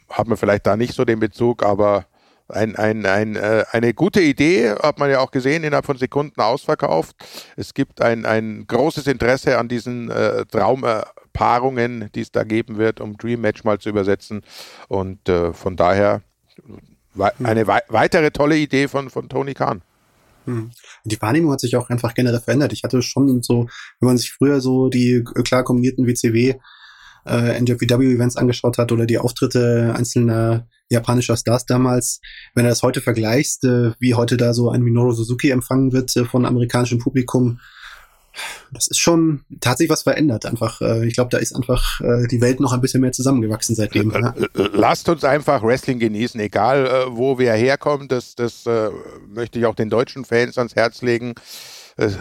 hat 0.08 0.26
man 0.26 0.36
vielleicht 0.36 0.66
da 0.66 0.76
nicht 0.76 0.94
so 0.94 1.04
den 1.04 1.20
Bezug, 1.20 1.62
aber 1.62 2.06
ein, 2.50 2.76
ein, 2.76 3.06
ein, 3.06 3.36
äh, 3.36 3.64
eine 3.72 3.94
gute 3.94 4.20
Idee, 4.20 4.70
hat 4.70 4.98
man 4.98 5.10
ja 5.10 5.20
auch 5.20 5.30
gesehen, 5.30 5.64
innerhalb 5.64 5.86
von 5.86 5.96
Sekunden 5.96 6.40
ausverkauft. 6.40 7.16
Es 7.56 7.74
gibt 7.74 8.00
ein, 8.02 8.26
ein 8.26 8.66
großes 8.66 9.06
Interesse 9.06 9.58
an 9.58 9.68
diesen 9.68 10.10
äh, 10.10 10.44
Traumpaarungen, 10.46 12.10
die 12.14 12.20
es 12.20 12.32
da 12.32 12.44
geben 12.44 12.78
wird, 12.78 13.00
um 13.00 13.16
Dream 13.16 13.40
Match 13.40 13.64
mal 13.64 13.78
zu 13.78 13.88
übersetzen. 13.88 14.42
Und 14.88 15.28
äh, 15.28 15.52
von 15.52 15.76
daher 15.76 16.22
eine 17.42 17.66
wei 17.66 17.80
weitere 17.88 18.30
tolle 18.30 18.56
Idee 18.56 18.88
von, 18.88 19.10
von 19.10 19.28
Tony 19.28 19.54
Khan. 19.54 19.82
Hm. 20.46 20.70
Die 21.04 21.20
Wahrnehmung 21.20 21.52
hat 21.52 21.60
sich 21.60 21.76
auch 21.76 21.90
einfach 21.90 22.14
generell 22.14 22.40
verändert. 22.40 22.72
Ich 22.72 22.82
hatte 22.82 23.02
schon 23.02 23.42
so, 23.42 23.68
wenn 23.98 24.06
man 24.06 24.18
sich 24.18 24.32
früher 24.32 24.60
so 24.60 24.88
die 24.88 25.24
klar 25.44 25.64
kombinierten 25.64 26.06
WCW 26.06 26.54
äh, 27.26 27.60
NJPW-Events 27.60 28.36
angeschaut 28.36 28.78
hat 28.78 28.92
oder 28.92 29.06
die 29.06 29.18
Auftritte 29.18 29.94
einzelner 29.96 30.66
japanischer 30.90 31.36
Stars 31.36 31.66
damals, 31.66 32.20
wenn 32.54 32.64
du 32.64 32.70
das 32.70 32.82
heute 32.82 33.00
vergleichst, 33.00 33.64
äh, 33.64 33.92
wie 33.98 34.14
heute 34.14 34.36
da 34.36 34.52
so 34.52 34.70
ein 34.70 34.82
Minoru 34.82 35.12
Suzuki 35.12 35.50
empfangen 35.50 35.92
wird 35.92 36.14
äh, 36.16 36.24
von 36.24 36.44
amerikanischem 36.44 36.98
Publikum, 36.98 37.60
das 38.72 38.86
ist 38.86 38.98
schon 38.98 39.44
tatsächlich 39.60 39.90
was 39.90 40.02
verändert. 40.02 40.46
Einfach, 40.46 40.80
äh, 40.80 41.06
ich 41.06 41.14
glaube, 41.14 41.30
da 41.30 41.38
ist 41.38 41.54
einfach 41.54 42.00
äh, 42.00 42.28
die 42.28 42.40
Welt 42.40 42.60
noch 42.60 42.72
ein 42.72 42.80
bisschen 42.80 43.00
mehr 43.00 43.12
zusammengewachsen 43.12 43.74
seitdem. 43.74 44.12
Ja. 44.12 44.34
Lasst 44.72 45.08
uns 45.08 45.24
einfach 45.24 45.62
Wrestling 45.62 45.98
genießen, 45.98 46.40
egal 46.40 47.08
wo 47.10 47.38
wir 47.38 47.52
herkommen. 47.52 48.06
Das, 48.06 48.36
das 48.36 48.64
möchte 49.28 49.58
ich 49.58 49.66
auch 49.66 49.74
den 49.74 49.90
deutschen 49.90 50.24
Fans 50.24 50.58
ans 50.58 50.76
Herz 50.76 51.02
legen 51.02 51.34
es, 52.00 52.16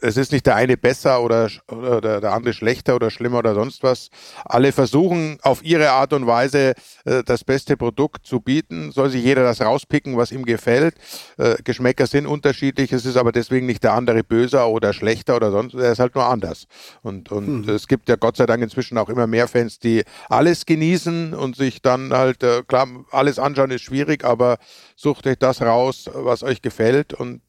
es 0.00 0.16
ist 0.16 0.30
nicht 0.30 0.46
der 0.46 0.54
eine 0.54 0.76
besser 0.76 1.20
oder, 1.20 1.50
oder 1.68 2.20
der 2.20 2.32
andere 2.32 2.54
schlechter 2.54 2.94
oder 2.94 3.10
schlimmer 3.10 3.38
oder 3.38 3.54
sonst 3.54 3.82
was. 3.82 4.08
Alle 4.44 4.70
versuchen 4.70 5.38
auf 5.42 5.64
ihre 5.64 5.90
Art 5.90 6.12
und 6.12 6.26
Weise 6.26 6.74
äh, 7.04 7.24
das 7.24 7.42
beste 7.42 7.76
Produkt 7.76 8.24
zu 8.24 8.40
bieten. 8.40 8.92
Soll 8.92 9.10
sich 9.10 9.24
jeder 9.24 9.42
das 9.42 9.60
rauspicken, 9.60 10.16
was 10.16 10.30
ihm 10.30 10.44
gefällt. 10.44 10.94
Äh, 11.38 11.56
Geschmäcker 11.64 12.06
sind 12.06 12.26
unterschiedlich. 12.26 12.92
Es 12.92 13.04
ist 13.04 13.16
aber 13.16 13.32
deswegen 13.32 13.66
nicht 13.66 13.82
der 13.82 13.94
andere 13.94 14.22
böser 14.22 14.68
oder 14.68 14.92
schlechter 14.92 15.34
oder 15.34 15.50
sonst. 15.50 15.74
Er 15.74 15.90
ist 15.90 15.98
halt 15.98 16.14
nur 16.14 16.26
anders. 16.26 16.66
Und, 17.02 17.32
und 17.32 17.66
hm. 17.66 17.74
es 17.74 17.88
gibt 17.88 18.08
ja 18.08 18.14
Gott 18.14 18.36
sei 18.36 18.46
Dank 18.46 18.62
inzwischen 18.62 18.96
auch 18.96 19.08
immer 19.08 19.26
mehr 19.26 19.48
Fans, 19.48 19.80
die 19.80 20.04
alles 20.28 20.66
genießen 20.66 21.34
und 21.34 21.56
sich 21.56 21.82
dann 21.82 22.12
halt, 22.12 22.44
äh, 22.44 22.62
klar, 22.62 22.86
alles 23.10 23.40
anschauen 23.40 23.72
ist 23.72 23.82
schwierig, 23.82 24.24
aber 24.24 24.58
sucht 24.94 25.26
euch 25.26 25.38
das 25.38 25.62
raus, 25.62 26.08
was 26.14 26.44
euch 26.44 26.62
gefällt 26.62 27.12
und 27.12 27.40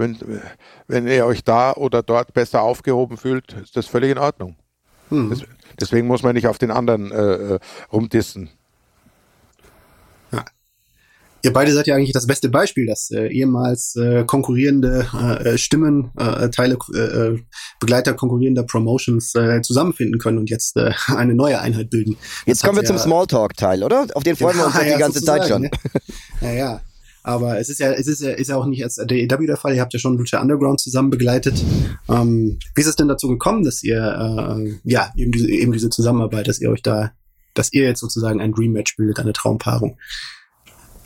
wenn, 0.00 0.18
wenn 0.88 1.06
ihr 1.06 1.26
euch 1.26 1.44
da 1.44 1.72
oder 1.72 2.02
dort 2.02 2.32
besser 2.32 2.62
aufgehoben 2.62 3.16
fühlt, 3.16 3.52
ist 3.62 3.76
das 3.76 3.86
völlig 3.86 4.10
in 4.10 4.18
Ordnung. 4.18 4.56
Hm. 5.10 5.30
Das, 5.30 5.42
deswegen 5.78 6.06
muss 6.08 6.22
man 6.22 6.34
nicht 6.34 6.48
auf 6.48 6.58
den 6.58 6.70
anderen 6.70 7.12
äh, 7.12 7.54
äh 7.54 7.58
rumdissen. 7.92 8.50
Ja. 10.32 10.44
Ihr 11.42 11.52
beide 11.52 11.72
seid 11.72 11.86
ja 11.86 11.96
eigentlich 11.96 12.12
das 12.12 12.26
beste 12.26 12.48
Beispiel, 12.48 12.86
dass 12.86 13.10
äh, 13.10 13.26
ehemals 13.28 13.96
äh, 13.96 14.24
konkurrierende 14.24 15.06
äh, 15.44 15.58
Stimmen, 15.58 16.10
äh, 16.16 16.48
Teile, 16.50 16.78
äh, 16.94 17.38
Begleiter 17.78 18.14
konkurrierender 18.14 18.62
Promotions 18.62 19.34
äh, 19.34 19.60
zusammenfinden 19.62 20.18
können 20.18 20.38
und 20.38 20.50
jetzt 20.50 20.76
äh, 20.76 20.92
eine 21.14 21.34
neue 21.34 21.60
Einheit 21.60 21.90
bilden. 21.90 22.16
Jetzt 22.46 22.62
das 22.62 22.66
kommen 22.66 22.78
wir 22.78 22.84
ja, 22.84 22.88
zum 22.88 22.98
Smalltalk-Teil, 22.98 23.84
oder? 23.84 24.06
Auf 24.14 24.22
den 24.22 24.36
freuen 24.36 24.56
ja, 24.56 24.62
wir 24.62 24.66
uns 24.66 24.76
ja, 24.76 24.94
die 24.94 24.98
ganze 24.98 25.22
Zeit 25.22 25.46
schon. 25.46 25.62
Ne? 25.62 25.70
Ja, 26.40 26.52
ja. 26.52 26.80
Aber 27.22 27.58
es 27.58 27.68
ist 27.68 27.80
ja, 27.80 27.92
es 27.92 28.06
ist 28.06 28.22
ja, 28.22 28.30
ist 28.30 28.48
ja 28.48 28.56
auch 28.56 28.66
nicht 28.66 28.82
als 28.82 28.94
der 28.94 29.18
EW 29.18 29.46
der 29.46 29.56
Fall. 29.56 29.74
Ihr 29.74 29.80
habt 29.80 29.92
ja 29.92 29.98
schon 29.98 30.16
Lucha 30.16 30.40
Underground 30.40 30.80
zusammen 30.80 31.10
begleitet. 31.10 31.62
Ähm, 32.08 32.58
wie 32.74 32.80
ist 32.80 32.86
es 32.86 32.96
denn 32.96 33.08
dazu 33.08 33.28
gekommen, 33.28 33.64
dass 33.64 33.82
ihr, 33.82 33.98
äh, 33.98 34.78
ja, 34.84 35.12
eben 35.16 35.32
diese, 35.32 35.50
eben 35.50 35.72
diese 35.72 35.90
Zusammenarbeit, 35.90 36.48
dass 36.48 36.60
ihr 36.60 36.70
euch 36.70 36.82
da, 36.82 37.12
dass 37.54 37.72
ihr 37.72 37.84
jetzt 37.84 38.00
sozusagen 38.00 38.40
ein 38.40 38.52
Dream 38.52 38.72
Match 38.72 38.96
bildet, 38.96 39.18
eine 39.18 39.32
Traumpaarung? 39.32 39.98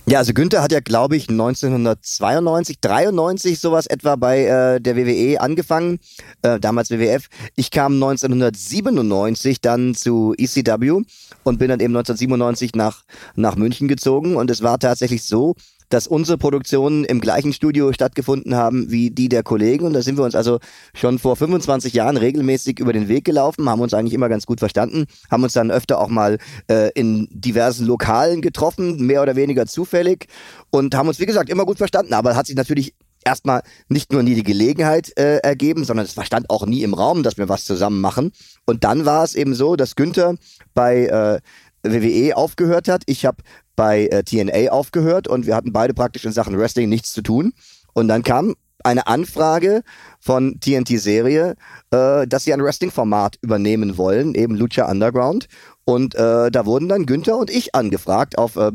Ja, 0.06 0.18
also 0.18 0.34
Günther 0.34 0.62
hat 0.62 0.70
ja, 0.70 0.80
glaube 0.80 1.16
ich, 1.16 1.30
1992, 1.30 2.78
93 2.78 3.58
sowas 3.58 3.86
etwa 3.86 4.16
bei 4.16 4.44
äh, 4.44 4.78
der 4.78 4.96
WWE 4.96 5.40
angefangen, 5.40 5.98
äh, 6.42 6.60
damals 6.60 6.90
WWF. 6.90 7.28
Ich 7.56 7.70
kam 7.70 7.94
1997 7.94 9.62
dann 9.62 9.94
zu 9.94 10.34
ECW 10.36 11.02
und 11.42 11.58
bin 11.58 11.68
dann 11.70 11.80
eben 11.80 11.96
1997 11.96 12.74
nach, 12.74 13.04
nach 13.34 13.56
München 13.56 13.88
gezogen 13.88 14.36
und 14.36 14.50
es 14.50 14.62
war 14.62 14.78
tatsächlich 14.78 15.24
so, 15.24 15.54
dass 15.94 16.08
unsere 16.08 16.38
Produktionen 16.38 17.04
im 17.04 17.20
gleichen 17.20 17.52
Studio 17.52 17.92
stattgefunden 17.92 18.56
haben 18.56 18.90
wie 18.90 19.12
die 19.12 19.28
der 19.28 19.44
Kollegen. 19.44 19.86
Und 19.86 19.92
da 19.92 20.02
sind 20.02 20.18
wir 20.18 20.24
uns 20.24 20.34
also 20.34 20.58
schon 20.92 21.20
vor 21.20 21.36
25 21.36 21.94
Jahren 21.94 22.16
regelmäßig 22.16 22.80
über 22.80 22.92
den 22.92 23.06
Weg 23.06 23.24
gelaufen, 23.24 23.68
haben 23.70 23.80
uns 23.80 23.94
eigentlich 23.94 24.12
immer 24.12 24.28
ganz 24.28 24.44
gut 24.44 24.58
verstanden, 24.58 25.04
haben 25.30 25.44
uns 25.44 25.52
dann 25.52 25.70
öfter 25.70 26.00
auch 26.00 26.08
mal 26.08 26.38
äh, 26.68 26.90
in 26.96 27.28
diversen 27.30 27.86
Lokalen 27.86 28.42
getroffen, 28.42 29.06
mehr 29.06 29.22
oder 29.22 29.36
weniger 29.36 29.66
zufällig 29.66 30.26
und 30.70 30.96
haben 30.96 31.06
uns, 31.06 31.20
wie 31.20 31.26
gesagt, 31.26 31.48
immer 31.48 31.64
gut 31.64 31.78
verstanden. 31.78 32.12
Aber 32.12 32.34
hat 32.34 32.48
sich 32.48 32.56
natürlich 32.56 32.94
erstmal 33.24 33.62
nicht 33.88 34.12
nur 34.12 34.22
nie 34.22 34.34
die 34.34 34.42
Gelegenheit 34.42 35.16
äh, 35.16 35.38
ergeben, 35.38 35.84
sondern 35.84 36.06
es 36.06 36.16
stand 36.24 36.50
auch 36.50 36.66
nie 36.66 36.82
im 36.82 36.94
Raum, 36.94 37.22
dass 37.22 37.38
wir 37.38 37.48
was 37.48 37.64
zusammen 37.64 38.00
machen. 38.00 38.32
Und 38.66 38.84
dann 38.84 39.06
war 39.06 39.24
es 39.24 39.34
eben 39.34 39.54
so, 39.54 39.76
dass 39.76 39.96
Günther 39.96 40.34
bei 40.74 41.06
äh, 41.06 41.40
WWE 41.84 42.36
aufgehört 42.36 42.88
hat. 42.88 43.02
Ich 43.06 43.24
habe 43.24 43.38
bei 43.76 44.06
äh, 44.06 44.22
TNA 44.22 44.72
aufgehört 44.72 45.28
und 45.28 45.46
wir 45.46 45.54
hatten 45.54 45.72
beide 45.72 45.94
praktisch 45.94 46.24
in 46.24 46.32
Sachen 46.32 46.58
Wrestling 46.58 46.88
nichts 46.88 47.12
zu 47.12 47.22
tun. 47.22 47.52
Und 47.92 48.08
dann 48.08 48.22
kam 48.22 48.54
eine 48.82 49.06
Anfrage 49.06 49.82
von 50.20 50.60
TNT-Serie, 50.60 51.54
äh, 51.90 52.26
dass 52.26 52.44
sie 52.44 52.52
ein 52.52 52.62
Wrestling-Format 52.62 53.38
übernehmen 53.40 53.96
wollen, 53.96 54.34
eben 54.34 54.54
Lucha 54.54 54.90
Underground. 54.90 55.48
Und 55.84 56.14
äh, 56.14 56.50
da 56.50 56.66
wurden 56.66 56.88
dann 56.88 57.06
Günther 57.06 57.36
und 57.36 57.50
ich 57.50 57.74
angefragt 57.74 58.38
auf, 58.38 58.56
äh, 58.56 58.72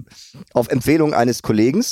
auf 0.53 0.69
Empfehlung 0.69 1.13
eines 1.13 1.41
Kollegen. 1.41 1.83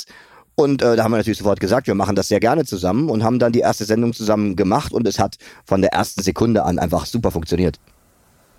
Und 0.54 0.82
äh, 0.82 0.96
da 0.96 1.04
haben 1.04 1.12
wir 1.12 1.18
natürlich 1.18 1.38
sofort 1.38 1.60
gesagt, 1.60 1.86
wir 1.86 1.94
machen 1.94 2.16
das 2.16 2.28
sehr 2.28 2.40
gerne 2.40 2.64
zusammen 2.64 3.08
und 3.08 3.22
haben 3.22 3.38
dann 3.38 3.52
die 3.52 3.60
erste 3.60 3.84
Sendung 3.84 4.12
zusammen 4.12 4.56
gemacht 4.56 4.92
und 4.92 5.06
es 5.06 5.20
hat 5.20 5.36
von 5.64 5.80
der 5.80 5.92
ersten 5.92 6.22
Sekunde 6.22 6.64
an 6.64 6.80
einfach 6.80 7.06
super 7.06 7.30
funktioniert. 7.30 7.78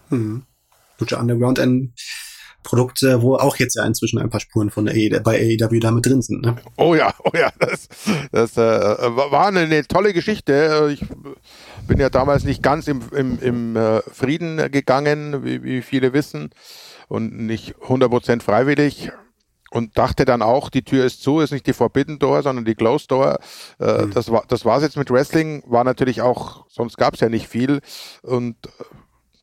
Mhm. 0.10 0.44
Lucha 0.98 1.20
Underground, 1.20 1.60
ein 1.60 1.94
Produkt, 2.64 3.02
wo 3.02 3.36
auch 3.36 3.58
jetzt 3.58 3.76
ja 3.76 3.86
inzwischen 3.86 4.20
ein 4.20 4.30
paar 4.30 4.40
Spuren 4.40 4.70
von 4.70 4.88
AEW, 4.88 5.22
bei 5.22 5.40
AEW 5.40 5.80
da 5.80 5.92
mit 5.92 6.06
drin 6.06 6.22
sind. 6.22 6.44
Ne? 6.44 6.56
Oh 6.78 6.94
ja, 6.96 7.14
oh 7.24 7.32
ja, 7.34 7.52
das, 7.60 7.88
das 8.32 8.58
äh, 8.58 8.60
war 8.62 9.48
eine, 9.48 9.62
eine, 9.62 9.88
tolle 9.88 10.14
Geschichte. 10.14 10.90
Ich 10.92 11.04
bin 11.88 12.00
ja 12.00 12.10
damals 12.10 12.44
nicht 12.44 12.62
ganz 12.62 12.88
im, 12.88 13.02
im, 13.16 13.40
im 13.40 13.76
äh, 13.76 14.02
Frieden 14.02 14.72
gegangen, 14.72 15.44
wie, 15.44 15.64
wie 15.64 15.82
viele 15.82 16.14
wissen, 16.14 16.50
und 17.08 17.38
nicht 17.40 17.76
100% 17.78 18.42
freiwillig 18.42 19.12
und 19.72 19.98
dachte 19.98 20.26
dann 20.26 20.42
auch, 20.42 20.70
die 20.70 20.84
Tür 20.84 21.06
ist 21.06 21.22
zu, 21.22 21.40
ist 21.40 21.52
nicht 21.52 21.68
die 21.68 21.74
Forbidden 21.74 22.20
Door, 22.20 22.44
sondern 22.44 22.66
die 22.66 22.76
Closed 22.76 23.12
Door. 23.12 23.40
Äh, 23.80 24.06
mhm. 24.06 24.12
Das 24.12 24.32
war 24.32 24.44
das 24.48 24.66
war's 24.66 24.84
jetzt 24.84 24.98
mit 24.98 25.12
Wrestling, 25.12 25.64
war 25.68 25.84
natürlich 25.84 26.22
auch, 26.22 26.66
sonst 26.70 26.98
gab 26.98 27.14
es 27.14 27.20
ja 27.20 27.30
nicht 27.30 27.48
viel 27.48 27.82
und 28.22 28.56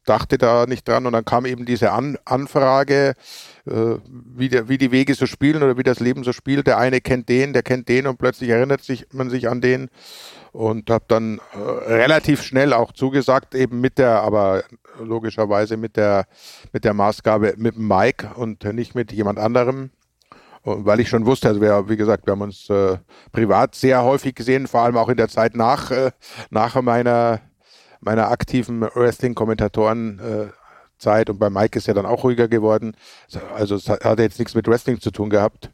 dachte 0.07 0.38
da 0.38 0.66
nicht 0.66 0.88
dran 0.88 1.07
und 1.07 1.12
dann 1.12 1.25
kam 1.25 1.45
eben 1.45 1.66
diese 1.66 1.92
An 1.92 2.16
Anfrage, 2.25 3.14
äh, 3.66 3.97
wie, 4.11 4.49
der, 4.49 4.69
wie 4.69 4.79
die 4.79 4.92
Wege 4.92 5.14
so 5.14 5.27
spielen 5.27 5.62
oder 5.62 5.77
wie 5.77 5.83
das 5.83 6.01
Leben 6.01 6.25
so 6.25 6.33
spielt. 6.33 6.66
Der 6.66 6.79
eine 6.79 7.01
kennt 7.01 7.29
den, 7.29 7.53
der 7.53 7.62
kennt 7.62 7.88
den 7.88 8.07
und 8.07 8.19
plötzlich 8.19 8.51
erinnert 8.51 8.83
sich 8.83 9.07
man 9.12 9.29
sich 9.29 9.49
an 9.49 9.61
den 9.61 9.90
und 10.53 10.88
habe 10.88 11.05
dann 11.09 11.40
äh, 11.53 11.59
relativ 11.92 12.42
schnell 12.42 12.73
auch 12.73 12.92
zugesagt, 12.92 13.55
eben 13.55 13.81
mit 13.81 13.99
der, 13.99 14.23
aber 14.23 14.64
logischerweise 15.01 15.77
mit 15.77 15.97
der 15.97 16.27
mit 16.73 16.85
der 16.85 16.95
Maßgabe 16.95 17.55
mit 17.59 17.77
dem 17.77 17.88
Mike 17.88 18.31
und 18.37 18.64
nicht 18.73 18.95
mit 18.95 19.12
jemand 19.12 19.38
anderem. 19.38 19.90
weil 20.64 20.99
ich 20.99 21.09
schon 21.09 21.27
wusste, 21.27 21.49
also 21.49 21.61
wir, 21.61 21.88
wie 21.88 21.97
gesagt, 21.97 22.27
wir 22.27 22.33
haben 22.33 22.42
uns 22.42 22.69
äh, 22.71 22.99
privat 23.31 23.77
sehr 23.77 24.03
häufig 24.03 24.35
gesehen, 24.35 24.66
vor 24.66 24.81
allem 24.81 24.97
auch 24.97 25.09
in 25.09 25.16
der 25.16 25.29
Zeit 25.29 25.55
nach, 25.55 25.92
äh, 25.92 26.11
nach 26.51 26.81
meiner 26.83 27.40
meiner 28.01 28.31
aktiven 28.31 28.83
Wrestling-Kommentatoren-Zeit 28.83 31.31
und 31.31 31.39
bei 31.39 31.51
Mike 31.51 31.79
ist 31.79 31.87
ja 31.87 31.95
dann 31.95 32.07
auch 32.07 32.25
ruhiger 32.25 32.49
geworden. 32.49 32.97
Also 33.55 33.77
es 33.77 33.89
hat 33.89 34.19
jetzt 34.19 34.39
nichts 34.39 34.55
mit 34.55 34.69
Wrestling 34.69 35.01
zu 35.01 35.11
tun 35.11 35.31
gehabt. 35.31 35.71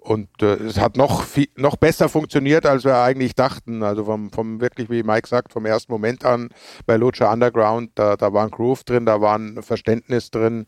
Und 0.00 0.28
äh, 0.40 0.54
es 0.54 0.80
hat 0.80 0.96
noch 0.96 1.24
viel, 1.24 1.48
noch 1.56 1.76
besser 1.76 2.08
funktioniert, 2.08 2.64
als 2.64 2.84
wir 2.84 2.96
eigentlich 2.96 3.34
dachten. 3.34 3.82
Also 3.82 4.06
vom, 4.06 4.32
vom 4.32 4.60
wirklich, 4.60 4.88
wie 4.88 5.02
Mike 5.02 5.28
sagt, 5.28 5.52
vom 5.52 5.66
ersten 5.66 5.92
Moment 5.92 6.24
an 6.24 6.48
bei 6.86 6.96
Lucha 6.96 7.30
Underground, 7.30 7.90
da, 7.96 8.16
da 8.16 8.32
war 8.32 8.44
ein 8.44 8.50
Groove 8.50 8.82
drin, 8.84 9.04
da 9.04 9.20
war 9.20 9.38
ein 9.38 9.62
Verständnis 9.62 10.30
drin. 10.30 10.66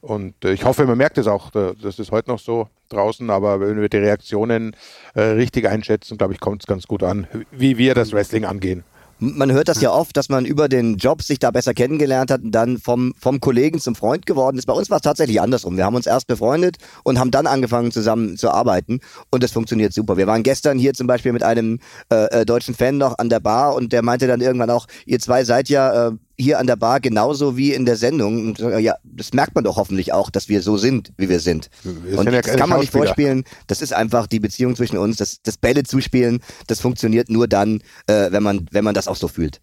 Und 0.00 0.44
äh, 0.46 0.52
ich 0.52 0.64
hoffe, 0.64 0.86
man 0.86 0.96
merkt 0.96 1.18
es 1.18 1.26
auch. 1.26 1.50
Das 1.50 1.98
ist 1.98 2.10
heute 2.10 2.30
noch 2.30 2.38
so 2.38 2.68
draußen, 2.88 3.28
aber 3.28 3.60
wenn 3.60 3.80
wir 3.80 3.90
die 3.90 3.98
Reaktionen 3.98 4.74
äh, 5.14 5.20
richtig 5.20 5.68
einschätzen, 5.68 6.16
glaube 6.16 6.32
ich, 6.32 6.40
kommt 6.40 6.62
es 6.62 6.66
ganz 6.66 6.86
gut 6.86 7.02
an, 7.02 7.26
wie 7.50 7.76
wir 7.76 7.94
das 7.94 8.12
Wrestling 8.12 8.46
angehen 8.46 8.84
man 9.20 9.52
hört 9.52 9.68
das 9.68 9.80
ja 9.80 9.92
oft, 9.92 10.16
dass 10.16 10.28
man 10.28 10.44
über 10.44 10.68
den 10.68 10.96
Job 10.96 11.22
sich 11.22 11.38
da 11.38 11.50
besser 11.50 11.74
kennengelernt 11.74 12.30
hat 12.30 12.42
und 12.42 12.52
dann 12.52 12.78
vom, 12.78 13.12
vom 13.18 13.40
Kollegen 13.40 13.78
zum 13.78 13.94
Freund 13.94 14.26
geworden 14.26 14.58
ist. 14.58 14.66
Bei 14.66 14.72
uns 14.72 14.90
war 14.90 14.96
es 14.96 15.02
tatsächlich 15.02 15.40
andersrum. 15.40 15.76
Wir 15.76 15.84
haben 15.84 15.94
uns 15.94 16.06
erst 16.06 16.26
befreundet 16.26 16.78
und 17.04 17.18
haben 17.18 17.30
dann 17.30 17.46
angefangen 17.46 17.92
zusammen 17.92 18.36
zu 18.36 18.50
arbeiten 18.50 19.00
und 19.30 19.42
das 19.42 19.52
funktioniert 19.52 19.92
super. 19.92 20.16
Wir 20.16 20.26
waren 20.26 20.42
gestern 20.42 20.78
hier 20.78 20.94
zum 20.94 21.06
Beispiel 21.06 21.32
mit 21.32 21.42
einem 21.42 21.78
äh, 22.10 22.40
äh 22.40 22.46
deutschen 22.46 22.74
Fan 22.74 22.98
noch 22.98 23.18
an 23.18 23.28
der 23.28 23.40
Bar 23.40 23.74
und 23.74 23.92
der 23.92 24.02
meinte 24.02 24.26
dann 24.26 24.40
irgendwann 24.40 24.70
auch, 24.70 24.86
ihr 25.06 25.18
zwei 25.18 25.44
seid 25.44 25.68
ja 25.68 26.08
äh, 26.08 26.12
hier 26.40 26.58
an 26.58 26.66
der 26.66 26.76
Bar 26.76 27.00
genauso 27.00 27.56
wie 27.56 27.72
in 27.72 27.84
der 27.84 27.96
Sendung. 27.96 28.56
Äh, 28.56 28.80
ja, 28.80 28.94
das 29.04 29.32
merkt 29.32 29.54
man 29.54 29.64
doch 29.64 29.76
hoffentlich 29.76 30.12
auch, 30.12 30.30
dass 30.30 30.48
wir 30.48 30.62
so 30.62 30.76
sind, 30.76 31.12
wie 31.16 31.28
wir 31.28 31.40
sind. 31.40 31.70
Wir 31.82 32.18
und 32.18 32.32
ja 32.32 32.40
das 32.40 32.56
kann 32.56 32.68
man 32.68 32.80
nicht 32.80 32.92
vorspielen. 32.92 33.44
Das 33.66 33.82
ist 33.82 33.92
einfach 33.92 34.26
die 34.26 34.40
Beziehung 34.40 34.76
zwischen 34.76 34.98
uns. 34.98 35.16
Das, 35.16 35.42
das 35.42 35.56
Bälle 35.56 35.82
zuspielen, 35.82 36.40
das 36.66 36.80
funktioniert 36.80 37.28
nur 37.30 37.48
dann, 37.48 37.82
äh, 38.06 38.32
wenn 38.32 38.42
man, 38.42 38.66
wenn 38.70 38.84
man 38.84 38.94
das 38.94 39.08
auch 39.08 39.16
so 39.16 39.28
fühlt. 39.28 39.60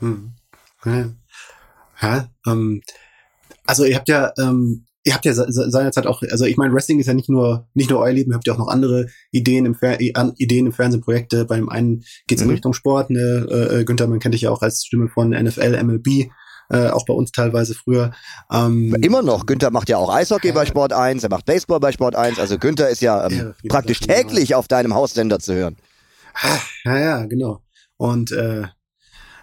Hm. 0.00 0.32
Ja, 0.84 1.10
ja 2.00 2.28
ähm, 2.46 2.82
also 3.64 3.84
ihr 3.84 3.96
habt 3.96 4.08
ja 4.08 4.32
ähm, 4.38 4.84
ihr 5.04 5.14
habt 5.14 5.24
ja 5.24 5.34
seinerzeit 5.34 6.06
auch, 6.06 6.22
also 6.30 6.44
ich 6.44 6.56
meine, 6.56 6.72
Wrestling 6.72 7.00
ist 7.00 7.06
ja 7.06 7.14
nicht 7.14 7.28
nur 7.28 7.66
nicht 7.74 7.90
nur 7.90 8.00
euer 8.00 8.12
Leben, 8.12 8.32
ihr 8.32 8.34
habt 8.34 8.46
ja 8.46 8.52
auch 8.54 8.58
noch 8.58 8.68
andere 8.68 9.06
Ideen 9.30 9.66
im 9.66 9.74
Fer 9.74 10.00
Ideen 10.00 10.66
im 10.66 10.72
Fernsehprojekte. 10.72 11.44
Beim 11.44 11.68
einen 11.68 12.04
geht 12.26 12.38
es 12.38 12.44
mhm. 12.44 12.50
in 12.50 12.54
Richtung 12.54 12.72
Sport, 12.72 13.10
ne? 13.10 13.46
Äh, 13.50 13.80
äh, 13.80 13.84
Günther, 13.84 14.06
man 14.06 14.20
kennt 14.20 14.34
dich 14.34 14.42
ja 14.42 14.50
auch 14.50 14.62
als 14.62 14.84
Stimme 14.84 15.08
von 15.08 15.30
NFL, 15.30 15.82
MLB. 15.82 16.30
Äh, 16.70 16.88
auch 16.88 17.04
bei 17.04 17.12
uns 17.12 17.32
teilweise 17.32 17.74
früher. 17.74 18.12
Ähm, 18.50 18.96
Immer 19.02 19.20
noch. 19.20 19.44
Günther 19.44 19.70
macht 19.70 19.90
ja 19.90 19.98
auch 19.98 20.08
Eishockey 20.08 20.50
äh, 20.50 20.52
bei 20.52 20.64
Sport 20.64 20.92
1, 20.92 21.22
er 21.22 21.28
macht 21.28 21.44
Baseball 21.44 21.80
bei 21.80 21.92
Sport 21.92 22.16
1. 22.16 22.38
Also 22.38 22.56
Günther 22.56 22.88
ist 22.88 23.02
ja, 23.02 23.26
ähm, 23.26 23.36
ja 23.36 23.68
praktisch 23.68 24.00
täglich 24.00 24.54
auf 24.54 24.68
deinem 24.68 24.94
Haussender 24.94 25.38
zu 25.38 25.54
hören. 25.54 25.76
Ja, 26.84 26.98
ja, 26.98 27.26
genau. 27.26 27.62
Und 27.98 28.32
äh, 28.32 28.62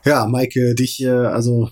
ja, 0.06 0.26
Maike, 0.26 0.74
dich, 0.74 1.04
äh, 1.04 1.10
also 1.10 1.70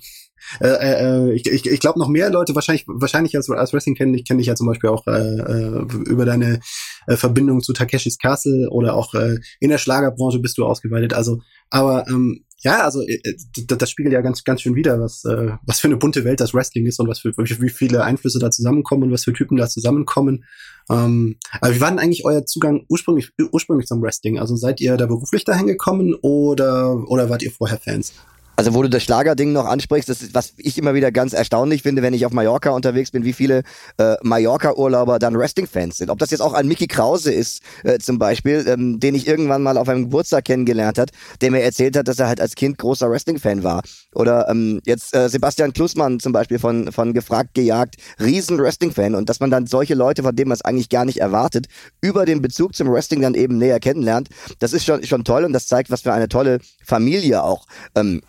äh, 0.62 0.68
äh, 0.68 1.34
ich 1.34 1.46
ich, 1.48 1.66
ich 1.66 1.80
glaube 1.80 2.00
noch 2.00 2.10
mehr 2.10 2.30
Leute 2.30 2.56
wahrscheinlich 2.56 2.86
wahrscheinlich 2.88 3.36
als, 3.36 3.50
als 3.50 3.74
Wrestling 3.74 3.96
kennen 3.96 4.14
ich 4.14 4.26
kenne 4.26 4.40
dich 4.40 4.48
ja 4.48 4.56
zum 4.56 4.68
Beispiel 4.68 4.90
auch 4.90 5.06
äh, 5.08 5.12
äh, 5.12 5.86
über 6.08 6.26
deine 6.26 6.60
äh, 7.08 7.16
Verbindung 7.16 7.62
zu 7.62 7.74
Takeshis 7.74 8.18
Castle 8.18 8.70
oder 8.70 8.96
auch 8.96 9.14
äh, 9.14 9.40
in 9.60 9.70
der 9.70 9.78
Schlagerbranche 9.78 10.40
bist 10.40 10.58
du 10.58 10.66
ausgeweitet. 10.66 11.14
Also, 11.14 11.42
aber 11.70 12.08
ähm, 12.08 12.44
ja, 12.60 12.84
also 12.84 13.02
äh, 13.08 13.20
das 13.68 13.90
spiegelt 13.90 14.14
ja 14.14 14.22
ganz 14.22 14.44
ganz 14.44 14.62
schön 14.62 14.76
wieder, 14.76 15.00
was 15.00 15.24
äh, 15.26 15.52
was 15.64 15.80
für 15.80 15.88
eine 15.88 15.98
bunte 15.98 16.24
Welt 16.24 16.40
das 16.40 16.54
Wrestling 16.54 16.86
ist 16.86 17.00
und 17.00 17.08
was 17.08 17.20
für 17.20 17.32
wie 17.38 17.70
viele 17.70 18.04
Einflüsse 18.04 18.40
da 18.40 18.50
zusammenkommen 18.50 19.04
und 19.04 19.12
was 19.12 19.24
für 19.24 19.34
Typen 19.34 19.58
da 19.58 19.68
zusammenkommen. 19.70 20.44
Ähm, 20.90 21.38
aber 21.62 21.76
wie 21.76 21.82
war 21.82 21.90
denn 21.90 22.00
eigentlich 22.00 22.26
euer 22.26 22.46
Zugang 22.46 22.86
ursprünglich 22.90 23.32
ursprünglich 23.52 23.88
zum 23.88 24.02
Wrestling? 24.02 24.40
Also 24.40 24.56
seid 24.56 24.82
ihr 24.82 24.98
da 24.98 25.06
beruflich 25.06 25.44
dahin 25.44 25.68
gekommen 25.68 26.16
oder 26.22 26.96
oder 27.08 27.30
wart 27.30 27.44
ihr 27.44 27.52
vorher 27.52 27.80
Fans? 27.80 28.14
Also 28.60 28.74
wo 28.74 28.82
du 28.82 28.90
das 28.90 29.04
Schlagerding 29.04 29.52
noch 29.52 29.66
ansprichst, 29.66 30.10
das 30.10 30.24
ist, 30.24 30.34
was 30.34 30.54
ich 30.58 30.80
immer 30.80 30.96
wieder 30.96 31.12
ganz 31.12 31.34
erstaunlich 31.34 31.84
finde, 31.84 32.02
wenn 32.02 32.16
ich 32.16 32.26
auf 32.26 32.32
Mallorca 32.32 32.72
unterwegs 32.72 33.12
bin, 33.12 33.24
wie 33.24 33.34
viele 33.34 33.62
äh, 34.00 34.16
Mallorca-Urlauber 34.24 35.20
dann 35.20 35.38
Wrestling-Fans 35.38 35.98
sind. 35.98 36.10
Ob 36.10 36.18
das 36.18 36.32
jetzt 36.32 36.42
auch 36.42 36.54
ein 36.54 36.68
Mickey 36.68 36.88
Krause 36.88 37.32
ist, 37.32 37.62
äh, 37.84 38.00
zum 38.00 38.18
Beispiel, 38.18 38.66
ähm, 38.68 39.00
den 39.00 39.14
ich 39.14 39.28
irgendwann 39.28 39.62
mal 39.62 39.78
auf 39.78 39.88
einem 39.88 40.06
Geburtstag 40.06 40.46
kennengelernt 40.46 40.98
hat, 40.98 41.12
der 41.42 41.52
mir 41.52 41.62
erzählt 41.62 41.96
hat, 41.96 42.08
dass 42.08 42.18
er 42.18 42.30
halt 42.30 42.42
als 42.42 42.56
Kind 42.56 42.80
großer 42.80 43.12
Wrestling-Fan 43.12 43.64
war. 43.64 43.84
Oder 44.16 44.50
ähm, 44.50 44.82
jetzt 44.88 45.16
äh, 45.16 45.30
Sebastian 45.30 45.72
Klussmann 45.72 46.20
zum 46.20 46.32
Beispiel 46.32 46.58
von, 46.58 46.92
von 46.92 47.14
Gefragt 47.14 47.54
gejagt, 47.54 47.98
riesen 48.20 48.58
Wrestling-Fan. 48.58 49.14
Und 49.14 49.30
dass 49.30 49.40
man 49.40 49.52
dann 49.52 49.68
solche 49.68 49.94
Leute, 49.94 50.24
von 50.24 50.36
denen 50.36 50.50
man 50.50 50.56
es 50.56 50.66
eigentlich 50.66 50.90
gar 50.90 51.06
nicht 51.06 51.20
erwartet, 51.20 51.68
über 52.02 52.26
den 52.26 52.42
Bezug 52.42 52.76
zum 52.76 52.92
Wrestling 52.92 53.22
dann 53.22 53.36
eben 53.36 53.60
näher 53.60 53.80
kennenlernt, 53.80 54.30
das 54.58 54.74
ist 54.74 54.84
schon, 54.84 55.04
schon 55.04 55.24
toll 55.24 55.46
und 55.46 55.54
das 55.54 55.68
zeigt, 55.68 55.92
was 55.92 56.02
für 56.02 56.14
eine 56.14 56.28
tolle 56.28 56.58
Familie 56.84 57.44
auch 57.44 57.68
ähm, 57.94 58.24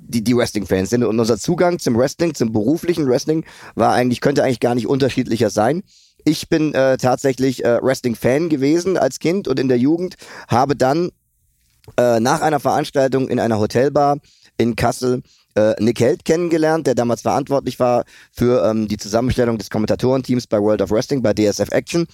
die, 0.00 0.22
die 0.22 0.36
Wrestling-Fans 0.36 0.90
sind. 0.90 1.04
Und 1.04 1.18
unser 1.18 1.38
Zugang 1.38 1.78
zum 1.78 1.96
Wrestling, 1.96 2.34
zum 2.34 2.52
beruflichen 2.52 3.08
Wrestling, 3.08 3.44
war 3.74 3.92
eigentlich, 3.92 4.20
könnte 4.20 4.44
eigentlich 4.44 4.60
gar 4.60 4.74
nicht 4.74 4.86
unterschiedlicher 4.86 5.50
sein. 5.50 5.82
Ich 6.24 6.48
bin 6.48 6.72
äh, 6.74 6.96
tatsächlich 6.96 7.64
äh, 7.64 7.78
Wrestling-Fan 7.82 8.48
gewesen 8.48 8.96
als 8.96 9.18
Kind 9.18 9.46
und 9.48 9.60
in 9.60 9.68
der 9.68 9.78
Jugend, 9.78 10.16
habe 10.48 10.74
dann 10.74 11.10
äh, 11.98 12.20
nach 12.20 12.40
einer 12.40 12.60
Veranstaltung 12.60 13.28
in 13.28 13.38
einer 13.38 13.58
Hotelbar 13.58 14.18
in 14.56 14.74
Kassel 14.74 15.22
äh, 15.54 15.74
Nick 15.82 16.00
Held 16.00 16.24
kennengelernt, 16.24 16.86
der 16.86 16.94
damals 16.94 17.22
verantwortlich 17.22 17.78
war 17.78 18.04
für 18.32 18.64
ähm, 18.64 18.88
die 18.88 18.96
Zusammenstellung 18.96 19.58
des 19.58 19.70
Kommentatorenteams 19.70 20.46
bei 20.46 20.60
World 20.60 20.82
of 20.82 20.90
Wrestling, 20.90 21.22
bei 21.22 21.34
DSF 21.34 21.70
Action. 21.70 22.06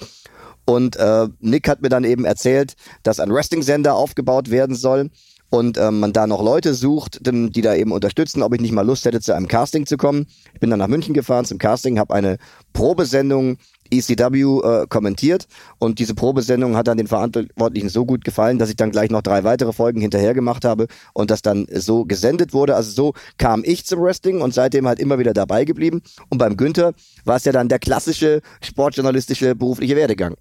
Und 0.66 0.96
äh, 0.96 1.28
Nick 1.40 1.68
hat 1.68 1.82
mir 1.82 1.88
dann 1.88 2.04
eben 2.04 2.24
erzählt, 2.24 2.74
dass 3.02 3.20
ein 3.20 3.32
Wrestling-Sender 3.32 3.94
aufgebaut 3.94 4.50
werden 4.50 4.76
soll 4.76 5.10
und 5.50 5.76
ähm, 5.78 6.00
man 6.00 6.12
da 6.12 6.26
noch 6.26 6.42
Leute 6.42 6.74
sucht, 6.74 7.20
die 7.22 7.60
da 7.60 7.74
eben 7.74 7.92
unterstützen, 7.92 8.42
ob 8.42 8.54
ich 8.54 8.60
nicht 8.60 8.72
mal 8.72 8.86
Lust 8.86 9.04
hätte, 9.04 9.20
zu 9.20 9.34
einem 9.34 9.48
Casting 9.48 9.84
zu 9.84 9.96
kommen. 9.96 10.26
Ich 10.54 10.60
bin 10.60 10.70
dann 10.70 10.78
nach 10.78 10.88
München 10.88 11.12
gefahren 11.12 11.44
zum 11.44 11.58
Casting, 11.58 11.98
habe 11.98 12.14
eine 12.14 12.38
Probesendung 12.72 13.58
ECW 13.92 14.60
äh, 14.60 14.86
kommentiert 14.88 15.46
und 15.78 15.98
diese 15.98 16.14
Probesendung 16.14 16.76
hat 16.76 16.86
dann 16.86 16.96
den 16.96 17.08
Verantwortlichen 17.08 17.88
so 17.88 18.06
gut 18.06 18.24
gefallen, 18.24 18.58
dass 18.58 18.70
ich 18.70 18.76
dann 18.76 18.92
gleich 18.92 19.10
noch 19.10 19.22
drei 19.22 19.42
weitere 19.42 19.72
Folgen 19.72 20.00
hinterher 20.00 20.32
gemacht 20.32 20.64
habe 20.64 20.86
und 21.12 21.30
das 21.32 21.42
dann 21.42 21.66
so 21.72 22.04
gesendet 22.04 22.52
wurde. 22.52 22.76
Also 22.76 22.92
so 22.92 23.12
kam 23.36 23.62
ich 23.64 23.84
zum 23.84 24.00
Wrestling 24.00 24.40
und 24.40 24.54
seitdem 24.54 24.86
halt 24.86 25.00
immer 25.00 25.18
wieder 25.18 25.32
dabei 25.32 25.64
geblieben. 25.64 26.02
Und 26.28 26.38
beim 26.38 26.56
Günther 26.56 26.92
war 27.24 27.36
es 27.36 27.44
ja 27.44 27.52
dann 27.52 27.68
der 27.68 27.80
klassische 27.80 28.42
sportjournalistische 28.62 29.56
berufliche 29.56 29.96
Werdegang. 29.96 30.36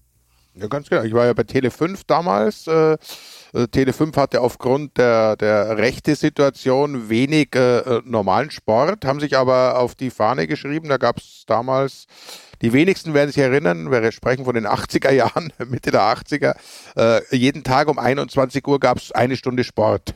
Ja, 0.54 0.68
ganz 0.68 0.90
genau. 0.90 1.04
Ich 1.04 1.14
war 1.14 1.26
ja 1.26 1.34
bei 1.34 1.44
Tele 1.44 1.72
5 1.72 2.04
damals. 2.04 2.68
Äh 2.68 2.98
äh, 3.54 3.64
Tele5 3.64 4.16
hatte 4.16 4.42
aufgrund 4.42 4.98
der, 4.98 5.36
der 5.36 5.78
Rechte-Situation 5.78 7.10
wenig 7.10 7.56
äh, 7.56 7.80
äh, 7.80 8.02
normalen 8.06 8.52
Sport, 8.52 9.06
haben 9.06 9.20
sich 9.20 9.38
aber 9.38 9.80
auf 9.80 9.96
die 9.96 10.10
Fahne 10.10 10.48
geschrieben. 10.48 10.90
Da 10.90 10.98
gab 10.98 11.18
es 11.18 11.44
damals, 11.48 12.06
die 12.62 12.74
wenigsten 12.74 13.14
werden 13.14 13.32
sich 13.32 13.42
erinnern, 13.42 13.92
wir 13.92 14.12
sprechen 14.12 14.46
von 14.46 14.56
den 14.56 14.68
80er 14.68 15.12
Jahren, 15.12 15.54
Mitte 15.68 15.92
der 15.92 16.02
80er, 16.02 16.56
äh, 16.98 17.36
jeden 17.36 17.64
Tag 17.64 17.88
um 17.88 18.00
21 18.00 18.66
Uhr 18.68 18.80
gab 18.80 18.98
es 18.98 19.12
eine 19.12 19.36
Stunde 19.36 19.64
Sport. 19.64 20.16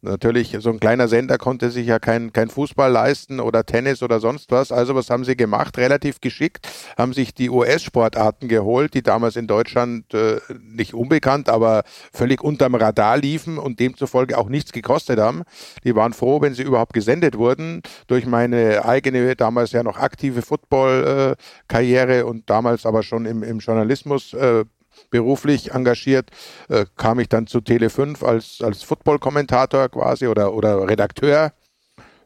Natürlich, 0.00 0.56
so 0.60 0.70
ein 0.70 0.78
kleiner 0.78 1.08
Sender 1.08 1.38
konnte 1.38 1.72
sich 1.72 1.88
ja 1.88 1.98
kein, 1.98 2.32
kein 2.32 2.50
Fußball 2.50 2.88
leisten 2.88 3.40
oder 3.40 3.66
Tennis 3.66 4.00
oder 4.00 4.20
sonst 4.20 4.52
was. 4.52 4.70
Also 4.70 4.94
was 4.94 5.10
haben 5.10 5.24
sie 5.24 5.36
gemacht? 5.36 5.76
Relativ 5.76 6.20
geschickt, 6.20 6.68
haben 6.96 7.12
sich 7.12 7.34
die 7.34 7.50
US-Sportarten 7.50 8.46
geholt, 8.46 8.94
die 8.94 9.02
damals 9.02 9.34
in 9.34 9.48
Deutschland 9.48 10.14
äh, 10.14 10.38
nicht 10.60 10.94
unbekannt, 10.94 11.48
aber 11.48 11.82
völlig 12.12 12.44
unterm 12.44 12.76
Radar 12.76 13.16
liefen 13.16 13.58
und 13.58 13.80
demzufolge 13.80 14.38
auch 14.38 14.48
nichts 14.48 14.70
gekostet 14.70 15.18
haben. 15.18 15.42
Die 15.82 15.96
waren 15.96 16.12
froh, 16.12 16.40
wenn 16.40 16.54
sie 16.54 16.62
überhaupt 16.62 16.92
gesendet 16.92 17.36
wurden. 17.36 17.82
Durch 18.06 18.24
meine 18.24 18.84
eigene, 18.84 19.34
damals 19.34 19.72
ja 19.72 19.82
noch 19.82 19.98
aktive 19.98 20.42
Football-Karriere 20.42 22.18
äh, 22.18 22.22
und 22.22 22.48
damals 22.48 22.86
aber 22.86 23.02
schon 23.02 23.26
im, 23.26 23.42
im 23.42 23.58
Journalismus 23.58 24.32
äh, 24.32 24.64
beruflich 25.10 25.72
engagiert, 25.72 26.30
äh, 26.68 26.86
kam 26.96 27.20
ich 27.20 27.28
dann 27.28 27.46
zu 27.46 27.58
Tele5 27.58 28.24
als, 28.24 28.60
als 28.62 28.82
Football-Kommentator 28.82 29.88
quasi 29.88 30.26
oder, 30.26 30.52
oder 30.54 30.88
Redakteur 30.88 31.52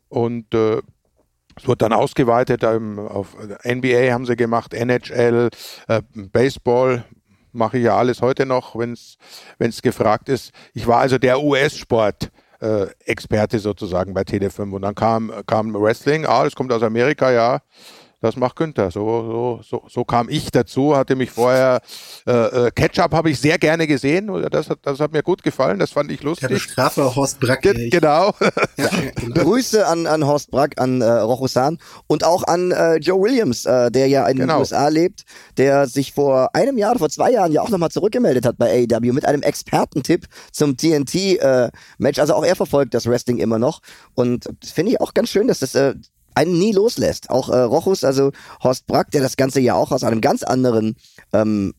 und 0.08 0.52
äh, 0.54 0.80
es 1.56 1.66
wurde 1.68 1.78
dann 1.78 1.92
ausgeweitet 1.92 2.62
ähm, 2.62 2.98
auf 2.98 3.36
NBA 3.64 4.12
haben 4.12 4.26
sie 4.26 4.36
gemacht, 4.36 4.74
NHL, 4.74 5.50
äh, 5.88 6.02
Baseball 6.14 7.04
mache 7.52 7.78
ich 7.78 7.84
ja 7.84 7.96
alles 7.96 8.22
heute 8.22 8.46
noch, 8.46 8.74
wenn 8.76 8.94
es 8.94 9.82
gefragt 9.82 10.28
ist. 10.28 10.52
Ich 10.72 10.86
war 10.86 10.98
also 10.98 11.18
der 11.18 11.42
US-Sport. 11.42 12.30
Äh, 12.60 12.86
Experte 13.06 13.58
sozusagen 13.58 14.14
bei 14.14 14.22
Tele5 14.22 14.70
und 14.70 14.82
dann 14.82 14.94
kam, 14.94 15.32
kam 15.48 15.74
Wrestling, 15.74 16.26
ah, 16.26 16.44
das 16.44 16.54
kommt 16.54 16.72
aus 16.72 16.84
Amerika, 16.84 17.32
ja, 17.32 17.60
das 18.22 18.36
macht 18.36 18.56
Günther. 18.56 18.90
So, 18.90 19.00
so, 19.00 19.60
so, 19.68 19.82
so 19.88 20.04
kam 20.04 20.28
ich 20.28 20.50
dazu, 20.50 20.96
hatte 20.96 21.16
mich 21.16 21.30
vorher, 21.30 21.82
äh, 22.26 22.32
äh 22.66 22.70
Ketchup 22.70 23.12
habe 23.12 23.30
ich 23.30 23.40
sehr 23.40 23.58
gerne 23.58 23.86
gesehen, 23.86 24.30
das 24.50 24.70
hat, 24.70 24.78
das 24.82 25.00
hat 25.00 25.12
mir 25.12 25.22
gut 25.22 25.42
gefallen, 25.42 25.80
das 25.80 25.90
fand 25.90 26.10
ich 26.12 26.22
lustig. 26.22 26.48
Der 26.48 26.54
Bestrafer 26.54 27.14
Horst 27.14 27.40
Brack. 27.40 27.62
Ge 27.62 27.90
genau. 27.90 28.32
Ja, 28.76 28.88
genau. 29.16 29.42
Grüße 29.42 29.86
an, 29.86 30.06
an 30.06 30.24
Horst 30.26 30.50
Brack, 30.50 30.80
an 30.80 31.00
äh, 31.00 31.04
Rochusan 31.04 31.78
und 32.06 32.24
auch 32.24 32.44
an 32.44 32.70
äh, 32.70 32.96
Joe 32.96 33.20
Williams, 33.20 33.66
äh, 33.66 33.90
der 33.90 34.06
ja 34.06 34.26
in 34.28 34.38
genau. 34.38 34.54
den 34.54 34.60
USA 34.60 34.88
lebt, 34.88 35.24
der 35.56 35.86
sich 35.86 36.12
vor 36.12 36.54
einem 36.54 36.78
Jahr, 36.78 36.96
vor 36.98 37.10
zwei 37.10 37.32
Jahren 37.32 37.52
ja 37.52 37.60
auch 37.60 37.70
nochmal 37.70 37.90
zurückgemeldet 37.90 38.46
hat 38.46 38.56
bei 38.56 38.86
AEW 38.88 39.12
mit 39.12 39.26
einem 39.26 39.42
Expertentipp 39.42 40.26
zum 40.52 40.76
TNT-Match. 40.76 42.18
Äh, 42.18 42.20
also 42.20 42.34
auch 42.34 42.44
er 42.44 42.56
verfolgt 42.56 42.94
das 42.94 43.06
Wrestling 43.06 43.38
immer 43.38 43.58
noch 43.58 43.80
und 44.14 44.48
finde 44.62 44.92
ich 44.92 45.00
auch 45.00 45.12
ganz 45.12 45.28
schön, 45.28 45.48
dass 45.48 45.58
das 45.58 45.74
äh, 45.74 45.94
einen 46.34 46.58
nie 46.58 46.72
loslässt. 46.72 47.30
Auch 47.30 47.48
äh, 47.48 47.58
Rochus, 47.58 48.04
also 48.04 48.32
Horst 48.62 48.86
Brack, 48.86 49.10
der 49.10 49.22
das 49.22 49.36
Ganze 49.36 49.60
ja 49.60 49.74
auch 49.74 49.92
aus 49.92 50.04
einem 50.04 50.20
ganz 50.20 50.42
anderen 50.42 50.96
ähm, 51.32 51.74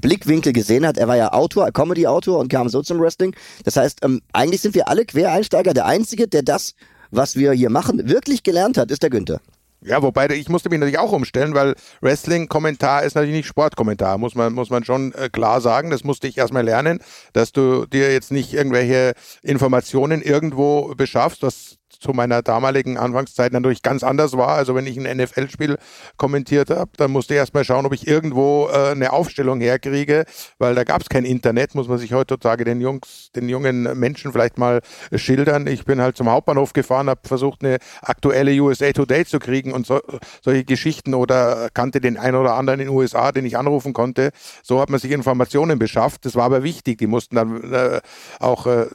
Blickwinkel 0.00 0.52
gesehen 0.52 0.86
hat. 0.86 0.98
Er 0.98 1.08
war 1.08 1.16
ja 1.16 1.32
Autor, 1.32 1.70
Comedy-Autor 1.72 2.38
und 2.38 2.48
kam 2.48 2.68
so 2.68 2.82
zum 2.82 3.00
Wrestling. 3.00 3.34
Das 3.64 3.76
heißt, 3.76 4.04
ähm, 4.04 4.20
eigentlich 4.32 4.60
sind 4.60 4.74
wir 4.74 4.88
alle 4.88 5.04
Quereinsteiger. 5.04 5.74
Der 5.74 5.86
Einzige, 5.86 6.28
der 6.28 6.42
das, 6.42 6.74
was 7.10 7.36
wir 7.36 7.52
hier 7.52 7.70
machen, 7.70 8.08
wirklich 8.08 8.42
gelernt 8.42 8.78
hat, 8.78 8.90
ist 8.90 9.02
der 9.02 9.10
Günther. 9.10 9.40
Ja, 9.82 10.02
wobei 10.02 10.28
ich 10.30 10.48
musste 10.48 10.68
mich 10.68 10.80
natürlich 10.80 10.98
auch 10.98 11.12
umstellen, 11.12 11.54
weil 11.54 11.74
Wrestling-Kommentar 12.00 13.04
ist 13.04 13.14
natürlich 13.14 13.36
nicht 13.36 13.46
Sportkommentar, 13.46 14.18
muss 14.18 14.34
man, 14.34 14.52
muss 14.52 14.70
man 14.70 14.84
schon 14.84 15.12
äh, 15.12 15.28
klar 15.28 15.60
sagen. 15.60 15.90
Das 15.90 16.02
musste 16.02 16.26
ich 16.26 16.38
erstmal 16.38 16.64
lernen, 16.64 16.98
dass 17.34 17.52
du 17.52 17.86
dir 17.86 18.12
jetzt 18.12 18.32
nicht 18.32 18.52
irgendwelche 18.52 19.12
Informationen 19.42 20.22
irgendwo 20.22 20.94
beschaffst, 20.96 21.42
was 21.42 21.76
zu 21.98 22.12
meiner 22.12 22.42
damaligen 22.42 22.98
Anfangszeit 22.98 23.52
natürlich 23.52 23.82
ganz 23.82 24.02
anders 24.02 24.36
war. 24.36 24.48
Also 24.48 24.74
wenn 24.74 24.86
ich 24.86 24.98
ein 24.98 25.16
NFL-Spiel 25.16 25.76
kommentiert 26.16 26.70
habe, 26.70 26.90
dann 26.96 27.10
musste 27.10 27.34
ich 27.34 27.38
erstmal 27.38 27.64
schauen, 27.64 27.86
ob 27.86 27.92
ich 27.92 28.06
irgendwo 28.06 28.68
äh, 28.68 28.90
eine 28.90 29.12
Aufstellung 29.12 29.60
herkriege, 29.60 30.24
weil 30.58 30.74
da 30.74 30.84
gab 30.84 31.02
es 31.02 31.08
kein 31.08 31.24
Internet, 31.24 31.74
muss 31.74 31.88
man 31.88 31.98
sich 31.98 32.12
heutzutage 32.12 32.64
den 32.64 32.80
Jungs, 32.80 33.30
den 33.34 33.48
jungen 33.48 33.98
Menschen 33.98 34.32
vielleicht 34.32 34.58
mal 34.58 34.80
schildern. 35.14 35.66
Ich 35.66 35.84
bin 35.84 36.00
halt 36.00 36.16
zum 36.16 36.30
Hauptbahnhof 36.30 36.72
gefahren, 36.72 37.08
habe 37.08 37.20
versucht, 37.24 37.64
eine 37.64 37.78
aktuelle 38.02 38.52
USA 38.60 38.92
Today 38.92 39.24
zu 39.24 39.38
kriegen 39.38 39.72
und 39.72 39.86
so, 39.86 40.00
solche 40.42 40.64
Geschichten 40.64 41.14
oder 41.14 41.68
kannte 41.74 42.00
den 42.00 42.16
einen 42.16 42.36
oder 42.36 42.54
anderen 42.54 42.80
in 42.80 42.86
den 42.88 42.96
USA, 42.96 43.32
den 43.32 43.44
ich 43.44 43.56
anrufen 43.56 43.92
konnte. 43.92 44.30
So 44.62 44.80
hat 44.80 44.90
man 44.90 45.00
sich 45.00 45.10
Informationen 45.10 45.78
beschafft. 45.78 46.24
Das 46.24 46.34
war 46.34 46.44
aber 46.44 46.62
wichtig. 46.62 46.98
Die 46.98 47.06
mussten 47.06 47.36
dann 47.36 47.72
äh, 47.72 48.00
auch 48.40 48.66
äh, 48.66 48.86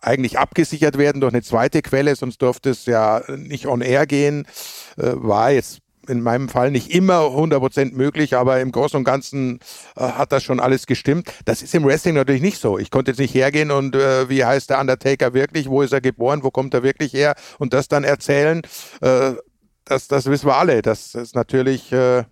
eigentlich 0.00 0.38
abgesichert 0.38 0.98
werden 0.98 1.20
durch 1.20 1.32
eine 1.32 1.42
zweite 1.42 1.82
Quelle, 1.82 2.16
sonst 2.16 2.42
durfte 2.42 2.70
es 2.70 2.86
ja 2.86 3.22
nicht 3.28 3.66
on 3.66 3.80
air 3.80 4.06
gehen. 4.06 4.46
Äh, 4.96 5.12
war 5.14 5.50
jetzt 5.50 5.80
in 6.08 6.22
meinem 6.22 6.48
Fall 6.48 6.70
nicht 6.70 6.90
immer 6.90 7.20
100% 7.20 7.94
möglich, 7.94 8.34
aber 8.34 8.60
im 8.60 8.72
Großen 8.72 8.96
und 8.96 9.04
Ganzen 9.04 9.60
äh, 9.96 10.02
hat 10.02 10.32
das 10.32 10.42
schon 10.42 10.60
alles 10.60 10.86
gestimmt. 10.86 11.32
Das 11.44 11.62
ist 11.62 11.74
im 11.74 11.84
Wrestling 11.84 12.14
natürlich 12.14 12.42
nicht 12.42 12.60
so. 12.60 12.78
Ich 12.78 12.90
konnte 12.90 13.10
jetzt 13.10 13.18
nicht 13.18 13.34
hergehen 13.34 13.70
und 13.70 13.94
äh, 13.94 14.28
wie 14.28 14.44
heißt 14.44 14.70
der 14.70 14.80
Undertaker 14.80 15.34
wirklich, 15.34 15.68
wo 15.68 15.82
ist 15.82 15.92
er 15.92 16.00
geboren, 16.00 16.42
wo 16.42 16.50
kommt 16.50 16.74
er 16.74 16.82
wirklich 16.82 17.12
her 17.12 17.34
und 17.58 17.72
das 17.74 17.88
dann 17.88 18.04
erzählen. 18.04 18.62
Äh, 19.00 19.32
das, 19.84 20.08
das 20.08 20.26
wissen 20.26 20.46
wir 20.46 20.56
alle. 20.56 20.82
Das 20.82 21.14
ist 21.14 21.34
natürlich 21.34 21.92
äh, 21.92 22.24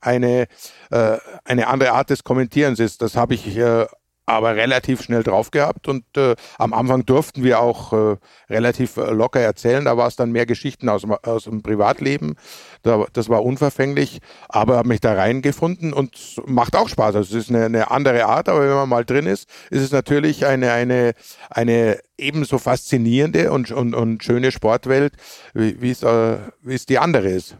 eine, 0.00 0.46
äh, 0.90 1.18
eine 1.44 1.66
andere 1.66 1.92
Art 1.92 2.10
des 2.10 2.24
Kommentierens 2.24 2.78
ist. 2.78 3.02
Das 3.02 3.16
habe 3.16 3.34
ich 3.34 3.56
äh, 3.56 3.86
aber 4.26 4.56
relativ 4.56 5.02
schnell 5.02 5.22
drauf 5.22 5.52
gehabt 5.52 5.86
und 5.86 6.04
äh, 6.16 6.34
am 6.58 6.74
Anfang 6.74 7.06
durften 7.06 7.44
wir 7.44 7.60
auch 7.60 7.92
äh, 7.92 8.16
relativ 8.50 8.96
äh, 8.96 9.12
locker 9.12 9.40
erzählen. 9.40 9.84
Da 9.84 9.96
war 9.96 10.08
es 10.08 10.16
dann 10.16 10.32
mehr 10.32 10.46
Geschichten 10.46 10.88
aus, 10.88 11.04
aus 11.22 11.44
dem 11.44 11.62
Privatleben. 11.62 12.34
Da, 12.82 13.06
das 13.12 13.28
war 13.28 13.44
unverfänglich, 13.44 14.18
aber 14.48 14.78
habe 14.78 14.88
mich 14.88 15.00
da 15.00 15.14
reingefunden 15.14 15.92
und 15.92 16.42
macht 16.44 16.74
auch 16.74 16.88
Spaß. 16.88 17.14
Also 17.14 17.36
es 17.36 17.44
ist 17.44 17.50
eine, 17.50 17.66
eine, 17.66 17.90
andere 17.92 18.26
Art, 18.26 18.48
aber 18.48 18.62
wenn 18.62 18.74
man 18.74 18.88
mal 18.88 19.04
drin 19.04 19.26
ist, 19.26 19.48
ist 19.70 19.82
es 19.82 19.92
natürlich 19.92 20.44
eine, 20.44 20.72
eine, 20.72 21.14
eine 21.48 22.00
ebenso 22.18 22.58
faszinierende 22.58 23.52
und, 23.52 23.70
und, 23.70 23.94
und 23.94 24.24
schöne 24.24 24.50
Sportwelt, 24.50 25.12
wie 25.54 25.90
es 25.90 26.02
äh, 26.02 26.38
wie 26.62 26.74
es 26.74 26.84
die 26.84 26.98
andere 26.98 27.28
ist. 27.28 27.56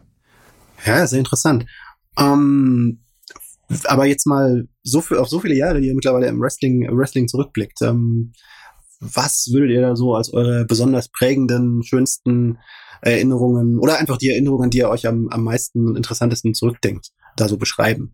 Ja, 0.85 1.07
sehr 1.07 1.19
interessant. 1.19 1.65
Ähm 2.19 2.99
aber 3.85 4.05
jetzt 4.05 4.25
mal 4.25 4.67
so 4.83 5.01
viel, 5.01 5.17
auf 5.17 5.29
so 5.29 5.39
viele 5.39 5.55
Jahre, 5.55 5.81
die 5.81 5.87
ihr 5.87 5.95
mittlerweile 5.95 6.27
im 6.27 6.39
Wrestling, 6.39 6.87
Wrestling 6.91 7.27
zurückblickt. 7.27 7.81
Ähm, 7.81 8.33
was 8.99 9.49
würdet 9.51 9.71
ihr 9.71 9.81
da 9.81 9.95
so 9.95 10.15
als 10.15 10.33
eure 10.33 10.65
besonders 10.65 11.09
prägenden, 11.09 11.83
schönsten 11.83 12.57
Erinnerungen 13.01 13.77
oder 13.77 13.99
einfach 13.99 14.17
die 14.17 14.29
Erinnerungen, 14.29 14.69
die 14.69 14.79
ihr 14.79 14.89
euch 14.89 15.05
am, 15.07 15.27
am 15.29 15.43
meisten 15.43 15.95
interessantesten 15.95 16.53
zurückdenkt, 16.53 17.09
da 17.35 17.47
so 17.47 17.57
beschreiben? 17.57 18.13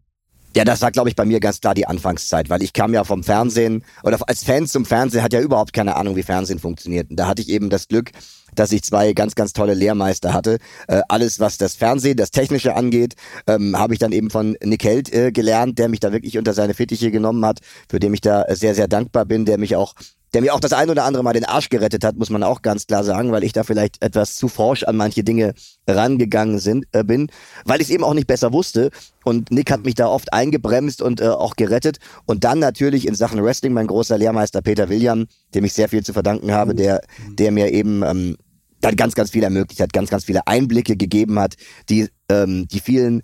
Ja, 0.55 0.65
das 0.65 0.81
war, 0.81 0.91
glaube 0.91 1.09
ich, 1.09 1.15
bei 1.15 1.25
mir 1.25 1.39
ganz 1.39 1.61
klar 1.61 1.73
die 1.73 1.87
Anfangszeit, 1.87 2.49
weil 2.49 2.61
ich 2.61 2.73
kam 2.73 2.93
ja 2.93 3.03
vom 3.03 3.23
Fernsehen 3.23 3.83
oder 4.03 4.19
als 4.27 4.43
Fan 4.43 4.67
zum 4.67 4.85
Fernsehen 4.85 5.23
hat 5.23 5.33
ja 5.33 5.41
überhaupt 5.41 5.73
keine 5.73 5.95
Ahnung, 5.95 6.15
wie 6.15 6.21
Fernsehen 6.21 6.59
funktioniert. 6.59 7.09
Und 7.09 7.15
da 7.15 7.27
hatte 7.27 7.41
ich 7.41 7.49
eben 7.49 7.71
das 7.71 7.87
Glück, 7.87 8.11
dass 8.55 8.71
ich 8.71 8.83
zwei 8.83 9.13
ganz, 9.13 9.35
ganz 9.35 9.53
tolle 9.53 9.73
Lehrmeister 9.73 10.33
hatte. 10.33 10.57
Äh, 10.87 11.01
alles, 11.09 11.39
was 11.39 11.57
das 11.57 11.75
Fernsehen, 11.75 12.17
das 12.17 12.31
Technische 12.31 12.75
angeht, 12.75 13.15
ähm, 13.47 13.77
habe 13.77 13.93
ich 13.93 13.99
dann 13.99 14.11
eben 14.11 14.29
von 14.29 14.57
Nick 14.63 14.83
Held 14.83 15.13
äh, 15.13 15.31
gelernt, 15.31 15.79
der 15.79 15.89
mich 15.89 15.99
da 15.99 16.11
wirklich 16.11 16.37
unter 16.37 16.53
seine 16.53 16.73
Fittiche 16.73 17.11
genommen 17.11 17.45
hat, 17.45 17.59
für 17.89 17.99
den 17.99 18.13
ich 18.13 18.21
da 18.21 18.45
sehr, 18.49 18.75
sehr 18.75 18.87
dankbar 18.87 19.25
bin, 19.25 19.45
der 19.45 19.57
mich 19.57 19.75
auch 19.75 19.93
der 20.33 20.41
mir 20.41 20.53
auch 20.53 20.59
das 20.59 20.73
ein 20.73 20.89
oder 20.89 21.03
andere 21.03 21.23
Mal 21.23 21.33
den 21.33 21.45
Arsch 21.45 21.69
gerettet 21.69 22.03
hat, 22.03 22.17
muss 22.17 22.29
man 22.29 22.43
auch 22.43 22.61
ganz 22.61 22.87
klar 22.87 23.03
sagen, 23.03 23.31
weil 23.31 23.43
ich 23.43 23.53
da 23.53 23.63
vielleicht 23.63 24.01
etwas 24.01 24.35
zu 24.35 24.47
forsch 24.47 24.83
an 24.83 24.97
manche 24.97 25.23
Dinge 25.23 25.53
rangegangen 25.87 26.59
sind, 26.59 26.85
äh, 26.91 27.03
bin, 27.03 27.29
weil 27.65 27.81
ich 27.81 27.87
es 27.87 27.93
eben 27.93 28.03
auch 28.03 28.13
nicht 28.13 28.27
besser 28.27 28.51
wusste. 28.51 28.89
Und 29.23 29.51
Nick 29.51 29.71
hat 29.71 29.85
mich 29.85 29.95
da 29.95 30.07
oft 30.07 30.33
eingebremst 30.33 31.01
und 31.01 31.21
äh, 31.21 31.27
auch 31.27 31.55
gerettet. 31.55 31.97
Und 32.25 32.43
dann 32.43 32.59
natürlich 32.59 33.07
in 33.07 33.15
Sachen 33.15 33.43
Wrestling 33.43 33.73
mein 33.73 33.87
großer 33.87 34.17
Lehrmeister 34.17 34.61
Peter 34.61 34.89
William, 34.89 35.27
dem 35.53 35.65
ich 35.65 35.73
sehr 35.73 35.89
viel 35.89 36.03
zu 36.03 36.13
verdanken 36.13 36.51
habe, 36.51 36.73
der, 36.73 37.01
der 37.29 37.51
mir 37.51 37.71
eben 37.71 38.01
ähm, 38.03 38.37
dann 38.83 38.95
ganz, 38.95 39.15
ganz 39.15 39.31
viel 39.31 39.43
ermöglicht 39.43 39.81
hat, 39.81 39.93
ganz, 39.93 40.09
ganz 40.09 40.25
viele 40.25 40.45
Einblicke 40.45 40.97
gegeben 40.97 41.39
hat, 41.39 41.55
die, 41.89 42.09
ähm, 42.29 42.67
die 42.67 42.79
vielen 42.79 43.21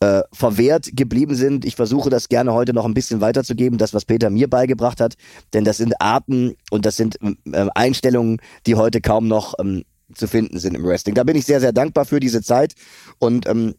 äh, 0.00 0.22
verwehrt 0.32 0.90
geblieben 0.94 1.34
sind. 1.34 1.64
Ich 1.64 1.76
versuche 1.76 2.08
das 2.08 2.28
gerne 2.28 2.52
heute 2.52 2.72
noch 2.72 2.84
ein 2.84 2.94
bisschen 2.94 3.20
weiterzugeben, 3.20 3.78
das, 3.78 3.94
was 3.94 4.04
Peter 4.04 4.30
mir 4.30 4.48
beigebracht 4.48 5.00
hat, 5.00 5.14
denn 5.54 5.64
das 5.64 5.78
sind 5.78 6.00
Arten 6.00 6.54
und 6.70 6.86
das 6.86 6.96
sind 6.96 7.18
äh, 7.20 7.66
Einstellungen, 7.74 8.38
die 8.66 8.76
heute 8.76 9.00
kaum 9.00 9.28
noch 9.28 9.54
ähm, 9.58 9.82
zu 10.14 10.28
finden 10.28 10.58
sind 10.58 10.74
im 10.74 10.84
Wrestling. 10.84 11.14
Da 11.14 11.24
bin 11.24 11.36
ich 11.36 11.46
sehr, 11.46 11.60
sehr 11.60 11.72
dankbar 11.72 12.04
für 12.04 12.20
diese 12.20 12.42
Zeit 12.42 12.74
und 13.18 13.46
ähm, 13.46 13.74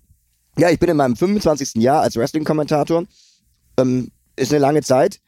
ja, 0.57 0.69
ich 0.69 0.80
bin 0.80 0.89
in 0.89 0.97
meinem 0.97 1.15
25. 1.15 1.76
Jahr 1.82 2.01
als 2.01 2.15
Wrestling-Kommentator. 2.15 3.05
Ähm, 3.78 4.11
ist 4.36 4.51
eine 4.51 4.59
lange 4.59 4.82
Zeit. 4.82 5.19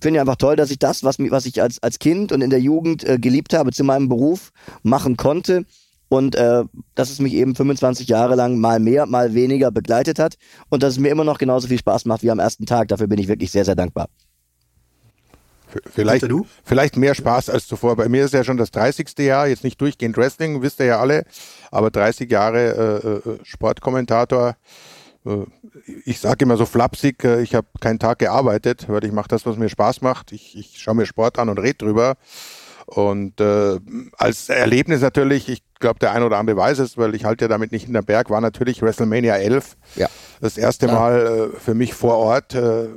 Finde 0.00 0.18
ich 0.18 0.20
einfach 0.20 0.36
toll, 0.36 0.56
dass 0.56 0.70
ich 0.70 0.78
das, 0.78 1.04
was, 1.04 1.18
was 1.18 1.46
ich 1.46 1.62
als, 1.62 1.82
als 1.82 1.98
Kind 1.98 2.32
und 2.32 2.42
in 2.42 2.50
der 2.50 2.60
Jugend 2.60 3.04
äh, 3.08 3.18
geliebt 3.18 3.54
habe, 3.54 3.72
zu 3.72 3.84
meinem 3.84 4.08
Beruf 4.08 4.52
machen 4.82 5.16
konnte 5.16 5.64
und 6.08 6.34
äh, 6.36 6.64
dass 6.94 7.10
es 7.10 7.18
mich 7.18 7.34
eben 7.34 7.54
25 7.54 8.08
Jahre 8.08 8.34
lang 8.34 8.58
mal 8.58 8.78
mehr, 8.78 9.06
mal 9.06 9.34
weniger 9.34 9.70
begleitet 9.70 10.18
hat 10.18 10.36
und 10.68 10.82
dass 10.82 10.94
es 10.94 10.98
mir 10.98 11.08
immer 11.08 11.24
noch 11.24 11.38
genauso 11.38 11.68
viel 11.68 11.78
Spaß 11.78 12.04
macht 12.04 12.22
wie 12.22 12.30
am 12.30 12.38
ersten 12.38 12.66
Tag. 12.66 12.88
Dafür 12.88 13.06
bin 13.06 13.18
ich 13.18 13.28
wirklich 13.28 13.50
sehr, 13.50 13.64
sehr 13.64 13.74
dankbar. 13.74 14.08
Vielleicht, 15.92 16.26
vielleicht 16.64 16.96
mehr 16.96 17.14
Spaß 17.14 17.50
als 17.50 17.66
zuvor. 17.66 17.96
Bei 17.96 18.08
mir 18.08 18.24
ist 18.24 18.34
ja 18.34 18.44
schon 18.44 18.56
das 18.56 18.70
30. 18.70 19.18
Jahr, 19.18 19.48
jetzt 19.48 19.64
nicht 19.64 19.80
durchgehend 19.80 20.16
Wrestling, 20.16 20.62
wisst 20.62 20.80
ihr 20.80 20.86
ja 20.86 21.00
alle, 21.00 21.24
aber 21.70 21.90
30 21.90 22.30
Jahre 22.30 23.22
äh, 23.26 23.30
äh, 23.30 23.38
Sportkommentator. 23.42 24.56
Äh, 25.26 25.46
ich 26.04 26.20
sage 26.20 26.44
immer 26.44 26.56
so 26.56 26.66
flapsig, 26.66 27.24
äh, 27.24 27.42
ich 27.42 27.54
habe 27.54 27.66
keinen 27.80 27.98
Tag 27.98 28.20
gearbeitet, 28.20 28.86
weil 28.88 29.04
ich 29.04 29.12
mache 29.12 29.28
das, 29.28 29.46
was 29.46 29.56
mir 29.56 29.68
Spaß 29.68 30.00
macht. 30.02 30.32
Ich, 30.32 30.56
ich 30.56 30.80
schaue 30.80 30.94
mir 30.94 31.06
Sport 31.06 31.38
an 31.38 31.48
und 31.48 31.58
rede 31.58 31.78
drüber. 31.78 32.16
Und 32.86 33.40
äh, 33.40 33.80
als 34.16 34.48
Erlebnis 34.48 35.00
natürlich, 35.00 35.48
ich 35.48 35.62
glaube, 35.80 35.98
der 35.98 36.12
ein 36.12 36.22
oder 36.22 36.38
andere 36.38 36.56
weiß 36.56 36.78
es, 36.78 36.96
weil 36.96 37.16
ich 37.16 37.24
halte 37.24 37.46
ja 37.46 37.48
damit 37.48 37.72
nicht 37.72 37.88
in 37.88 37.92
der 37.92 38.02
Berg, 38.02 38.30
war 38.30 38.40
natürlich 38.40 38.80
WrestleMania 38.80 39.34
11. 39.34 39.76
Ja. 39.96 40.08
Das 40.40 40.56
erste 40.56 40.86
Mal 40.86 41.50
äh, 41.54 41.58
für 41.58 41.74
mich 41.74 41.94
vor 41.94 42.16
Ort 42.16 42.54
äh, 42.54 42.88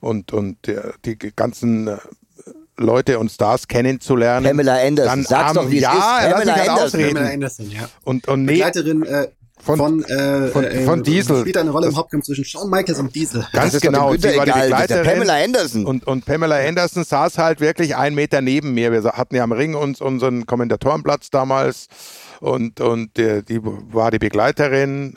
und, 0.00 0.32
und 0.32 0.68
äh, 0.68 0.92
die 1.06 1.16
ganzen 1.34 1.98
Leute 2.76 3.18
und 3.18 3.30
Stars 3.30 3.68
kennenzulernen. 3.68 4.44
Pamela 4.46 4.76
Anderson, 4.76 5.22
sag's 5.22 5.54
doch, 5.54 5.70
wie 5.70 5.76
es 5.76 5.82
ja, 5.82 5.92
ist. 6.18 6.32
Pamela 6.32 6.54
Anderson. 6.54 7.00
Pamela 7.00 7.30
Anderson, 7.30 7.70
ja. 7.70 7.88
Und, 8.04 8.28
und 8.28 8.46
Begleiterin 8.46 9.02
äh, 9.04 9.28
von, 9.62 9.76
von, 9.78 10.04
äh, 10.04 10.48
von, 10.48 10.64
äh, 10.64 10.84
von 10.84 11.02
Diesel. 11.02 11.40
Spielt 11.40 11.56
eine 11.56 11.70
Rolle 11.70 11.88
im 11.88 11.96
Hauptkampf 11.96 12.24
zwischen 12.24 12.44
Shawn 12.44 12.70
Michaels 12.70 12.98
und 12.98 13.14
Diesel. 13.14 13.46
Ganz 13.52 13.80
genau. 13.80 14.14
Sie 14.14 14.36
war 14.36 14.46
die 14.46 14.52
Begleiterin. 14.52 15.04
Pamela 15.04 15.34
Anderson. 15.42 15.86
Und, 15.86 16.06
und 16.06 16.24
Pamela 16.24 16.56
Anderson 16.56 17.04
saß 17.04 17.38
halt 17.38 17.60
wirklich 17.60 17.96
einen 17.96 18.14
Meter 18.14 18.40
neben 18.40 18.72
mir. 18.74 18.92
Wir 18.92 19.02
hatten 19.12 19.36
ja 19.36 19.44
am 19.44 19.52
Ring 19.52 19.74
uns 19.74 20.00
unseren 20.00 20.46
Kommentatorenplatz 20.46 21.30
damals 21.30 21.88
und, 22.40 22.80
und 22.80 23.16
die, 23.16 23.44
die 23.44 23.60
war 23.62 24.10
die 24.10 24.18
Begleiterin 24.18 25.14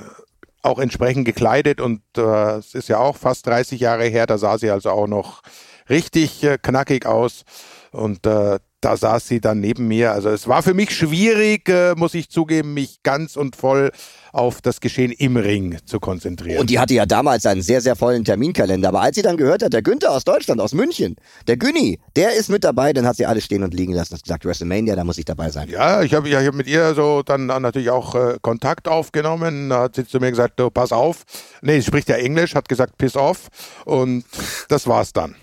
auch 0.61 0.79
entsprechend 0.79 1.25
gekleidet 1.25 1.81
und 1.81 2.01
äh, 2.17 2.57
es 2.57 2.73
ist 2.73 2.87
ja 2.87 2.97
auch 2.97 3.17
fast 3.17 3.45
30 3.47 3.79
Jahre 3.79 4.05
her, 4.05 4.25
da 4.25 4.37
sah 4.37 4.57
sie 4.57 4.69
also 4.69 4.91
auch 4.91 5.07
noch 5.07 5.41
richtig 5.89 6.43
äh, 6.43 6.57
knackig 6.57 7.05
aus 7.05 7.43
und 7.91 8.25
äh, 8.25 8.59
da 8.84 8.97
saß 8.97 9.27
sie 9.27 9.39
dann 9.39 9.59
neben 9.59 9.88
mir. 9.88 10.11
Also 10.11 10.29
es 10.29 10.47
war 10.47 10.61
für 10.61 10.73
mich 10.73 10.91
schwierig, 10.95 11.69
äh, 11.69 11.95
muss 11.95 12.13
ich 12.13 12.29
zugeben, 12.29 12.73
mich 12.73 13.01
ganz 13.03 13.36
und 13.36 13.55
voll 13.55 13.91
auf 14.34 14.61
das 14.61 14.81
Geschehen 14.81 15.11
im 15.11 15.38
Ring 15.38 15.77
zu 15.86 15.99
konzentrieren. 15.99 16.59
Und 16.59 16.69
die 16.69 16.79
hatte 16.79 16.93
ja 16.95 17.05
damals 17.05 17.45
einen 17.45 17.61
sehr, 17.61 17.81
sehr 17.81 17.95
vollen 17.95 18.25
Terminkalender. 18.25 18.89
Aber 18.89 19.01
als 19.01 19.15
sie 19.15 19.21
dann 19.21 19.38
gehört 19.38 19.63
hat, 19.63 19.73
der 19.73 19.84
Günther 19.84 20.11
aus 20.11 20.23
Deutschland, 20.23 20.59
aus 20.59 20.73
München, 20.73 21.15
der 21.47 21.57
Günni, 21.57 21.99
der 22.15 22.34
ist 22.34 22.49
mit 22.49 22.63
dabei, 22.63 22.93
dann 22.93 23.05
hat 23.05 23.15
sie 23.15 23.25
alles 23.25 23.45
stehen 23.45 23.63
und 23.63 23.73
liegen 23.73 23.93
lassen. 23.93 24.15
Hat 24.15 24.23
gesagt, 24.23 24.43
WrestleMania, 24.43 24.95
da 24.95 25.03
muss 25.03 25.19
ich 25.19 25.25
dabei 25.25 25.49
sein. 25.49 25.69
Ja, 25.69 26.01
ich 26.01 26.13
habe 26.13 26.27
ich 26.27 26.36
hab 26.36 26.55
mit 26.55 26.67
ihr 26.67 26.95
so 26.95 27.21
dann, 27.23 27.47
dann 27.47 27.61
natürlich 27.61 27.91
auch 27.91 28.15
äh, 28.15 28.38
Kontakt 28.41 28.88
aufgenommen. 28.88 29.69
Da 29.69 29.84
hat 29.84 29.95
sie 29.95 30.05
zu 30.05 30.19
mir 30.19 30.31
gesagt, 30.31 30.59
du, 30.59 30.69
pass 30.69 30.91
auf. 30.91 31.23
Nee, 31.61 31.79
sie 31.79 31.86
spricht 31.86 32.09
ja 32.09 32.15
Englisch, 32.15 32.55
hat 32.55 32.67
gesagt, 32.67 32.97
piss 32.97 33.15
off. 33.15 33.47
Und 33.86 34.25
das 34.67 34.88
war's 34.88 35.13
dann. 35.13 35.36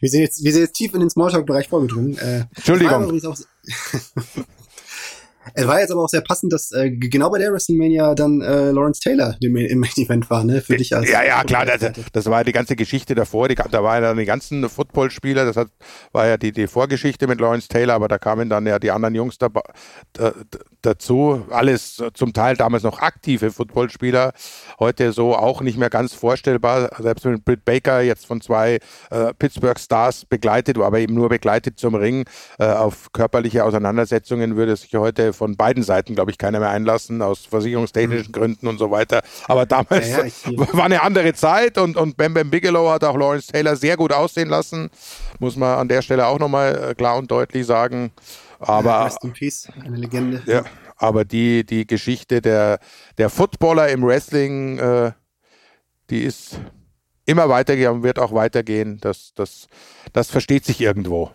Wir 0.00 0.10
sind 0.10 0.20
jetzt, 0.20 0.44
wir 0.44 0.52
sind 0.52 0.62
jetzt 0.62 0.74
tief 0.74 0.94
in 0.94 1.00
den 1.00 1.10
Smalltalk-Bereich 1.10 1.68
vorgedrungen. 1.68 2.18
Äh, 2.18 2.44
Entschuldigung. 2.54 3.20
Es 5.54 5.66
war 5.66 5.80
jetzt 5.80 5.90
aber 5.90 6.02
auch 6.02 6.08
sehr 6.08 6.20
passend, 6.20 6.52
dass 6.52 6.72
äh, 6.72 6.90
genau 6.90 7.30
bei 7.30 7.38
der 7.38 7.52
WrestleMania 7.52 8.14
dann 8.14 8.40
äh, 8.40 8.70
Lawrence 8.70 9.00
Taylor 9.00 9.36
im, 9.40 9.52
Main 9.52 9.90
Event 9.96 10.30
war, 10.30 10.44
ne? 10.44 10.60
Für 10.60 10.76
dich 10.76 10.94
als 10.94 11.10
Ja, 11.10 11.24
ja, 11.24 11.42
klar, 11.42 11.66
das, 11.66 11.92
das 12.12 12.26
war 12.26 12.44
die 12.44 12.52
ganze 12.52 12.76
Geschichte 12.76 13.14
davor. 13.14 13.48
Die, 13.48 13.56
da 13.56 13.82
waren 13.82 14.02
ja 14.02 14.14
die 14.14 14.24
ganzen 14.24 14.68
Footballspieler, 14.68 15.44
das 15.44 15.56
hat, 15.56 15.68
war 16.12 16.26
ja 16.26 16.36
die, 16.36 16.52
die 16.52 16.66
Vorgeschichte 16.66 17.26
mit 17.26 17.40
Lawrence 17.40 17.68
Taylor, 17.68 17.94
aber 17.94 18.08
da 18.08 18.18
kamen 18.18 18.48
dann 18.48 18.66
ja 18.66 18.78
die 18.78 18.90
anderen 18.90 19.14
Jungs 19.14 19.38
da, 19.38 19.48
da, 20.12 20.32
dazu. 20.82 21.44
Alles 21.50 22.02
zum 22.14 22.32
Teil 22.32 22.56
damals 22.56 22.82
noch 22.82 23.00
aktive 23.00 23.50
Footballspieler, 23.50 24.32
heute 24.78 25.12
so 25.12 25.36
auch 25.36 25.60
nicht 25.60 25.78
mehr 25.78 25.90
ganz 25.90 26.14
vorstellbar. 26.14 26.90
Selbst 26.98 27.24
mit 27.24 27.44
Britt 27.44 27.64
Baker 27.64 28.00
jetzt 28.00 28.26
von 28.26 28.40
zwei 28.40 28.78
äh, 29.10 29.32
Pittsburgh 29.38 29.78
Stars 29.78 30.24
begleitet, 30.24 30.78
aber 30.78 30.98
eben 30.98 31.14
nur 31.14 31.28
begleitet 31.28 31.78
zum 31.78 31.94
Ring. 31.94 32.24
Äh, 32.58 32.66
auf 32.66 33.12
körperliche 33.12 33.64
Auseinandersetzungen 33.64 34.56
würde 34.56 34.76
sich 34.76 34.94
heute 34.94 35.32
von 35.32 35.56
beiden 35.56 35.82
Seiten, 35.82 36.14
glaube 36.14 36.30
ich, 36.30 36.38
keiner 36.38 36.60
mehr 36.60 36.70
einlassen, 36.70 37.22
aus 37.22 37.46
versicherungstechnischen 37.46 38.28
mhm. 38.28 38.32
Gründen 38.32 38.66
und 38.68 38.78
so 38.78 38.90
weiter. 38.90 39.22
Aber 39.46 39.66
damals 39.66 40.08
ja, 40.08 40.24
ja, 40.24 40.72
war 40.72 40.84
eine 40.84 41.02
andere 41.02 41.32
Zeit 41.34 41.78
und, 41.78 41.96
und 41.96 42.16
Bam 42.16 42.34
Bam 42.34 42.50
Bigelow 42.50 42.90
hat 42.90 43.04
auch 43.04 43.16
Lawrence 43.16 43.52
Taylor 43.52 43.76
sehr 43.76 43.96
gut 43.96 44.12
aussehen 44.12 44.48
lassen. 44.48 44.90
Muss 45.38 45.56
man 45.56 45.78
an 45.78 45.88
der 45.88 46.02
Stelle 46.02 46.26
auch 46.26 46.38
nochmal 46.38 46.90
äh, 46.90 46.94
klar 46.94 47.16
und 47.16 47.30
deutlich 47.30 47.66
sagen. 47.66 48.12
Aber, 48.62 49.06
Rest 49.06 49.24
in 49.24 49.32
Peace, 49.32 49.68
eine 49.84 49.96
Legende. 49.96 50.42
Ja, 50.46 50.64
aber 50.96 51.24
die, 51.24 51.64
die 51.64 51.86
Geschichte 51.86 52.40
der, 52.40 52.78
der 53.18 53.30
Footballer 53.30 53.88
im 53.88 54.02
Wrestling, 54.04 54.78
äh, 54.78 55.12
die 56.10 56.22
ist 56.22 56.60
immer 57.26 57.48
weitergegangen, 57.48 58.02
wird 58.02 58.18
auch 58.18 58.32
weitergehen. 58.32 58.98
Das, 59.00 59.32
das, 59.34 59.66
das 60.12 60.30
versteht 60.30 60.64
sich 60.64 60.80
irgendwo. 60.80 61.30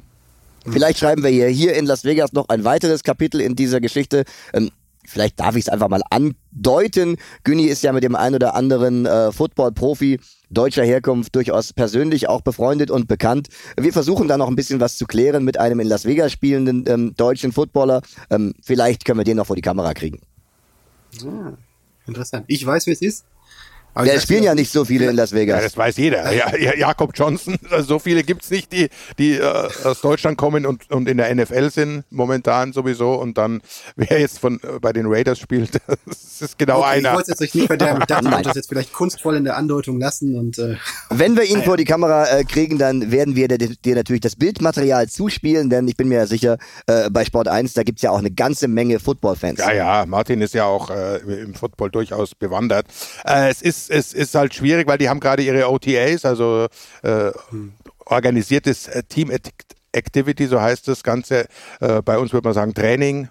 Vielleicht 0.66 1.00
schreiben 1.00 1.24
wir 1.24 1.30
hier, 1.30 1.48
hier 1.48 1.76
in 1.76 1.86
Las 1.86 2.04
Vegas 2.04 2.34
noch 2.34 2.50
ein 2.50 2.66
weiteres 2.66 3.04
Kapitel 3.04 3.40
in 3.40 3.56
dieser 3.56 3.80
Geschichte. 3.80 4.26
Ähm, 4.54 4.70
vielleicht 5.08 5.40
darf 5.40 5.56
ich 5.56 5.66
es 5.66 5.70
einfach 5.70 5.90
mal 5.90 6.02
andeuten. 6.10 7.18
Günni 7.44 7.66
ist 7.66 7.84
ja 7.84 7.92
mit 7.94 8.04
dem 8.04 8.16
ein 8.16 8.36
oder 8.36 8.56
anderen 8.56 9.06
äh, 9.06 9.32
Football-Profi 9.32 10.20
deutscher 10.50 10.84
Herkunft 10.84 11.36
durchaus 11.36 11.74
persönlich 11.74 12.30
auch 12.30 12.42
befreundet 12.42 12.92
und 12.92 13.08
bekannt. 13.08 13.48
Wir 13.80 13.94
versuchen 13.94 14.28
da 14.28 14.38
noch 14.38 14.48
ein 14.48 14.56
bisschen 14.56 14.80
was 14.80 14.98
zu 14.98 15.06
klären 15.06 15.44
mit 15.44 15.60
einem 15.60 15.80
in 15.80 15.88
Las 15.88 16.06
Vegas 16.06 16.32
spielenden 16.32 16.86
ähm, 16.88 17.14
deutschen 17.16 17.52
Footballer. 17.52 18.02
Ähm, 18.30 18.54
vielleicht 18.62 19.06
können 19.06 19.20
wir 19.20 19.26
den 19.26 19.38
noch 19.38 19.48
vor 19.48 19.56
die 19.56 19.62
Kamera 19.62 19.94
kriegen. 19.94 20.20
Ah, 21.26 21.54
interessant. 22.06 22.46
Ich 22.48 22.66
weiß, 22.66 22.88
wer 22.88 22.94
es 22.94 23.02
ist. 23.02 23.26
Aber 23.98 24.06
ja, 24.06 24.14
es 24.14 24.24
spielen 24.24 24.44
ja 24.44 24.54
nicht 24.54 24.72
so 24.72 24.86
viele 24.86 25.10
in 25.10 25.16
Las 25.16 25.34
Vegas. 25.34 25.58
Ja, 25.58 25.64
das 25.64 25.76
weiß 25.76 25.98
jeder. 25.98 26.32
Ja, 26.32 26.54
Jakob 26.76 27.14
Johnson, 27.16 27.58
also 27.72 27.88
so 27.88 28.00
viele 28.00 28.22
gibt 28.22 28.44
es 28.44 28.52
nicht, 28.52 28.72
die, 28.72 28.90
die 29.18 29.34
äh, 29.34 29.70
aus 29.84 30.02
Deutschland 30.02 30.38
kommen 30.38 30.68
und, 30.68 30.92
und 30.92 31.10
in 31.10 31.18
der 31.18 31.34
NFL 31.34 31.72
sind, 31.72 32.04
momentan 32.12 32.74
sowieso. 32.74 33.16
Und 33.16 33.40
dann, 33.40 33.60
wer 33.96 34.20
jetzt 34.20 34.38
von 34.38 34.58
äh, 34.62 34.80
bei 34.80 34.94
den 34.94 35.08
Raiders 35.08 35.40
spielt, 35.40 35.80
das 36.06 36.42
ist 36.42 36.60
genau 36.60 36.82
okay, 36.82 36.90
einer. 36.90 37.10
Ich 37.10 37.16
wollte 37.16 37.32
es 37.32 37.40
jetzt 37.40 37.56
nicht 37.56 37.66
verderben. 37.66 38.02
Ich 38.02 38.06
dachte, 38.06 38.30
ich 38.30 38.42
das 38.44 38.56
jetzt 38.56 38.70
vielleicht 38.70 38.94
kunstvoll 38.94 39.36
in 39.36 39.46
der 39.46 39.58
Andeutung 39.58 40.00
lassen. 40.00 40.36
und 40.36 40.60
äh, 40.60 40.76
Wenn 41.10 41.36
wir 41.36 41.46
ihn 41.46 41.64
vor 41.64 41.78
die 41.78 41.86
Kamera 41.86 42.28
äh, 42.28 42.44
kriegen, 42.44 42.78
dann 42.78 43.12
werden 43.12 43.36
wir 43.36 43.48
dir 43.48 43.96
natürlich 43.96 44.22
das 44.22 44.36
Bildmaterial 44.36 45.10
zuspielen, 45.10 45.72
denn 45.72 45.88
ich 45.88 45.98
bin 45.98 46.08
mir 46.08 46.20
ja 46.20 46.28
sicher, 46.28 46.60
äh, 46.86 47.10
bei 47.10 47.26
Sport 47.26 47.48
1, 47.48 47.74
da 47.74 47.82
gibt 47.82 47.98
es 47.98 48.04
ja 48.04 48.12
auch 48.12 48.20
eine 48.20 48.30
ganze 48.30 48.68
Menge 48.68 49.00
Football-Fans. 49.00 49.58
Ja, 49.58 49.72
ja, 49.72 50.06
Martin 50.06 50.42
ist 50.42 50.54
ja 50.54 50.66
auch 50.66 50.92
äh, 50.92 51.18
im 51.18 51.56
Football 51.56 51.90
durchaus 51.90 52.36
bewandert. 52.36 52.86
Äh, 53.26 53.50
es 53.50 53.64
ist 53.64 53.87
es 53.90 54.14
ist 54.14 54.36
halt 54.36 54.54
schwierig, 54.54 54.88
weil 54.88 54.98
die 54.98 55.10
haben 55.10 55.20
gerade 55.20 55.44
ihre 55.44 55.70
OTAs, 55.70 56.26
also 56.26 56.68
äh, 57.04 57.32
organisiertes 58.06 58.88
äh, 58.88 59.04
Team 59.04 59.32
Activity, 59.92 60.48
so 60.48 60.62
heißt 60.62 60.88
das 60.88 61.04
Ganze. 61.04 61.48
Äh, 61.80 62.02
bei 62.02 62.18
uns 62.18 62.34
würde 62.34 62.48
man 62.48 62.54
sagen 62.54 62.74
Training. 62.74 63.30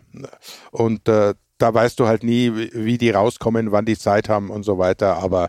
Und 0.71 1.09
äh, 1.09 1.35
da 1.59 1.75
weißt 1.75 1.99
du 1.99 2.07
halt 2.07 2.23
nie, 2.23 2.53
wie 2.55 2.99
die 2.99 3.11
rauskommen, 3.11 3.73
wann 3.73 3.87
die 3.87 3.99
Zeit 3.99 4.29
haben 4.29 4.51
und 4.51 4.63
so 4.63 4.79
weiter. 4.79 5.17
Aber 5.17 5.49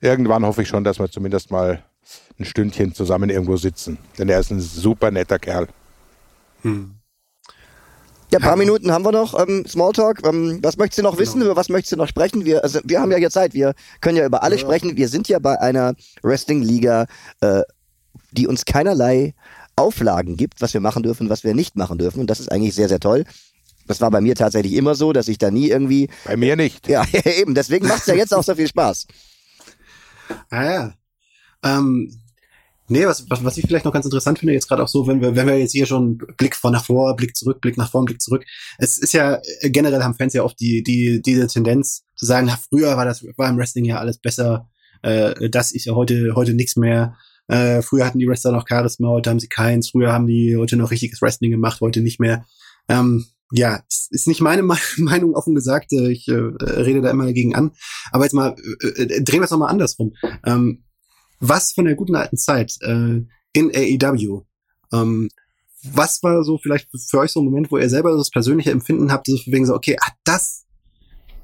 irgendwann 0.00 0.44
hoffe 0.44 0.62
ich 0.62 0.68
schon, 0.68 0.84
dass 0.84 0.98
wir 0.98 1.10
zumindest 1.10 1.50
mal 1.50 1.82
ein 2.38 2.44
Stündchen 2.44 2.94
zusammen 2.94 3.30
irgendwo 3.30 3.56
sitzen. 3.56 3.98
Denn 4.18 4.28
er 4.28 4.38
ist 4.38 4.50
ein 4.50 4.60
super 4.60 5.10
netter 5.10 5.38
Kerl. 5.38 5.68
Hm. 6.62 6.97
Ja, 8.30 8.38
ein 8.38 8.42
paar 8.42 8.56
Minuten 8.56 8.92
haben 8.92 9.04
wir 9.04 9.12
noch. 9.12 9.38
Ähm, 9.40 9.64
Smalltalk. 9.66 10.20
Ähm, 10.26 10.58
was 10.62 10.76
möchtest 10.76 10.98
du 10.98 11.02
noch 11.02 11.18
wissen? 11.18 11.40
Genau. 11.40 11.46
Über 11.46 11.56
was 11.56 11.70
möchtest 11.70 11.92
du 11.92 11.96
noch 11.96 12.08
sprechen? 12.08 12.44
Wir, 12.44 12.62
also, 12.62 12.80
wir 12.84 13.00
haben 13.00 13.10
ja 13.10 13.16
hier 13.16 13.30
Zeit. 13.30 13.54
Wir 13.54 13.74
können 14.02 14.18
ja 14.18 14.26
über 14.26 14.42
alles 14.42 14.60
ja. 14.60 14.66
sprechen. 14.66 14.96
Wir 14.96 15.08
sind 15.08 15.28
ja 15.28 15.38
bei 15.38 15.58
einer 15.60 15.94
Wrestling-Liga, 16.22 17.06
äh, 17.40 17.62
die 18.32 18.46
uns 18.46 18.66
keinerlei 18.66 19.34
Auflagen 19.76 20.36
gibt, 20.36 20.60
was 20.60 20.74
wir 20.74 20.80
machen 20.80 21.02
dürfen, 21.02 21.30
was 21.30 21.42
wir 21.42 21.54
nicht 21.54 21.76
machen 21.76 21.96
dürfen. 21.96 22.20
Und 22.20 22.28
das 22.28 22.40
ist 22.40 22.52
eigentlich 22.52 22.74
sehr, 22.74 22.88
sehr 22.88 23.00
toll. 23.00 23.24
Das 23.86 24.02
war 24.02 24.10
bei 24.10 24.20
mir 24.20 24.34
tatsächlich 24.34 24.74
immer 24.74 24.94
so, 24.94 25.14
dass 25.14 25.28
ich 25.28 25.38
da 25.38 25.50
nie 25.50 25.70
irgendwie. 25.70 26.10
Bei 26.26 26.36
mir 26.36 26.56
nicht. 26.56 26.86
Ja, 26.86 27.06
eben. 27.24 27.54
Deswegen 27.54 27.88
macht 27.88 28.00
es 28.00 28.06
ja 28.06 28.14
jetzt 28.14 28.34
auch 28.34 28.44
so 28.44 28.54
viel 28.54 28.68
Spaß. 28.68 29.06
Ah 30.50 30.64
ja. 30.64 30.92
Ähm, 31.64 32.12
Nee, 32.90 33.06
was, 33.06 33.28
was, 33.28 33.44
was 33.44 33.58
ich 33.58 33.66
vielleicht 33.66 33.84
noch 33.84 33.92
ganz 33.92 34.06
interessant 34.06 34.38
finde, 34.38 34.54
jetzt 34.54 34.66
gerade 34.66 34.82
auch 34.82 34.88
so, 34.88 35.06
wenn 35.06 35.20
wir, 35.20 35.36
wenn 35.36 35.46
wir 35.46 35.58
jetzt 35.58 35.72
hier 35.72 35.84
schon 35.84 36.16
Blick 36.36 36.56
von 36.56 36.72
nach 36.72 36.84
vor, 36.84 37.14
Blick 37.16 37.36
zurück, 37.36 37.60
Blick 37.60 37.76
nach 37.76 37.90
vorn, 37.90 38.06
Blick 38.06 38.20
zurück. 38.20 38.44
Es 38.78 38.96
ist 38.96 39.12
ja, 39.12 39.40
generell 39.62 40.02
haben 40.02 40.14
Fans 40.14 40.32
ja 40.32 40.42
oft 40.42 40.58
die, 40.58 40.82
die, 40.82 41.20
diese 41.20 41.46
Tendenz 41.46 42.04
zu 42.16 42.24
sagen, 42.24 42.46
na, 42.46 42.58
früher 42.68 42.96
war 42.96 43.04
das, 43.04 43.24
war 43.36 43.50
im 43.50 43.58
Wrestling 43.58 43.84
ja 43.84 43.98
alles 43.98 44.18
besser, 44.18 44.68
äh, 45.02 45.50
das 45.50 45.72
ist 45.72 45.84
ja 45.84 45.94
heute, 45.94 46.32
heute 46.34 46.54
nichts 46.54 46.76
mehr. 46.76 47.16
Äh, 47.46 47.82
früher 47.82 48.06
hatten 48.06 48.18
die 48.18 48.26
Wrestler 48.26 48.52
noch 48.52 48.66
Charisma, 48.68 49.08
heute 49.08 49.30
haben 49.30 49.40
sie 49.40 49.48
keins. 49.48 49.90
Früher 49.90 50.12
haben 50.12 50.26
die 50.26 50.56
heute 50.56 50.76
noch 50.76 50.90
richtiges 50.90 51.20
Wrestling 51.22 51.50
gemacht, 51.50 51.80
heute 51.80 52.00
nicht 52.00 52.20
mehr. 52.20 52.46
Ähm, 52.88 53.26
ja, 53.50 53.80
ist 54.10 54.28
nicht 54.28 54.40
meine 54.40 54.62
Meinung 54.96 55.34
offen 55.34 55.54
gesagt. 55.54 55.92
Äh, 55.92 56.10
ich 56.10 56.28
äh, 56.28 56.34
rede 56.34 57.00
da 57.00 57.10
immer 57.10 57.24
dagegen 57.24 57.54
an. 57.54 57.72
Aber 58.12 58.24
jetzt 58.24 58.34
mal, 58.34 58.54
äh, 58.82 59.02
äh 59.02 59.22
drehen 59.22 59.40
wir 59.40 59.44
es 59.44 59.50
nochmal 59.50 59.70
andersrum. 59.70 60.14
Ähm, 60.44 60.84
was 61.40 61.72
von 61.72 61.84
der 61.84 61.94
guten 61.94 62.16
alten 62.16 62.36
Zeit 62.36 62.74
äh, 62.82 63.22
in 63.52 63.72
AEW. 63.74 64.42
Ähm, 64.92 65.28
was 65.82 66.22
war 66.22 66.42
so 66.42 66.58
vielleicht 66.58 66.88
für 66.90 67.18
euch 67.18 67.32
so 67.32 67.40
ein 67.40 67.44
Moment, 67.44 67.70
wo 67.70 67.78
ihr 67.78 67.88
selber 67.88 68.16
das 68.16 68.30
persönliche 68.30 68.70
Empfinden 68.70 69.12
habt, 69.12 69.26
so 69.26 69.38
wegen 69.46 69.66
so, 69.66 69.74
okay, 69.74 69.96
ah, 70.00 70.12
das, 70.24 70.64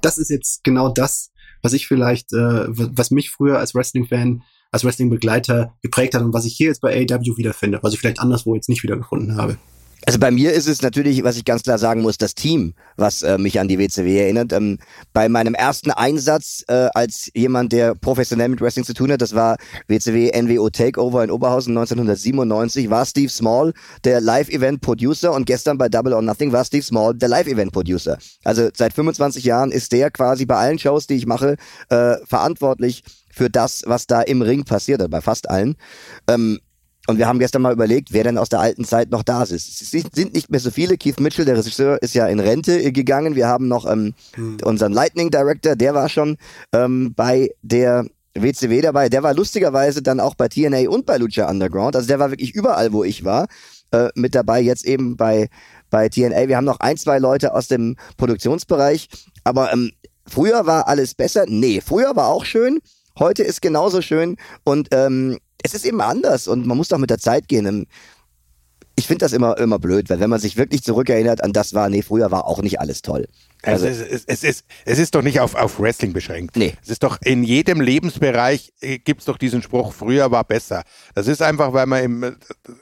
das 0.01 0.17
ist 0.17 0.29
jetzt 0.29 0.63
genau 0.63 0.89
das, 0.89 1.31
was 1.61 1.73
ich 1.73 1.87
vielleicht, 1.87 2.33
äh, 2.33 2.65
was 2.67 3.11
mich 3.11 3.29
früher 3.29 3.59
als 3.59 3.73
Wrestling-Fan, 3.73 4.43
als 4.71 4.83
Wrestling-Begleiter 4.83 5.73
geprägt 5.81 6.15
hat 6.15 6.21
und 6.21 6.33
was 6.33 6.45
ich 6.45 6.55
hier 6.55 6.67
jetzt 6.67 6.81
bei 6.81 6.93
AEW 6.93 7.37
wiederfinde, 7.37 7.79
was 7.81 7.93
ich 7.93 7.99
vielleicht 7.99 8.19
anderswo 8.19 8.55
jetzt 8.55 8.69
nicht 8.69 8.83
wiedergefunden 8.83 9.37
habe. 9.37 9.57
Also 10.05 10.19
bei 10.19 10.29
mir 10.29 10.53
ist 10.53 10.67
es 10.67 10.81
natürlich, 10.81 11.23
was 11.23 11.37
ich 11.37 11.45
ganz 11.45 11.63
klar 11.63 11.77
sagen 11.77 12.01
muss, 12.01 12.17
das 12.17 12.35
Team, 12.35 12.73
was 12.95 13.23
äh, 13.23 13.37
mich 13.37 13.59
an 13.59 13.67
die 13.67 13.79
WCW 13.79 14.19
erinnert. 14.19 14.53
Ähm, 14.53 14.77
bei 15.13 15.29
meinem 15.29 15.55
ersten 15.55 15.91
Einsatz 15.91 16.63
äh, 16.67 16.89
als 16.93 17.31
jemand, 17.33 17.71
der 17.71 17.95
professionell 17.95 18.49
mit 18.49 18.61
Wrestling 18.61 18.85
zu 18.85 18.93
tun 18.93 19.11
hat, 19.11 19.21
das 19.21 19.33
war 19.33 19.57
WCW 19.87 20.31
NWO 20.39 20.69
Takeover 20.69 21.23
in 21.23 21.31
Oberhausen 21.31 21.75
1997, 21.75 22.89
war 22.89 23.05
Steve 23.05 23.29
Small 23.29 23.73
der 24.03 24.21
Live-Event-Producer 24.21 25.33
und 25.33 25.45
gestern 25.45 25.77
bei 25.77 25.89
Double 25.89 26.13
or 26.13 26.21
Nothing 26.21 26.51
war 26.51 26.65
Steve 26.65 26.83
Small 26.83 27.15
der 27.15 27.29
Live-Event-Producer. 27.29 28.17
Also 28.43 28.69
seit 28.75 28.93
25 28.93 29.43
Jahren 29.43 29.71
ist 29.71 29.91
der 29.91 30.11
quasi 30.11 30.45
bei 30.45 30.55
allen 30.55 30.77
Shows, 30.77 31.07
die 31.07 31.15
ich 31.15 31.25
mache, 31.25 31.55
äh, 31.89 32.15
verantwortlich 32.25 33.03
für 33.31 33.49
das, 33.49 33.83
was 33.85 34.07
da 34.07 34.21
im 34.21 34.41
Ring 34.41 34.63
passiert, 34.63 35.09
bei 35.09 35.21
fast 35.21 35.49
allen. 35.49 35.75
Ähm, 36.27 36.59
und 37.07 37.17
wir 37.17 37.27
haben 37.27 37.39
gestern 37.39 37.61
mal 37.61 37.73
überlegt, 37.73 38.13
wer 38.13 38.23
denn 38.23 38.37
aus 38.37 38.49
der 38.49 38.59
alten 38.59 38.83
Zeit 38.83 39.11
noch 39.11 39.23
da 39.23 39.43
ist. 39.43 39.51
Es 39.51 39.91
sind 39.91 40.33
nicht 40.33 40.49
mehr 40.49 40.59
so 40.59 40.71
viele. 40.71 40.97
Keith 40.97 41.19
Mitchell, 41.19 41.45
der 41.45 41.57
Regisseur, 41.57 42.01
ist 42.01 42.15
ja 42.15 42.27
in 42.27 42.39
Rente 42.39 42.91
gegangen. 42.91 43.35
Wir 43.35 43.47
haben 43.47 43.67
noch 43.67 43.89
ähm, 43.89 44.13
hm. 44.33 44.57
unseren 44.63 44.91
Lightning 44.91 45.29
Director, 45.29 45.75
der 45.75 45.93
war 45.93 46.09
schon 46.09 46.37
ähm, 46.73 47.13
bei 47.15 47.51
der 47.61 48.05
WCW 48.33 48.81
dabei. 48.81 49.09
Der 49.09 49.23
war 49.23 49.33
lustigerweise 49.33 50.01
dann 50.01 50.19
auch 50.19 50.35
bei 50.35 50.47
TNA 50.47 50.89
und 50.89 51.05
bei 51.05 51.17
Lucha 51.17 51.49
Underground. 51.49 51.95
Also 51.95 52.07
der 52.07 52.19
war 52.19 52.31
wirklich 52.31 52.53
überall, 52.53 52.91
wo 52.91 53.03
ich 53.03 53.23
war, 53.23 53.47
äh, 53.91 54.09
mit 54.15 54.35
dabei. 54.35 54.59
Jetzt 54.61 54.85
eben 54.85 55.15
bei, 55.15 55.49
bei 55.89 56.09
TNA. 56.09 56.47
Wir 56.47 56.57
haben 56.57 56.65
noch 56.65 56.79
ein, 56.79 56.97
zwei 56.97 57.19
Leute 57.19 57.53
aus 57.53 57.67
dem 57.67 57.95
Produktionsbereich. 58.17 59.09
Aber 59.43 59.71
ähm, 59.71 59.91
früher 60.27 60.65
war 60.65 60.87
alles 60.87 61.13
besser. 61.13 61.45
Nee, 61.47 61.81
früher 61.81 62.15
war 62.15 62.27
auch 62.27 62.45
schön. 62.45 62.79
Heute 63.17 63.43
ist 63.43 63.61
genauso 63.61 64.01
schön. 64.01 64.35
Und 64.63 64.89
ähm, 64.91 65.37
es 65.65 65.73
ist 65.73 65.85
eben 65.85 65.99
anders 65.99 66.47
und 66.47 66.65
man 66.65 66.77
muss 66.77 66.89
doch 66.89 66.99
mit 66.99 67.09
der 67.09 67.17
Zeit 67.17 67.47
gehen. 67.47 67.87
Ich 68.95 69.07
finde 69.07 69.25
das 69.25 69.33
immer, 69.33 69.57
immer 69.57 69.79
blöd, 69.79 70.09
weil 70.09 70.19
wenn 70.19 70.29
man 70.29 70.39
sich 70.39 70.57
wirklich 70.57 70.83
zurückerinnert 70.83 71.43
an 71.43 71.53
das 71.53 71.73
war, 71.73 71.89
nee, 71.89 72.03
früher 72.03 72.31
war 72.31 72.45
auch 72.45 72.61
nicht 72.61 72.79
alles 72.79 73.01
toll. 73.01 73.27
Also, 73.65 73.87
also 73.87 74.03
es, 74.03 74.25
es, 74.25 74.43
ist, 74.43 74.65
es 74.85 74.99
ist 74.99 75.15
doch 75.15 75.21
nicht 75.21 75.39
auf, 75.39 75.55
auf 75.55 75.79
Wrestling 75.79 76.13
beschränkt. 76.13 76.55
Nee. 76.55 76.73
Es 76.83 76.89
ist 76.89 77.03
doch 77.03 77.19
in 77.21 77.43
jedem 77.43 77.81
Lebensbereich 77.81 78.73
äh, 78.81 78.99
gibt 78.99 79.21
es 79.21 79.25
doch 79.25 79.37
diesen 79.37 79.61
Spruch, 79.61 79.93
früher 79.93 80.31
war 80.31 80.43
besser. 80.43 80.83
Das 81.13 81.27
ist 81.27 81.41
einfach, 81.41 81.73
weil 81.73 81.85
man 81.85 82.03
im, 82.03 82.35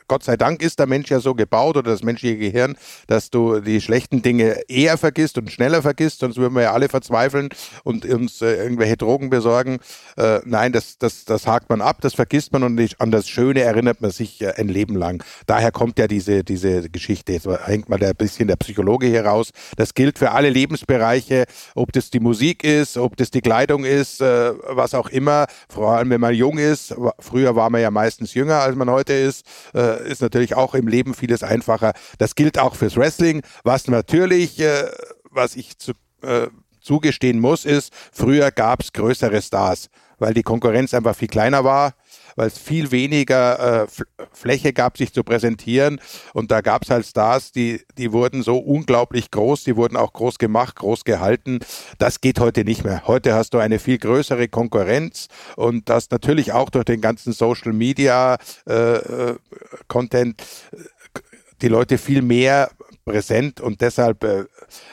Gott 0.07 0.23
sei 0.23 0.37
Dank 0.37 0.61
ist 0.61 0.79
der 0.79 0.87
Mensch 0.87 1.09
ja 1.09 1.19
so 1.19 1.35
gebaut 1.35 1.77
oder 1.77 1.91
das 1.91 2.03
menschliche 2.03 2.37
Gehirn, 2.37 2.75
dass 3.07 3.29
du 3.29 3.59
die 3.59 3.81
schlechten 3.81 4.21
Dinge 4.21 4.61
eher 4.67 4.97
vergisst 4.97 5.37
und 5.37 5.51
schneller 5.51 5.81
vergisst, 5.81 6.19
sonst 6.19 6.37
würden 6.37 6.53
wir 6.53 6.63
ja 6.63 6.73
alle 6.73 6.89
verzweifeln 6.89 7.49
und 7.83 8.05
uns 8.05 8.41
äh, 8.41 8.55
irgendwelche 8.55 8.97
Drogen 8.97 9.29
besorgen. 9.29 9.79
Äh, 10.17 10.39
nein, 10.45 10.71
das, 10.71 10.97
das, 10.97 11.25
das 11.25 11.47
hakt 11.47 11.69
man 11.69 11.81
ab, 11.81 11.97
das 12.01 12.13
vergisst 12.13 12.51
man 12.51 12.63
und 12.63 12.79
an 12.99 13.11
das 13.11 13.29
Schöne 13.29 13.61
erinnert 13.61 14.01
man 14.01 14.11
sich 14.11 14.41
äh, 14.41 14.53
ein 14.57 14.67
Leben 14.67 14.95
lang. 14.95 15.23
Daher 15.45 15.71
kommt 15.71 15.99
ja 15.99 16.07
diese, 16.07 16.43
diese 16.43 16.89
Geschichte. 16.89 17.33
Jetzt 17.33 17.47
hängt 17.65 17.89
mal 17.89 18.03
ein 18.03 18.15
bisschen 18.15 18.47
der 18.47 18.55
Psychologe 18.57 19.07
hier 19.07 19.25
raus. 19.25 19.51
Das 19.77 19.93
gilt 19.93 20.19
für 20.19 20.31
alle 20.31 20.49
Leben 20.49 20.72
Lebensbereiche, 20.73 21.45
ob 21.75 21.91
das 21.93 22.09
die 22.09 22.19
Musik 22.19 22.63
ist, 22.63 22.97
ob 22.97 23.15
das 23.17 23.31
die 23.31 23.41
Kleidung 23.41 23.85
ist, 23.85 24.21
äh, 24.21 24.53
was 24.67 24.93
auch 24.93 25.09
immer. 25.09 25.45
Vor 25.69 25.91
allem, 25.91 26.09
wenn 26.09 26.21
man 26.21 26.33
jung 26.33 26.57
ist. 26.57 26.95
Früher 27.19 27.55
war 27.55 27.69
man 27.69 27.81
ja 27.81 27.91
meistens 27.91 28.33
jünger, 28.33 28.59
als 28.59 28.75
man 28.75 28.89
heute 28.89 29.13
ist. 29.13 29.45
Äh, 29.73 30.09
ist 30.09 30.21
natürlich 30.21 30.55
auch 30.55 30.73
im 30.73 30.87
Leben 30.87 31.13
vieles 31.13 31.43
einfacher. 31.43 31.93
Das 32.17 32.35
gilt 32.35 32.57
auch 32.57 32.75
fürs 32.75 32.97
Wrestling, 32.97 33.43
was 33.63 33.87
natürlich, 33.87 34.59
äh, 34.59 34.89
was 35.29 35.55
ich 35.55 35.77
zu, 35.77 35.93
äh, 36.23 36.47
zugestehen 36.81 37.39
muss, 37.39 37.65
ist, 37.65 37.93
früher 38.11 38.51
gab 38.51 38.81
es 38.81 38.91
größere 38.91 39.41
Stars, 39.41 39.89
weil 40.19 40.33
die 40.33 40.43
Konkurrenz 40.43 40.93
einfach 40.93 41.15
viel 41.15 41.29
kleiner 41.29 41.63
war 41.63 41.93
weil 42.35 42.47
es 42.47 42.57
viel 42.57 42.91
weniger 42.91 43.83
äh, 43.83 43.87
Fläche 44.31 44.73
gab, 44.73 44.97
sich 44.97 45.13
zu 45.13 45.23
präsentieren. 45.23 45.99
Und 46.33 46.51
da 46.51 46.61
gab 46.61 46.83
es 46.83 46.89
halt 46.89 47.05
Stars, 47.05 47.51
die, 47.51 47.81
die 47.97 48.11
wurden 48.11 48.43
so 48.43 48.57
unglaublich 48.57 49.31
groß, 49.31 49.63
die 49.63 49.75
wurden 49.75 49.97
auch 49.97 50.13
groß 50.13 50.37
gemacht, 50.37 50.75
groß 50.75 51.03
gehalten. 51.03 51.59
Das 51.97 52.21
geht 52.21 52.39
heute 52.39 52.63
nicht 52.63 52.83
mehr. 52.83 53.07
Heute 53.07 53.33
hast 53.33 53.53
du 53.53 53.59
eine 53.59 53.79
viel 53.79 53.97
größere 53.97 54.47
Konkurrenz 54.47 55.27
und 55.55 55.89
das 55.89 56.09
natürlich 56.09 56.53
auch 56.53 56.69
durch 56.69 56.85
den 56.85 57.01
ganzen 57.01 57.33
Social 57.33 57.73
Media 57.73 58.37
äh, 58.67 58.73
äh 58.73 59.35
Content 59.87 60.41
äh, 60.71 60.77
die 61.61 61.69
Leute 61.69 61.97
viel 61.97 62.21
mehr 62.21 62.69
präsent 63.05 63.61
und 63.61 63.81
deshalb 63.81 64.23
äh, 64.23 64.45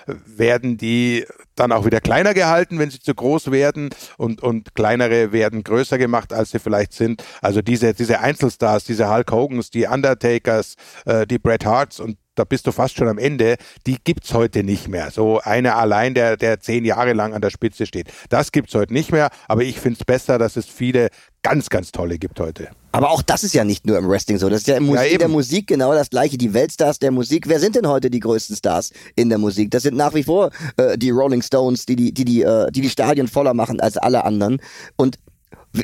werden 0.06 0.76
die 0.76 1.24
dann 1.54 1.72
auch 1.72 1.84
wieder 1.84 2.00
kleiner 2.00 2.34
gehalten, 2.34 2.78
wenn 2.78 2.90
sie 2.90 3.00
zu 3.00 3.14
groß 3.14 3.50
werden 3.50 3.90
und, 4.16 4.42
und 4.42 4.74
kleinere 4.74 5.32
werden 5.32 5.62
größer 5.62 5.98
gemacht, 5.98 6.32
als 6.32 6.50
sie 6.50 6.58
vielleicht 6.58 6.92
sind. 6.92 7.22
Also 7.42 7.62
diese, 7.62 7.94
diese 7.94 8.20
Einzelstars, 8.20 8.84
diese 8.84 9.10
Hulk 9.10 9.30
Hogans, 9.30 9.70
die 9.70 9.86
Undertakers, 9.86 10.76
äh, 11.04 11.26
die 11.26 11.38
Bret 11.38 11.64
Harts 11.64 12.00
und 12.00 12.16
da 12.40 12.44
bist 12.44 12.66
du 12.66 12.72
fast 12.72 12.96
schon 12.96 13.06
am 13.06 13.18
Ende, 13.18 13.56
die 13.86 13.98
gibt's 14.02 14.32
heute 14.32 14.64
nicht 14.64 14.88
mehr. 14.88 15.10
So 15.10 15.40
einer 15.40 15.76
allein, 15.76 16.14
der, 16.14 16.38
der 16.38 16.58
zehn 16.58 16.86
Jahre 16.86 17.12
lang 17.12 17.34
an 17.34 17.42
der 17.42 17.50
Spitze 17.50 17.84
steht. 17.84 18.08
Das 18.30 18.50
gibt's 18.50 18.74
heute 18.74 18.94
nicht 18.94 19.12
mehr, 19.12 19.28
aber 19.46 19.62
ich 19.62 19.78
find's 19.78 20.04
besser, 20.04 20.38
dass 20.38 20.56
es 20.56 20.64
viele 20.64 21.10
ganz, 21.42 21.68
ganz 21.68 21.92
tolle 21.92 22.18
gibt 22.18 22.40
heute. 22.40 22.68
Aber 22.92 23.10
auch 23.10 23.22
das 23.22 23.44
ist 23.44 23.52
ja 23.52 23.64
nicht 23.64 23.86
nur 23.86 23.98
im 23.98 24.08
Wrestling 24.08 24.38
so. 24.38 24.48
Das 24.48 24.62
ist 24.62 24.68
ja 24.68 24.76
im 24.76 24.86
Musik, 24.86 25.12
ja, 25.12 25.18
der 25.18 25.28
Musik 25.28 25.66
genau 25.66 25.92
das 25.92 26.10
gleiche. 26.10 26.38
Die 26.38 26.54
Weltstars 26.54 26.98
der 26.98 27.10
Musik. 27.10 27.46
Wer 27.46 27.60
sind 27.60 27.76
denn 27.76 27.86
heute 27.86 28.10
die 28.10 28.20
größten 28.20 28.56
Stars 28.56 28.90
in 29.16 29.28
der 29.28 29.38
Musik? 29.38 29.70
Das 29.70 29.82
sind 29.82 29.96
nach 29.96 30.14
wie 30.14 30.24
vor 30.24 30.50
äh, 30.76 30.96
die 30.96 31.10
Rolling 31.10 31.42
Stones, 31.42 31.86
die 31.86 31.96
die, 31.96 32.12
die, 32.12 32.24
die, 32.24 32.42
äh, 32.42 32.70
die 32.72 32.80
die 32.80 32.90
Stadien 32.90 33.28
voller 33.28 33.54
machen 33.54 33.80
als 33.80 33.96
alle 33.96 34.24
anderen. 34.24 34.60
Und 34.96 35.18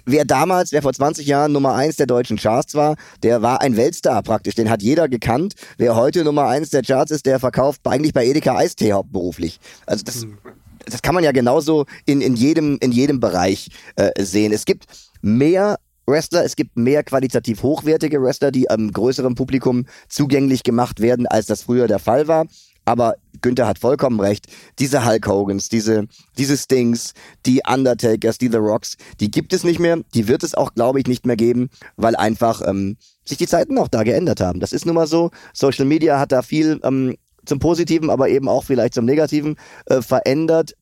wer 0.05 0.24
damals, 0.24 0.72
wer 0.72 0.82
vor 0.82 0.93
20 0.93 1.26
Jahren 1.26 1.53
Nummer 1.53 1.74
eins 1.74 1.97
der 1.97 2.07
deutschen 2.07 2.37
Charts 2.37 2.74
war, 2.74 2.97
der 3.22 3.43
war 3.43 3.61
ein 3.61 3.76
Weltstar 3.76 4.22
praktisch. 4.22 4.55
Den 4.55 4.70
hat 4.70 4.82
jeder 4.82 5.09
gekannt. 5.09 5.55
Wer 5.78 5.97
heute 5.97 6.24
Nummer 6.24 6.47
eins 6.49 6.70
der 6.70 6.82
Charts 6.82 7.11
ist, 7.11 7.26
der 7.26 7.41
verkauft 7.41 7.80
eigentlich 7.84 8.12
bei 8.12 8.26
Edeka 8.26 8.57
Eistee 8.57 8.93
hauptberuflich. 8.93 9.61
Also 9.87 10.05
das, 10.05 10.22
hm. 10.22 10.39
das 10.84 11.03
kann 11.03 11.14
man 11.14 11.24
ja 11.24 11.32
genauso 11.32 11.87
in, 12.05 12.20
in, 12.20 12.34
jedem, 12.34 12.78
in 12.80 12.93
jedem 12.93 13.20
Bereich 13.20 13.68
äh, 13.97 14.11
sehen. 14.22 14.53
Es 14.53 14.64
gibt 14.64 14.87
mehr 15.22 15.78
Wrestler, 16.07 16.45
es 16.45 16.55
gibt 16.55 16.76
mehr 16.76 17.03
qualitativ 17.03 17.62
hochwertige 17.62 18.22
Wrestler, 18.22 18.53
die 18.53 18.70
einem 18.70 18.93
größeren 18.93 19.34
Publikum 19.34 19.87
zugänglich 20.09 20.62
gemacht 20.62 21.01
werden, 21.01 21.26
als 21.26 21.47
das 21.47 21.62
früher 21.62 21.89
der 21.89 21.99
Fall 21.99 22.28
war. 22.28 22.47
Aber 22.87 23.16
Günther 23.43 23.66
hat 23.66 23.78
vollkommen 23.78 24.20
recht. 24.20 24.47
Diese 24.78 25.05
Hulk 25.05 25.26
Hogans, 25.26 25.68
diese, 25.68 26.07
diese 26.39 26.57
Stings, 26.57 27.12
die 27.45 27.61
Undertakers, 27.68 28.39
die 28.39 28.49
The 28.49 28.57
Rocks, 28.57 28.97
die 29.20 29.30
gibt 29.30 29.53
es 29.53 29.64
nicht 29.64 29.80
mehr. 29.80 29.99
Die 30.14 30.28
wird 30.28 30.43
es 30.43 30.55
auch, 30.55 30.72
glaube 30.72 31.01
ich, 31.01 31.07
nicht 31.07 31.26
mehr 31.26 31.37
geben, 31.37 31.68
weil 31.97 32.16
einfach 32.16 32.62
ähm, 32.66 32.97
sich 33.24 33.37
die 33.37 33.47
Zeiten 33.47 33.76
auch 33.76 33.89
da 33.89 34.05
geändert 34.05 34.41
haben. 34.41 34.61
Das 34.61 34.72
ist 34.72 34.87
nun 34.87 34.95
mal 34.95 35.07
so. 35.07 35.30
Social 35.53 35.84
Media 35.84 36.18
hat 36.18 36.32
da 36.32 36.43
viel 36.43 36.80
ähm, 36.84 37.16
zum 37.45 37.59
Positiven, 37.59 38.09
aber 38.09 38.28
eben 38.28 38.49
auch 38.49 38.64
vielleicht 38.64 38.95
zum 38.95 39.05
Negativen 39.05 39.57
äh, 39.87 40.01
verändert. 40.01 40.74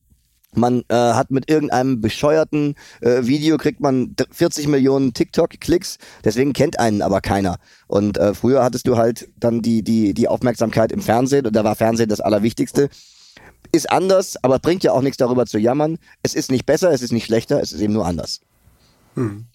Man 0.56 0.82
äh, 0.88 0.94
hat 0.94 1.30
mit 1.30 1.50
irgendeinem 1.50 2.00
bescheuerten 2.00 2.74
äh, 3.00 3.26
Video 3.26 3.56
kriegt 3.56 3.80
man 3.80 4.14
40 4.30 4.68
Millionen 4.68 5.14
TikTok-Klicks, 5.14 5.98
deswegen 6.24 6.52
kennt 6.52 6.78
einen 6.78 7.02
aber 7.02 7.20
keiner. 7.20 7.58
Und 7.86 8.18
äh, 8.18 8.34
früher 8.34 8.62
hattest 8.62 8.86
du 8.86 8.96
halt 8.96 9.28
dann 9.38 9.62
die, 9.62 9.82
die, 9.82 10.14
die 10.14 10.28
Aufmerksamkeit 10.28 10.92
im 10.92 11.00
Fernsehen 11.00 11.46
und 11.46 11.54
da 11.54 11.64
war 11.64 11.74
Fernsehen 11.74 12.08
das 12.08 12.20
Allerwichtigste. 12.20 12.88
Ist 13.72 13.90
anders, 13.90 14.36
aber 14.42 14.58
bringt 14.58 14.84
ja 14.84 14.92
auch 14.92 15.02
nichts 15.02 15.16
darüber 15.16 15.46
zu 15.46 15.58
jammern. 15.58 15.98
Es 16.22 16.34
ist 16.34 16.50
nicht 16.50 16.66
besser, 16.66 16.92
es 16.92 17.02
ist 17.02 17.12
nicht 17.12 17.26
schlechter, 17.26 17.60
es 17.60 17.72
ist 17.72 17.80
eben 17.80 17.92
nur 17.92 18.06
anders. 18.06 18.40
Hm. 19.14 19.46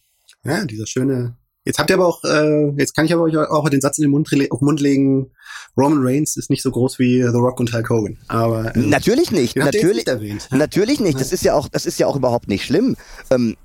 Ja, 0.44 0.66
dieser 0.66 0.88
schöne 0.88 1.36
Jetzt 1.70 1.78
habt 1.78 1.92
ihr 1.92 1.98
aber 1.98 2.08
auch, 2.08 2.24
äh, 2.24 2.72
jetzt 2.78 2.96
kann 2.96 3.06
ich 3.06 3.14
aber 3.14 3.22
euch 3.22 3.38
auch 3.38 3.70
den 3.70 3.80
Satz 3.80 4.00
in 4.00 4.02
den 4.02 4.10
Mund, 4.10 4.28
auf 4.50 4.58
den 4.58 4.66
Mund 4.66 4.80
legen, 4.80 5.30
Roman 5.78 6.00
Reigns 6.02 6.36
ist 6.36 6.50
nicht 6.50 6.64
so 6.64 6.72
groß 6.72 6.98
wie 6.98 7.22
The 7.22 7.38
Rock 7.38 7.60
und 7.60 7.72
Hulk 7.72 7.92
Hogan. 7.92 8.18
Aber 8.28 8.76
äh, 8.76 8.80
natürlich 8.80 9.30
nicht, 9.30 9.56
natürlich, 9.56 9.98
nicht 9.98 10.08
erwähnt. 10.08 10.50
natürlich 10.50 11.00
nicht. 11.00 11.20
Das 11.20 11.32
ist 11.32 11.44
ja 11.44 11.54
auch, 11.54 11.68
das 11.68 11.86
ist 11.86 12.00
ja 12.00 12.08
auch 12.08 12.16
überhaupt 12.16 12.48
nicht 12.48 12.66
schlimm. 12.66 12.98
Ähm, 13.30 13.56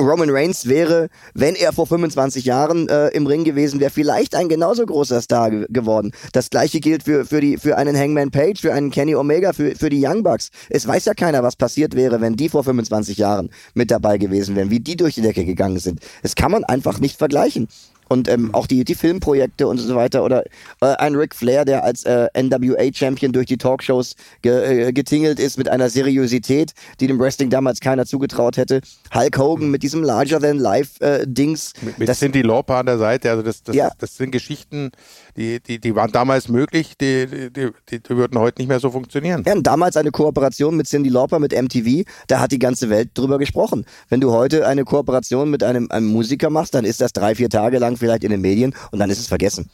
Roman 0.00 0.30
Reigns 0.30 0.68
wäre, 0.68 1.08
wenn 1.34 1.54
er 1.54 1.72
vor 1.72 1.86
25 1.86 2.44
Jahren 2.44 2.88
äh, 2.88 3.08
im 3.08 3.26
Ring 3.26 3.44
gewesen 3.44 3.80
wäre, 3.80 3.90
vielleicht 3.90 4.34
ein 4.34 4.48
genauso 4.48 4.84
großer 4.84 5.20
Star 5.20 5.50
ge 5.50 5.66
geworden. 5.70 6.12
Das 6.32 6.50
gleiche 6.50 6.80
gilt 6.80 7.04
für, 7.04 7.24
für, 7.24 7.40
die, 7.40 7.58
für 7.58 7.76
einen 7.76 7.96
Hangman 7.96 8.30
Page, 8.30 8.60
für 8.60 8.72
einen 8.72 8.90
Kenny 8.90 9.14
Omega, 9.14 9.52
für, 9.52 9.74
für 9.76 9.90
die 9.90 10.04
Young 10.04 10.22
Bucks. 10.22 10.50
Es 10.68 10.86
weiß 10.86 11.04
ja 11.04 11.14
keiner, 11.14 11.42
was 11.42 11.56
passiert 11.56 11.94
wäre, 11.94 12.20
wenn 12.20 12.36
die 12.36 12.48
vor 12.48 12.64
25 12.64 13.18
Jahren 13.18 13.50
mit 13.74 13.90
dabei 13.90 14.18
gewesen 14.18 14.56
wären, 14.56 14.70
wie 14.70 14.80
die 14.80 14.96
durch 14.96 15.14
die 15.14 15.22
Decke 15.22 15.44
gegangen 15.44 15.78
sind. 15.78 16.00
Das 16.22 16.34
kann 16.34 16.50
man 16.50 16.64
einfach 16.64 16.98
nicht 16.98 17.16
vergleichen 17.16 17.68
und 18.08 18.28
ähm, 18.28 18.54
auch 18.54 18.66
die, 18.66 18.84
die 18.84 18.94
Filmprojekte 18.94 19.66
und 19.66 19.78
so 19.78 19.94
weiter. 19.94 20.24
Oder 20.24 20.44
äh, 20.80 20.86
ein 20.96 21.14
Ric 21.14 21.34
Flair, 21.34 21.64
der 21.64 21.84
als 21.84 22.04
äh, 22.04 22.28
NWA-Champion 22.36 23.32
durch 23.32 23.46
die 23.46 23.56
Talkshows 23.56 24.14
ge, 24.42 24.88
äh, 24.88 24.92
getingelt 24.92 25.40
ist 25.40 25.58
mit 25.58 25.68
einer 25.68 25.90
Seriosität, 25.90 26.72
die 27.00 27.06
dem 27.06 27.18
Wrestling 27.18 27.50
damals 27.50 27.80
keiner 27.80 28.06
zugetraut 28.06 28.56
hätte. 28.56 28.80
Hulk 29.12 29.38
Hogan 29.38 29.70
mit 29.70 29.82
diesem 29.82 30.02
Larger-than-Life-Dings. 30.02 31.72
Äh, 31.72 31.84
mit, 31.84 31.98
mit 31.98 32.14
Cindy 32.14 32.42
Lauper 32.42 32.76
an 32.76 32.86
der 32.86 32.98
Seite, 32.98 33.30
also 33.30 33.42
das, 33.42 33.62
das, 33.62 33.74
ja. 33.74 33.90
das 33.98 34.16
sind 34.16 34.30
Geschichten, 34.30 34.92
die, 35.36 35.60
die, 35.60 35.80
die 35.80 35.94
waren 35.94 36.12
damals 36.12 36.48
möglich, 36.48 36.96
die, 36.98 37.50
die, 37.50 37.70
die, 37.90 38.00
die 38.00 38.16
würden 38.16 38.38
heute 38.38 38.60
nicht 38.60 38.68
mehr 38.68 38.80
so 38.80 38.90
funktionieren. 38.90 39.42
Ja, 39.46 39.54
und 39.54 39.66
damals 39.66 39.96
eine 39.96 40.10
Kooperation 40.10 40.76
mit 40.76 40.86
Cindy 40.86 41.10
Lauper, 41.10 41.38
mit 41.38 41.52
MTV, 41.52 42.04
da 42.28 42.40
hat 42.40 42.52
die 42.52 42.58
ganze 42.58 42.90
Welt 42.90 43.10
drüber 43.14 43.38
gesprochen. 43.38 43.84
Wenn 44.08 44.20
du 44.20 44.32
heute 44.32 44.66
eine 44.66 44.84
Kooperation 44.84 45.50
mit 45.50 45.62
einem, 45.62 45.90
einem 45.90 46.06
Musiker 46.06 46.50
machst, 46.50 46.74
dann 46.74 46.84
ist 46.84 47.00
das 47.00 47.12
drei, 47.12 47.34
vier 47.34 47.50
Tage 47.50 47.78
lang 47.78 47.96
vielleicht 47.96 48.24
in 48.24 48.30
den 48.30 48.40
Medien 48.40 48.74
und 48.90 48.98
dann 48.98 49.10
ist 49.10 49.18
es 49.18 49.26
vergessen. 49.26 49.70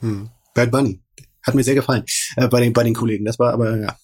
Hm. 0.00 0.28
Bad 0.54 0.70
Bunny. 0.70 1.00
Hat 1.42 1.54
mir 1.54 1.62
sehr 1.62 1.76
gefallen 1.76 2.04
äh, 2.36 2.48
bei, 2.48 2.60
den, 2.60 2.72
bei 2.72 2.82
den 2.82 2.94
Kollegen. 2.94 3.24
Das 3.24 3.38
war 3.38 3.52
aber, 3.52 3.78
ja, 3.78 3.96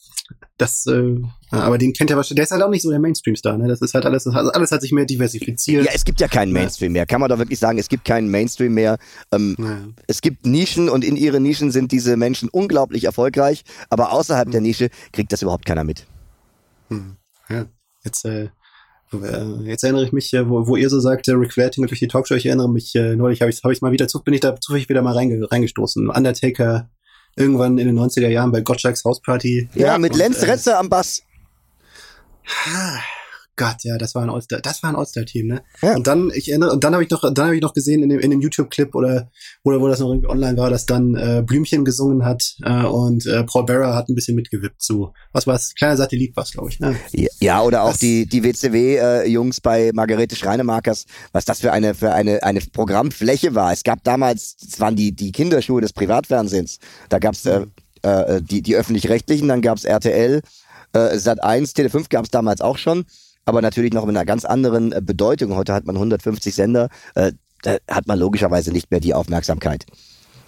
das, 0.57 0.87
äh, 0.87 1.21
aber 1.51 1.79
den 1.79 1.93
kennt 1.93 2.11
er 2.11 2.17
wahrscheinlich, 2.17 2.37
der 2.37 2.45
ist 2.45 2.51
halt 2.53 2.63
auch 2.63 2.71
nicht 2.71 2.83
so 2.83 2.91
der 2.91 3.01
Mainstream-Star, 3.01 3.59
ne? 3.59 3.69
Das 3.69 3.81
ist 3.83 3.93
halt 3.93 4.07
alles, 4.07 4.27
alles 4.27 4.71
hat 4.71 4.81
sich 4.81 4.93
mehr 4.93 5.05
diversifiziert. 5.05 5.85
Ja, 5.85 5.93
es 5.93 6.05
gibt 6.05 6.21
ja 6.21 6.29
keinen 6.29 6.53
Mainstream 6.53 6.93
mehr. 6.93 7.07
Kann 7.07 7.21
man 7.21 7.29
doch 7.29 7.39
wirklich 7.39 7.59
sagen, 7.59 7.79
es 7.79 7.89
gibt 7.89 8.05
keinen 8.05 8.31
Mainstream 8.31 8.73
mehr. 8.73 8.99
Ähm, 9.33 9.57
ja. 9.59 9.79
Es 10.07 10.21
gibt 10.21 10.47
Nischen 10.47 10.89
und 10.89 11.05
in 11.05 11.17
ihren 11.17 11.43
Nischen 11.43 11.73
sind 11.73 11.93
diese 11.93 12.17
Menschen 12.17 12.49
unglaublich 12.49 13.05
erfolgreich, 13.05 13.65
aber 13.91 14.13
außerhalb 14.13 14.47
hm. 14.47 14.53
der 14.53 14.61
Nische 14.61 14.91
kriegt 15.13 15.33
das 15.33 15.43
überhaupt 15.43 15.67
keiner 15.67 15.85
mit. 15.85 16.07
Hm. 16.89 17.17
Ja, 17.49 17.67
jetzt, 18.05 18.25
äh, 18.25 18.49
äh, 19.13 19.63
jetzt 19.65 19.83
erinnere 19.83 20.05
ich 20.05 20.13
mich, 20.13 20.33
äh, 20.35 20.49
wo, 20.49 20.67
wo 20.67 20.77
ihr 20.77 20.89
so 20.89 21.01
sagt, 21.01 21.29
Rick 21.29 21.53
Flair 21.53 21.71
durch 21.71 21.99
die 21.99 22.09
Talkshow, 22.09 22.35
ich 22.35 22.47
erinnere 22.47 22.71
mich, 22.71 22.95
äh, 22.95 23.17
neulich 23.17 23.41
habe 23.43 23.51
ich 23.51 23.63
hab 23.63 23.73
ich 23.73 23.83
mal 23.83 23.93
wieder, 23.93 24.07
bin 24.25 24.35
ich 24.35 24.41
da 24.41 24.59
zufällig 24.61 24.89
wieder 24.89 25.03
mal 25.03 25.15
reinge, 25.15 25.51
reingestoßen. 25.51 26.09
Undertaker 26.09 26.89
irgendwann 27.37 27.79
in 27.79 27.87
den 27.87 27.99
90er 27.99 28.29
Jahren 28.29 28.53
bei 28.53 28.61
Gottschalks 28.61 29.05
Hausparty. 29.05 29.69
Ja, 29.75 29.87
ja 29.87 29.99
mit 29.99 30.17
Lenz 30.17 30.43
Retzer 30.43 30.79
am 30.79 30.89
Bass. 30.89 31.23
Gott, 33.57 33.85
ja, 33.85 33.99
das 33.99 34.15
war 34.15 34.23
ein 34.23 34.31
All-Star, 34.31 34.61
das 34.61 34.83
war 34.83 34.91
ein 34.91 34.97
All-Star-Team, 34.97 35.47
ne? 35.47 35.63
Ja. 35.81 35.95
Und 35.95 36.07
dann, 36.07 36.31
ich 36.35 36.49
erinnere, 36.49 36.73
und 36.73 36.83
dann 36.83 36.93
habe 36.93 37.05
ich 37.05 37.11
noch, 37.11 37.23
dann 37.23 37.47
habe 37.47 37.55
ich 37.55 37.63
noch 37.63 37.73
gesehen 37.73 38.03
in 38.03 38.09
dem, 38.09 38.19
in 38.19 38.31
dem 38.31 38.41
YouTube-Clip 38.41 38.93
oder, 38.95 39.31
oder 39.63 39.81
wo 39.81 39.87
das 39.87 40.01
noch 40.01 40.09
irgendwie 40.09 40.29
online 40.29 40.57
war, 40.57 40.71
dass 40.71 40.87
dann 40.87 41.15
äh, 41.15 41.43
Blümchen 41.47 41.85
gesungen 41.85 42.25
hat 42.25 42.57
äh, 42.65 42.85
und 42.85 43.27
äh, 43.27 43.45
Paul 43.45 43.65
Bearer 43.65 43.95
hat 43.95 44.09
ein 44.09 44.17
bisschen 44.17 44.35
mitgewippt 44.35 44.83
zu, 44.83 45.13
was 45.33 45.47
war 45.47 45.55
es? 45.55 45.75
Kleiner 45.75 45.97
Satellit 45.97 46.37
war 46.37 46.43
es, 46.43 46.51
glaube 46.51 46.69
ich. 46.71 46.81
Ne? 46.81 46.97
Ja, 47.39 47.63
oder 47.63 47.85
auch 47.85 47.91
das, 47.91 47.99
die 47.99 48.27
die 48.27 48.43
WCW-Jungs 48.43 49.59
äh, 49.59 49.61
bei 49.63 49.91
Margarete 49.95 50.35
Schreinemarkers, 50.35 51.05
was 51.33 51.45
das 51.45 51.61
für 51.61 51.73
eine 51.73 51.95
für 51.95 52.13
eine 52.13 52.43
eine 52.43 52.61
Programmfläche 52.61 53.55
war. 53.55 53.73
Es 53.73 53.85
gab 53.85 54.03
damals, 54.03 54.57
es 54.67 54.81
waren 54.81 54.97
die 54.97 55.13
die 55.13 55.31
Kinderschuhe 55.31 55.81
des 55.81 55.93
Privatfernsehens. 55.93 56.79
Da 57.09 57.21
gab's 57.21 57.47
äh, 57.47 57.67
äh, 58.03 58.43
die 58.43 58.63
die 58.63 58.75
öffentlich-rechtlichen, 58.75 59.47
dann 59.47 59.63
gab's 59.63 59.85
RTL, 59.85 60.43
äh, 60.93 61.19
Sat 61.19 61.43
1, 61.43 61.75
Tele 61.75 61.91
5 61.91 62.09
gab's 62.09 62.31
damals 62.31 62.61
auch 62.61 62.79
schon 62.79 63.05
aber 63.45 63.63
natürlich 63.63 63.93
noch 63.93 64.07
mit 64.07 64.17
einer 64.17 64.25
ganz 64.25 64.45
anderen 64.45 64.93
äh, 64.93 65.01
Bedeutung. 65.03 65.55
Heute 65.57 65.75
hat 65.75 65.87
man 65.87 65.97
150 65.97 66.55
Sender, 66.55 66.89
äh, 67.15 67.33
da 67.63 67.77
hat 67.89 68.07
man 68.07 68.19
logischerweise 68.19 68.73
nicht 68.73 68.91
mehr 68.91 69.01
die 69.01 69.15
Aufmerksamkeit. 69.15 69.87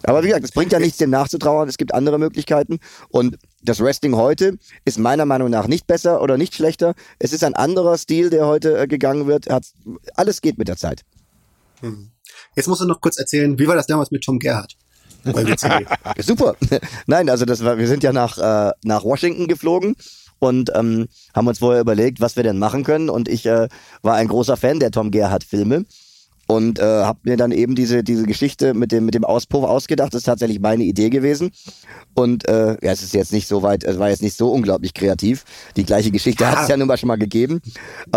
Aber 0.03 0.23
wie 0.23 0.29
gesagt, 0.29 0.45
es 0.45 0.53
bringt 0.53 0.73
ja 0.73 0.79
nichts, 0.79 0.99
dem 0.99 1.11
nachzutrauern. 1.11 1.69
Es 1.69 1.79
gibt 1.79 1.93
andere 1.95 2.19
Möglichkeiten. 2.19 2.79
Und 3.09 3.39
das 3.63 3.81
Wrestling 3.81 4.15
heute 4.15 4.59
ist 4.85 4.99
meiner 4.99 5.25
Meinung 5.25 5.51
nach 5.51 5.67
nicht 5.67 5.87
besser 5.87 6.23
oder 6.23 6.37
nicht 6.37 6.55
schlechter. 6.55 6.95
Es 7.19 7.33
ist 7.33 7.43
ein 7.43 7.55
anderer 7.55 7.99
Stil, 7.99 8.31
der 8.31 8.47
heute 8.47 8.79
äh, 8.79 8.87
gegangen 8.87 9.27
wird. 9.27 9.51
Hat, 9.51 9.65
alles 10.15 10.43
geht 10.43 10.59
mit 10.59 10.69
der 10.69 10.77
Zeit. 10.77 11.03
Hm. 11.81 12.11
Jetzt 12.55 12.69
musst 12.69 12.83
du 12.83 12.87
noch 12.87 13.01
kurz 13.01 13.19
erzählen, 13.19 13.59
wie 13.59 13.67
war 13.67 13.75
das 13.75 13.87
damals 13.87 14.11
mit 14.11 14.23
Tom 14.23 14.39
Gerhardt? 14.39 14.77
Super. 16.19 16.55
Nein, 17.07 17.29
also 17.29 17.45
das 17.45 17.65
war, 17.65 17.79
wir 17.79 17.89
sind 17.89 18.05
ja 18.05 18.13
nach, 18.13 18.39
äh, 18.39 18.73
nach 18.85 19.03
Washington 19.03 19.49
geflogen 19.49 19.97
und 20.39 20.71
ähm, 20.75 21.07
haben 21.35 21.47
uns 21.47 21.59
vorher 21.59 21.81
überlegt, 21.81 22.21
was 22.21 22.37
wir 22.37 22.43
denn 22.43 22.59
machen 22.59 22.85
können. 22.85 23.09
Und 23.11 23.29
ich 23.29 23.47
äh, 23.47 23.69
war 24.03 24.15
ein 24.15 24.29
großer 24.29 24.57
Fan 24.57 24.81
der 24.81 24.91
Tom 24.91 25.11
Gerhardt-Filme 25.11 25.85
und 26.47 26.79
äh, 26.79 26.83
habe 26.83 27.19
mir 27.25 27.37
dann 27.37 27.51
eben 27.51 27.75
diese 27.75 28.05
diese 28.05 28.25
Geschichte 28.25 28.73
mit 28.75 28.93
dem 28.93 29.05
mit 29.05 29.15
dem 29.15 29.25
Auspuff 29.25 29.65
ausgedacht. 29.65 30.15
Das 30.15 30.21
ist 30.21 30.27
tatsächlich 30.27 30.61
meine 30.61 30.85
Idee 30.85 31.11
gewesen 31.11 31.51
und 32.15 32.49
äh, 32.49 32.77
ja, 32.83 32.93
es 32.93 33.03
ist 33.03 33.15
jetzt 33.15 33.33
nicht 33.33 33.49
so 33.49 33.63
weit, 33.63 33.85
es 33.85 33.99
war 33.99 34.09
jetzt 34.09 34.23
nicht 34.23 34.37
so 34.37 34.51
unglaublich 34.53 34.95
kreativ. 34.95 35.45
Die 35.77 35.85
gleiche 35.85 36.11
Geschichte 36.11 36.45
ja. 36.45 36.53
hat 36.53 36.63
es 36.63 36.69
ja 36.69 36.77
nun 36.77 36.89
mal 36.89 36.97
schon 36.97 37.09
mal 37.09 37.19
gegeben 37.19 37.61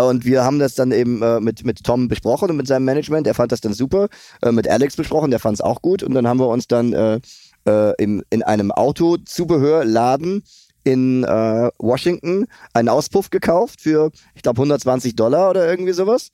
und 0.00 0.24
wir 0.24 0.44
haben 0.44 0.58
das 0.58 0.74
dann 0.74 0.92
eben 0.92 1.22
äh, 1.22 1.40
mit 1.40 1.64
mit 1.64 1.82
Tom 1.82 2.08
besprochen 2.08 2.50
und 2.50 2.56
mit 2.56 2.68
seinem 2.68 2.84
Management. 2.84 3.26
Er 3.26 3.34
fand 3.34 3.52
das 3.52 3.60
dann 3.60 3.74
super. 3.74 4.08
Äh, 4.42 4.52
mit 4.52 4.68
Alex 4.68 4.96
besprochen, 4.96 5.30
der 5.30 5.40
fand 5.40 5.54
es 5.54 5.60
auch 5.60 5.82
gut 5.82 6.02
und 6.02 6.14
dann 6.14 6.28
haben 6.28 6.38
wir 6.38 6.48
uns 6.48 6.68
dann 6.68 6.92
äh, 6.92 7.20
äh, 7.66 7.94
im, 7.98 8.22
in 8.30 8.42
einem 8.42 8.70
Autozubehörladen 8.70 10.42
in 10.84 11.24
äh, 11.24 11.70
Washington 11.78 12.46
einen 12.72 12.88
Auspuff 12.88 13.30
gekauft 13.30 13.80
für, 13.80 14.10
ich 14.34 14.42
glaube, 14.42 14.58
120 14.58 15.16
Dollar 15.16 15.50
oder 15.50 15.68
irgendwie 15.68 15.92
sowas. 15.92 16.30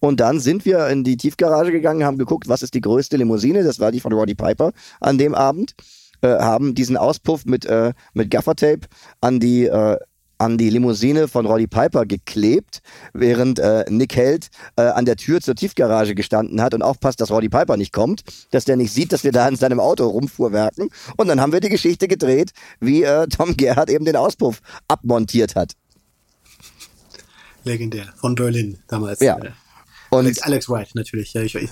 Und 0.00 0.20
dann 0.20 0.40
sind 0.40 0.64
wir 0.64 0.88
in 0.88 1.04
die 1.04 1.16
Tiefgarage 1.16 1.72
gegangen, 1.72 2.04
haben 2.04 2.18
geguckt, 2.18 2.48
was 2.48 2.62
ist 2.62 2.74
die 2.74 2.80
größte 2.80 3.16
Limousine. 3.16 3.64
Das 3.64 3.80
war 3.80 3.92
die 3.92 4.00
von 4.00 4.12
Roddy 4.12 4.34
Piper 4.34 4.72
an 5.00 5.18
dem 5.18 5.34
Abend. 5.34 5.74
Äh, 6.22 6.38
haben 6.38 6.74
diesen 6.74 6.96
Auspuff 6.96 7.44
mit, 7.44 7.66
äh, 7.66 7.92
mit 8.14 8.30
Gaffertape 8.30 8.88
an 9.20 9.40
die 9.40 9.66
äh, 9.66 9.98
an 10.38 10.58
die 10.58 10.70
Limousine 10.70 11.28
von 11.28 11.46
Roddy 11.46 11.66
Piper 11.66 12.06
geklebt, 12.06 12.80
während 13.12 13.58
äh, 13.58 13.84
Nick 13.88 14.16
Held 14.16 14.48
äh, 14.76 14.82
an 14.82 15.04
der 15.04 15.16
Tür 15.16 15.40
zur 15.40 15.54
Tiefgarage 15.54 16.14
gestanden 16.14 16.60
hat 16.60 16.74
und 16.74 16.82
aufpasst, 16.82 17.20
dass 17.20 17.30
Roddy 17.30 17.48
Piper 17.48 17.76
nicht 17.76 17.92
kommt, 17.92 18.22
dass 18.50 18.64
der 18.64 18.76
nicht 18.76 18.92
sieht, 18.92 19.12
dass 19.12 19.24
wir 19.24 19.32
da 19.32 19.48
in 19.48 19.56
seinem 19.56 19.80
Auto 19.80 20.06
rumfuhrwerken. 20.06 20.90
Und 21.16 21.28
dann 21.28 21.40
haben 21.40 21.52
wir 21.52 21.60
die 21.60 21.68
Geschichte 21.68 22.08
gedreht, 22.08 22.52
wie 22.80 23.02
äh, 23.02 23.26
Tom 23.28 23.56
Gerhardt 23.56 23.90
eben 23.90 24.04
den 24.04 24.16
Auspuff 24.16 24.60
abmontiert 24.88 25.54
hat. 25.54 25.72
Legendär. 27.64 28.12
Von 28.16 28.34
Berlin 28.34 28.78
damals. 28.88 29.20
Ja. 29.20 29.38
Äh, 29.38 29.50
und 30.10 30.26
Alex, 30.26 30.42
Alex 30.42 30.68
White 30.68 30.90
natürlich. 30.94 31.32
Ja, 31.32 31.42
ich, 31.42 31.54
ich, 31.56 31.70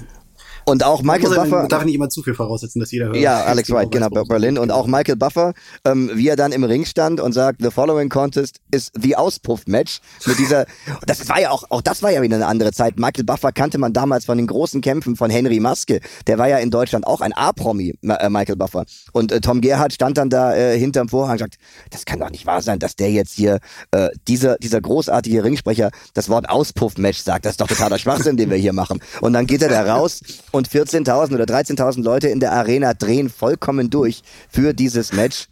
und 0.64 0.84
auch 0.84 1.02
Michael 1.02 1.30
man 1.30 1.38
Buffer. 1.44 1.56
Man 1.60 1.68
darf 1.68 1.84
nicht 1.84 1.94
immer 1.94 2.08
zu 2.08 2.22
viel 2.22 2.34
voraussetzen, 2.34 2.80
dass 2.80 2.90
jeder 2.90 3.06
hört. 3.06 3.16
Ja, 3.16 3.42
Alex 3.44 3.70
White, 3.70 3.90
genau, 3.90 4.08
Berlin. 4.08 4.58
Und 4.58 4.70
auch 4.70 4.86
Michael 4.86 5.16
Buffer, 5.16 5.52
ähm, 5.84 6.10
wie 6.14 6.28
er 6.28 6.36
dann 6.36 6.52
im 6.52 6.64
Ring 6.64 6.84
stand 6.84 7.20
und 7.20 7.32
sagt, 7.32 7.62
the 7.62 7.70
following 7.70 8.08
contest 8.08 8.60
is 8.70 8.90
the 8.98 9.16
Auspuff-Match. 9.16 10.00
Mit 10.26 10.38
dieser, 10.38 10.66
das 11.06 11.28
war 11.28 11.40
ja 11.40 11.50
auch, 11.50 11.64
auch 11.70 11.82
das 11.82 12.02
war 12.02 12.10
ja 12.10 12.22
wieder 12.22 12.36
eine 12.36 12.46
andere 12.46 12.72
Zeit. 12.72 12.98
Michael 12.98 13.24
Buffer 13.24 13.52
kannte 13.52 13.78
man 13.78 13.92
damals 13.92 14.24
von 14.24 14.38
den 14.38 14.46
großen 14.46 14.80
Kämpfen 14.80 15.16
von 15.16 15.30
Henry 15.30 15.60
Maske. 15.60 16.00
Der 16.26 16.38
war 16.38 16.48
ja 16.48 16.58
in 16.58 16.70
Deutschland 16.70 17.06
auch 17.06 17.20
ein 17.20 17.32
A-Promi, 17.32 17.94
äh, 18.02 18.28
Michael 18.30 18.56
Buffer. 18.56 18.84
Und 19.12 19.32
äh, 19.32 19.40
Tom 19.40 19.60
Gerhardt 19.60 19.92
stand 19.92 20.16
dann 20.16 20.30
da 20.30 20.54
äh, 20.54 20.78
hinterm 20.78 21.08
Vorhang 21.08 21.32
und 21.32 21.38
sagt, 21.38 21.56
das 21.90 22.04
kann 22.04 22.20
doch 22.20 22.30
nicht 22.30 22.46
wahr 22.46 22.62
sein, 22.62 22.78
dass 22.78 22.96
der 22.96 23.10
jetzt 23.10 23.34
hier, 23.34 23.58
äh, 23.90 24.08
dieser, 24.28 24.56
dieser 24.56 24.80
großartige 24.80 25.44
Ringsprecher, 25.44 25.90
das 26.14 26.28
Wort 26.28 26.48
Auspuff-Match 26.48 27.18
sagt. 27.18 27.44
Das 27.44 27.52
ist 27.52 27.60
doch 27.60 27.68
totaler 27.68 27.98
Schwachsinn, 27.98 28.36
den 28.36 28.50
wir 28.50 28.56
hier 28.56 28.72
machen. 28.72 29.00
Und 29.20 29.34
dann 29.34 29.46
geht 29.46 29.62
er 29.62 29.68
da 29.68 29.94
raus 29.94 30.20
und 30.54 30.68
14.000 30.68 31.34
oder 31.34 31.44
13.000 31.44 32.02
Leute 32.02 32.28
in 32.28 32.38
der 32.38 32.52
Arena 32.52 32.94
drehen 32.94 33.28
vollkommen 33.28 33.90
durch 33.90 34.22
für 34.48 34.72
dieses 34.72 35.12
Match. 35.12 35.48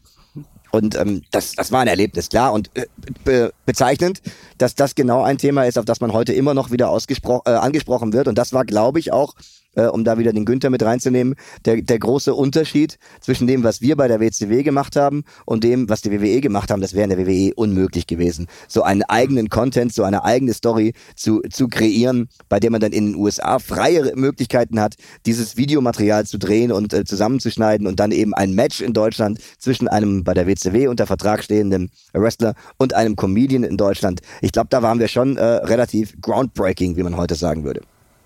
Und 0.70 0.94
ähm, 0.94 1.22
das, 1.32 1.52
das 1.52 1.72
war 1.72 1.80
ein 1.80 1.88
Erlebnis, 1.88 2.28
klar. 2.28 2.52
Und 2.52 2.70
äh, 2.74 2.86
be 3.24 3.52
bezeichnend, 3.66 4.22
dass 4.58 4.76
das 4.76 4.94
genau 4.94 5.22
ein 5.22 5.38
Thema 5.38 5.64
ist, 5.64 5.76
auf 5.76 5.84
das 5.84 6.00
man 6.00 6.12
heute 6.12 6.32
immer 6.32 6.54
noch 6.54 6.70
wieder 6.70 6.86
äh, 6.86 7.50
angesprochen 7.50 8.12
wird. 8.12 8.28
Und 8.28 8.38
das 8.38 8.52
war, 8.52 8.64
glaube 8.64 9.00
ich, 9.00 9.12
auch 9.12 9.34
äh, 9.74 9.86
um 9.86 10.04
da 10.04 10.18
wieder 10.18 10.32
den 10.32 10.44
Günther 10.44 10.70
mit 10.70 10.82
reinzunehmen, 10.82 11.34
der, 11.64 11.82
der 11.82 11.98
große 11.98 12.34
Unterschied 12.34 12.98
zwischen 13.20 13.46
dem, 13.46 13.64
was 13.64 13.80
wir 13.80 13.96
bei 13.96 14.08
der 14.08 14.20
WCW 14.20 14.62
gemacht 14.62 14.96
haben 14.96 15.24
und 15.44 15.64
dem, 15.64 15.88
was 15.88 16.02
die 16.02 16.10
WWE 16.10 16.40
gemacht 16.40 16.70
haben. 16.70 16.80
Das 16.80 16.94
wäre 16.94 17.04
in 17.04 17.16
der 17.16 17.26
WWE 17.26 17.54
unmöglich 17.54 18.06
gewesen. 18.06 18.46
So 18.68 18.82
einen 18.82 19.02
eigenen 19.02 19.48
Content, 19.48 19.92
so 19.92 20.02
eine 20.02 20.24
eigene 20.24 20.52
Story 20.54 20.94
zu, 21.16 21.40
zu 21.50 21.68
kreieren, 21.68 22.28
bei 22.48 22.60
der 22.60 22.70
man 22.70 22.80
dann 22.80 22.92
in 22.92 23.12
den 23.12 23.16
USA 23.16 23.58
freie 23.58 24.12
Möglichkeiten 24.16 24.80
hat, 24.80 24.94
dieses 25.26 25.56
Videomaterial 25.56 26.26
zu 26.26 26.38
drehen 26.38 26.72
und 26.72 26.92
äh, 26.92 27.04
zusammenzuschneiden 27.04 27.86
und 27.86 28.00
dann 28.00 28.12
eben 28.12 28.34
ein 28.34 28.54
Match 28.54 28.80
in 28.80 28.92
Deutschland 28.92 29.38
zwischen 29.58 29.88
einem 29.88 30.24
bei 30.24 30.34
der 30.34 30.46
WCW 30.46 30.88
unter 30.88 31.06
Vertrag 31.06 31.42
stehenden 31.42 31.90
Wrestler 32.12 32.54
und 32.78 32.94
einem 32.94 33.16
Comedian 33.16 33.64
in 33.64 33.76
Deutschland. 33.76 34.20
Ich 34.40 34.52
glaube, 34.52 34.68
da 34.70 34.82
waren 34.82 34.98
wir 34.98 35.08
schon 35.08 35.36
äh, 35.36 35.42
relativ 35.42 36.20
groundbreaking, 36.20 36.96
wie 36.96 37.02
man 37.02 37.16
heute 37.16 37.34
sagen 37.34 37.64
würde. 37.64 37.82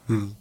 Hm. 0.09 0.33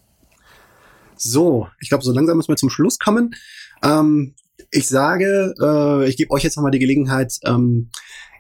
So, 1.17 1.67
ich 1.79 1.89
glaube, 1.89 2.03
so 2.03 2.11
langsam 2.11 2.37
müssen 2.37 2.51
wir 2.51 2.57
zum 2.57 2.69
Schluss 2.69 2.99
kommen. 2.99 3.35
Ähm, 3.83 4.33
ich 4.71 4.87
sage, 4.87 5.53
äh, 5.61 6.07
ich 6.09 6.17
gebe 6.17 6.31
euch 6.31 6.43
jetzt 6.43 6.57
nochmal 6.57 6.71
die 6.71 6.79
Gelegenheit, 6.79 7.37
ähm, 7.45 7.89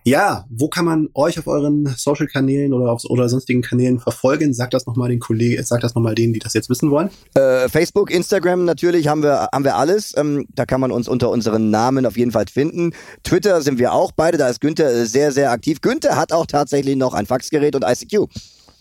ja, 0.07 0.45
wo 0.51 0.67
kann 0.67 0.85
man 0.85 1.09
euch 1.15 1.39
auf 1.39 1.47
euren 1.47 1.87
Social-Kanälen 1.97 2.73
oder 2.73 2.91
auf, 2.91 3.05
oder 3.05 3.27
sonstigen 3.27 3.63
Kanälen 3.63 3.99
verfolgen? 3.99 4.53
Sagt 4.53 4.75
das 4.75 4.85
nochmal 4.85 5.09
den 5.09 5.19
Kollegen, 5.19 5.63
sagt 5.63 5.83
das 5.83 5.95
nochmal 5.95 6.13
denen, 6.13 6.31
die 6.31 6.37
das 6.37 6.53
jetzt 6.53 6.69
wissen 6.69 6.91
wollen. 6.91 7.09
Äh, 7.33 7.67
Facebook, 7.69 8.11
Instagram 8.11 8.65
natürlich 8.65 9.07
haben 9.07 9.23
wir, 9.23 9.49
haben 9.51 9.63
wir 9.63 9.75
alles. 9.75 10.13
Ähm, 10.15 10.45
da 10.53 10.67
kann 10.67 10.79
man 10.79 10.91
uns 10.91 11.07
unter 11.07 11.31
unseren 11.31 11.71
Namen 11.71 12.05
auf 12.05 12.17
jeden 12.17 12.31
Fall 12.31 12.45
finden. 12.47 12.91
Twitter 13.23 13.63
sind 13.63 13.79
wir 13.79 13.93
auch 13.93 14.11
beide, 14.11 14.37
da 14.37 14.47
ist 14.47 14.61
Günther 14.61 15.07
sehr, 15.07 15.31
sehr 15.31 15.49
aktiv. 15.49 15.81
Günther 15.81 16.15
hat 16.15 16.31
auch 16.31 16.45
tatsächlich 16.45 16.95
noch 16.97 17.15
ein 17.15 17.25
Faxgerät 17.25 17.75
und 17.75 17.83
ICQ. 17.83 18.27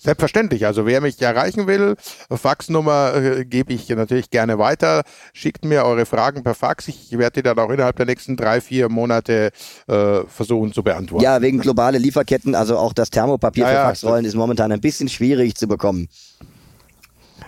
Selbstverständlich. 0.05 0.67
Also 0.67 0.85
wer 0.85 1.01
mich 1.01 1.21
erreichen 1.23 1.67
will, 1.67 1.97
Faxnummer 2.31 3.15
äh, 3.15 3.45
gebe 3.47 3.73
ich 3.73 3.89
natürlich 3.89 4.29
gerne 4.29 4.59
weiter. 4.59 5.03
Schickt 5.33 5.65
mir 5.65 5.87
eure 5.87 6.05
Fragen 6.05 6.43
per 6.43 6.55
Fax. 6.55 6.89
Ich 6.89 7.17
werde 7.17 7.41
die 7.41 7.43
dann 7.43 7.59
auch 7.59 7.71
innerhalb 7.71 7.97
der 7.97 8.05
nächsten 8.05 8.37
drei, 8.37 8.61
vier 8.61 8.91
Monate 8.91 9.51
äh, 9.87 10.21
versuchen 10.29 10.75
zu 10.75 10.83
beantworten. 10.83 11.25
Ja, 11.25 11.41
wegen 11.41 11.59
globale 11.59 11.97
Lieferketten. 11.97 12.55
Also 12.55 12.77
auch 12.77 12.93
das 12.93 13.09
Thermopapier 13.09 13.65
ja, 13.65 13.71
für 13.71 13.87
Faxrollen 13.87 14.27
ist 14.27 14.35
momentan 14.35 14.73
ein 14.73 14.81
bisschen 14.83 15.09
schwierig 15.09 15.55
zu 15.57 15.67
bekommen. 15.67 16.09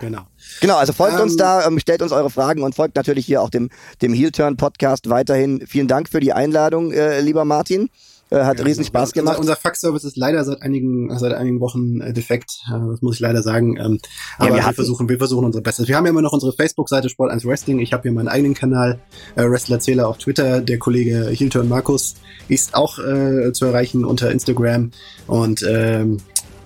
Genau. 0.00 0.22
Genau, 0.62 0.76
also 0.76 0.94
folgt 0.94 1.16
ähm, 1.16 1.22
uns 1.22 1.36
da, 1.36 1.66
ähm, 1.66 1.78
stellt 1.78 2.00
uns 2.00 2.12
eure 2.12 2.30
Fragen 2.30 2.62
und 2.62 2.74
folgt 2.74 2.96
natürlich 2.96 3.26
hier 3.26 3.42
auch 3.42 3.50
dem, 3.50 3.68
dem 4.00 4.14
Heel 4.14 4.30
Turn 4.30 4.56
Podcast 4.56 5.10
weiterhin. 5.10 5.62
Vielen 5.66 5.88
Dank 5.88 6.08
für 6.08 6.20
die 6.20 6.32
Einladung, 6.32 6.92
äh, 6.92 7.20
lieber 7.20 7.44
Martin. 7.44 7.90
Äh, 8.30 8.42
hat 8.42 8.58
ja, 8.58 8.64
riesen 8.64 8.82
genau. 8.82 8.88
Spaß 8.88 9.12
gemacht. 9.12 9.38
Unser, 9.38 9.52
unser 9.52 9.56
Faxservice 9.56 10.04
ist 10.04 10.16
leider 10.16 10.44
seit 10.44 10.62
einigen, 10.62 11.16
seit 11.16 11.32
einigen 11.32 11.60
Wochen 11.60 12.00
äh, 12.00 12.12
defekt. 12.12 12.62
Äh, 12.68 12.90
das 12.90 13.02
muss 13.02 13.14
ich 13.14 13.20
leider 13.20 13.42
sagen. 13.42 13.76
Ähm, 13.76 14.00
aber 14.38 14.50
ja, 14.50 14.56
wir, 14.56 14.66
wir 14.66 14.72
versuchen, 14.72 15.08
wir 15.08 15.18
versuchen 15.18 15.44
unser 15.44 15.60
Bestes. 15.60 15.86
Wir 15.86 15.96
haben 15.96 16.04
ja 16.06 16.10
immer 16.10 16.22
noch 16.22 16.32
unsere 16.32 16.52
Facebook-Seite 16.52 17.08
Sport 17.08 17.30
1 17.30 17.44
Wrestling. 17.44 17.78
Ich 17.78 17.92
habe 17.92 18.02
hier 18.02 18.12
meinen 18.12 18.28
eigenen 18.28 18.54
Kanal, 18.54 18.98
äh, 19.36 19.44
Wrestlerzähler 19.44 20.08
auf 20.08 20.18
Twitter. 20.18 20.60
Der 20.60 20.78
Kollege 20.78 21.28
Hilton 21.28 21.68
Markus 21.68 22.14
ist 22.48 22.74
auch 22.74 22.98
äh, 22.98 23.52
zu 23.52 23.66
erreichen 23.66 24.04
unter 24.04 24.30
Instagram 24.30 24.90
und 25.26 25.64
ähm, 25.68 26.18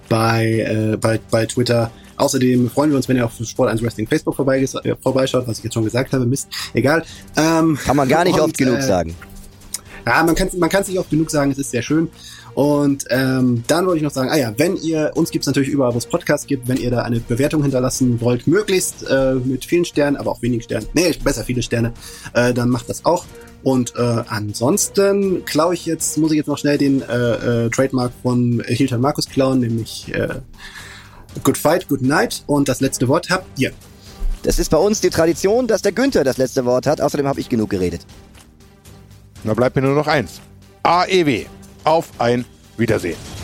bei, 0.09 0.93
äh, 0.93 0.97
bei, 0.97 1.21
bei 1.31 1.47
Twitter. 1.47 1.91
Außerdem 2.17 2.69
freuen 2.69 2.91
wir 2.91 2.97
uns, 2.97 3.09
wenn 3.09 3.17
ihr 3.17 3.25
auf 3.25 3.33
Sport 3.43 3.71
1 3.71 3.83
Wrestling 3.83 4.07
Facebook 4.07 4.39
äh, 4.39 4.95
vorbeischaut, 5.01 5.47
was 5.47 5.59
ich 5.59 5.65
jetzt 5.65 5.75
schon 5.75 5.85
gesagt 5.85 6.13
habe. 6.13 6.27
Mist, 6.27 6.49
egal. 6.75 7.03
Ähm, 7.37 7.79
Kann 7.83 7.97
man 7.97 8.09
gar 8.09 8.25
nicht 8.25 8.35
und, 8.35 8.41
oft 8.41 8.59
genug 8.59 8.79
äh, 8.79 8.83
sagen. 8.83 9.15
Ja, 10.11 10.25
man 10.25 10.35
kann 10.35 10.49
man 10.59 10.69
kann 10.69 10.83
nicht 10.89 10.99
oft 10.99 11.11
genug 11.11 11.31
sagen, 11.31 11.53
es 11.53 11.59
ist 11.59 11.71
sehr 11.71 11.83
schön. 11.83 12.09
Und 12.55 13.05
ähm, 13.11 13.63
dann 13.69 13.87
wollte 13.87 13.99
ich 13.99 14.03
noch 14.03 14.11
sagen, 14.11 14.29
ah 14.29 14.37
ja, 14.37 14.53
wenn 14.57 14.75
ihr, 14.75 15.13
uns 15.15 15.31
gibt's 15.31 15.47
natürlich 15.47 15.69
überall, 15.69 15.95
wo 15.95 15.99
es 15.99 16.07
Podcasts 16.07 16.49
gibt, 16.49 16.67
wenn 16.67 16.79
ihr 16.79 16.91
da 16.91 17.03
eine 17.03 17.21
Bewertung 17.21 17.63
hinterlassen 17.63 18.21
wollt, 18.21 18.49
möglichst 18.49 19.09
äh, 19.09 19.35
mit 19.35 19.65
vielen 19.65 19.85
Sternen, 19.85 20.17
aber 20.17 20.33
auch 20.33 20.43
wenigen 20.43 20.63
Sternen, 20.63 20.89
nee, 20.95 21.15
besser 21.23 21.45
viele 21.45 21.63
Sterne, 21.63 21.93
äh, 22.35 22.53
dann 22.53 22.71
macht 22.71 22.89
das 22.89 23.05
auch. 23.05 23.25
Und 23.63 23.95
äh, 23.97 24.25
ansonsten 24.27 25.45
klaue 25.45 25.75
ich 25.75 25.87
jetzt, 25.87 26.19
muss 26.19 26.33
ich 26.33 26.39
jetzt 26.39 26.49
noch 26.49 26.59
schnell 26.59 26.77
den 26.77 27.03
äh, 27.03 27.67
äh, 27.67 27.71
Trademark 27.71 28.11
von 28.21 28.61
Hilton 28.67 29.01
Markus 29.01 29.29
klauen, 29.29 29.61
nämlich 29.61 30.13
äh, 30.13 30.41
Good 31.45 31.57
Fight, 31.57 31.87
Good 31.89 32.03
Night. 32.03 32.43
Und 32.49 32.69
das 32.69 32.81
letzte 32.81 33.07
Wort 33.07 33.31
habt 33.31 33.47
ihr. 33.61 33.71
Das 34.43 34.59
ist 34.59 34.71
bei 34.71 34.79
uns 34.79 35.01
die 35.01 35.11
Tradition, 35.11 35.69
dass 35.69 35.83
der 35.83 35.93
Günther 35.93 36.25
das 36.25 36.37
letzte 36.37 36.65
Wort 36.65 36.89
hat. 36.89 37.01
Außerdem 37.01 37.29
habe 37.29 37.39
ich 37.39 37.49
genug 37.49 37.71
geredet. 37.71 38.01
Da 39.45 39.55
bleibt 39.55 39.77
mir 39.77 39.83
nur 39.83 39.95
noch 39.95 40.07
eins. 40.07 40.41
AEW. 40.83 41.47
Auf 41.85 42.11
ein 42.19 42.45
Wiedersehen. 42.77 43.40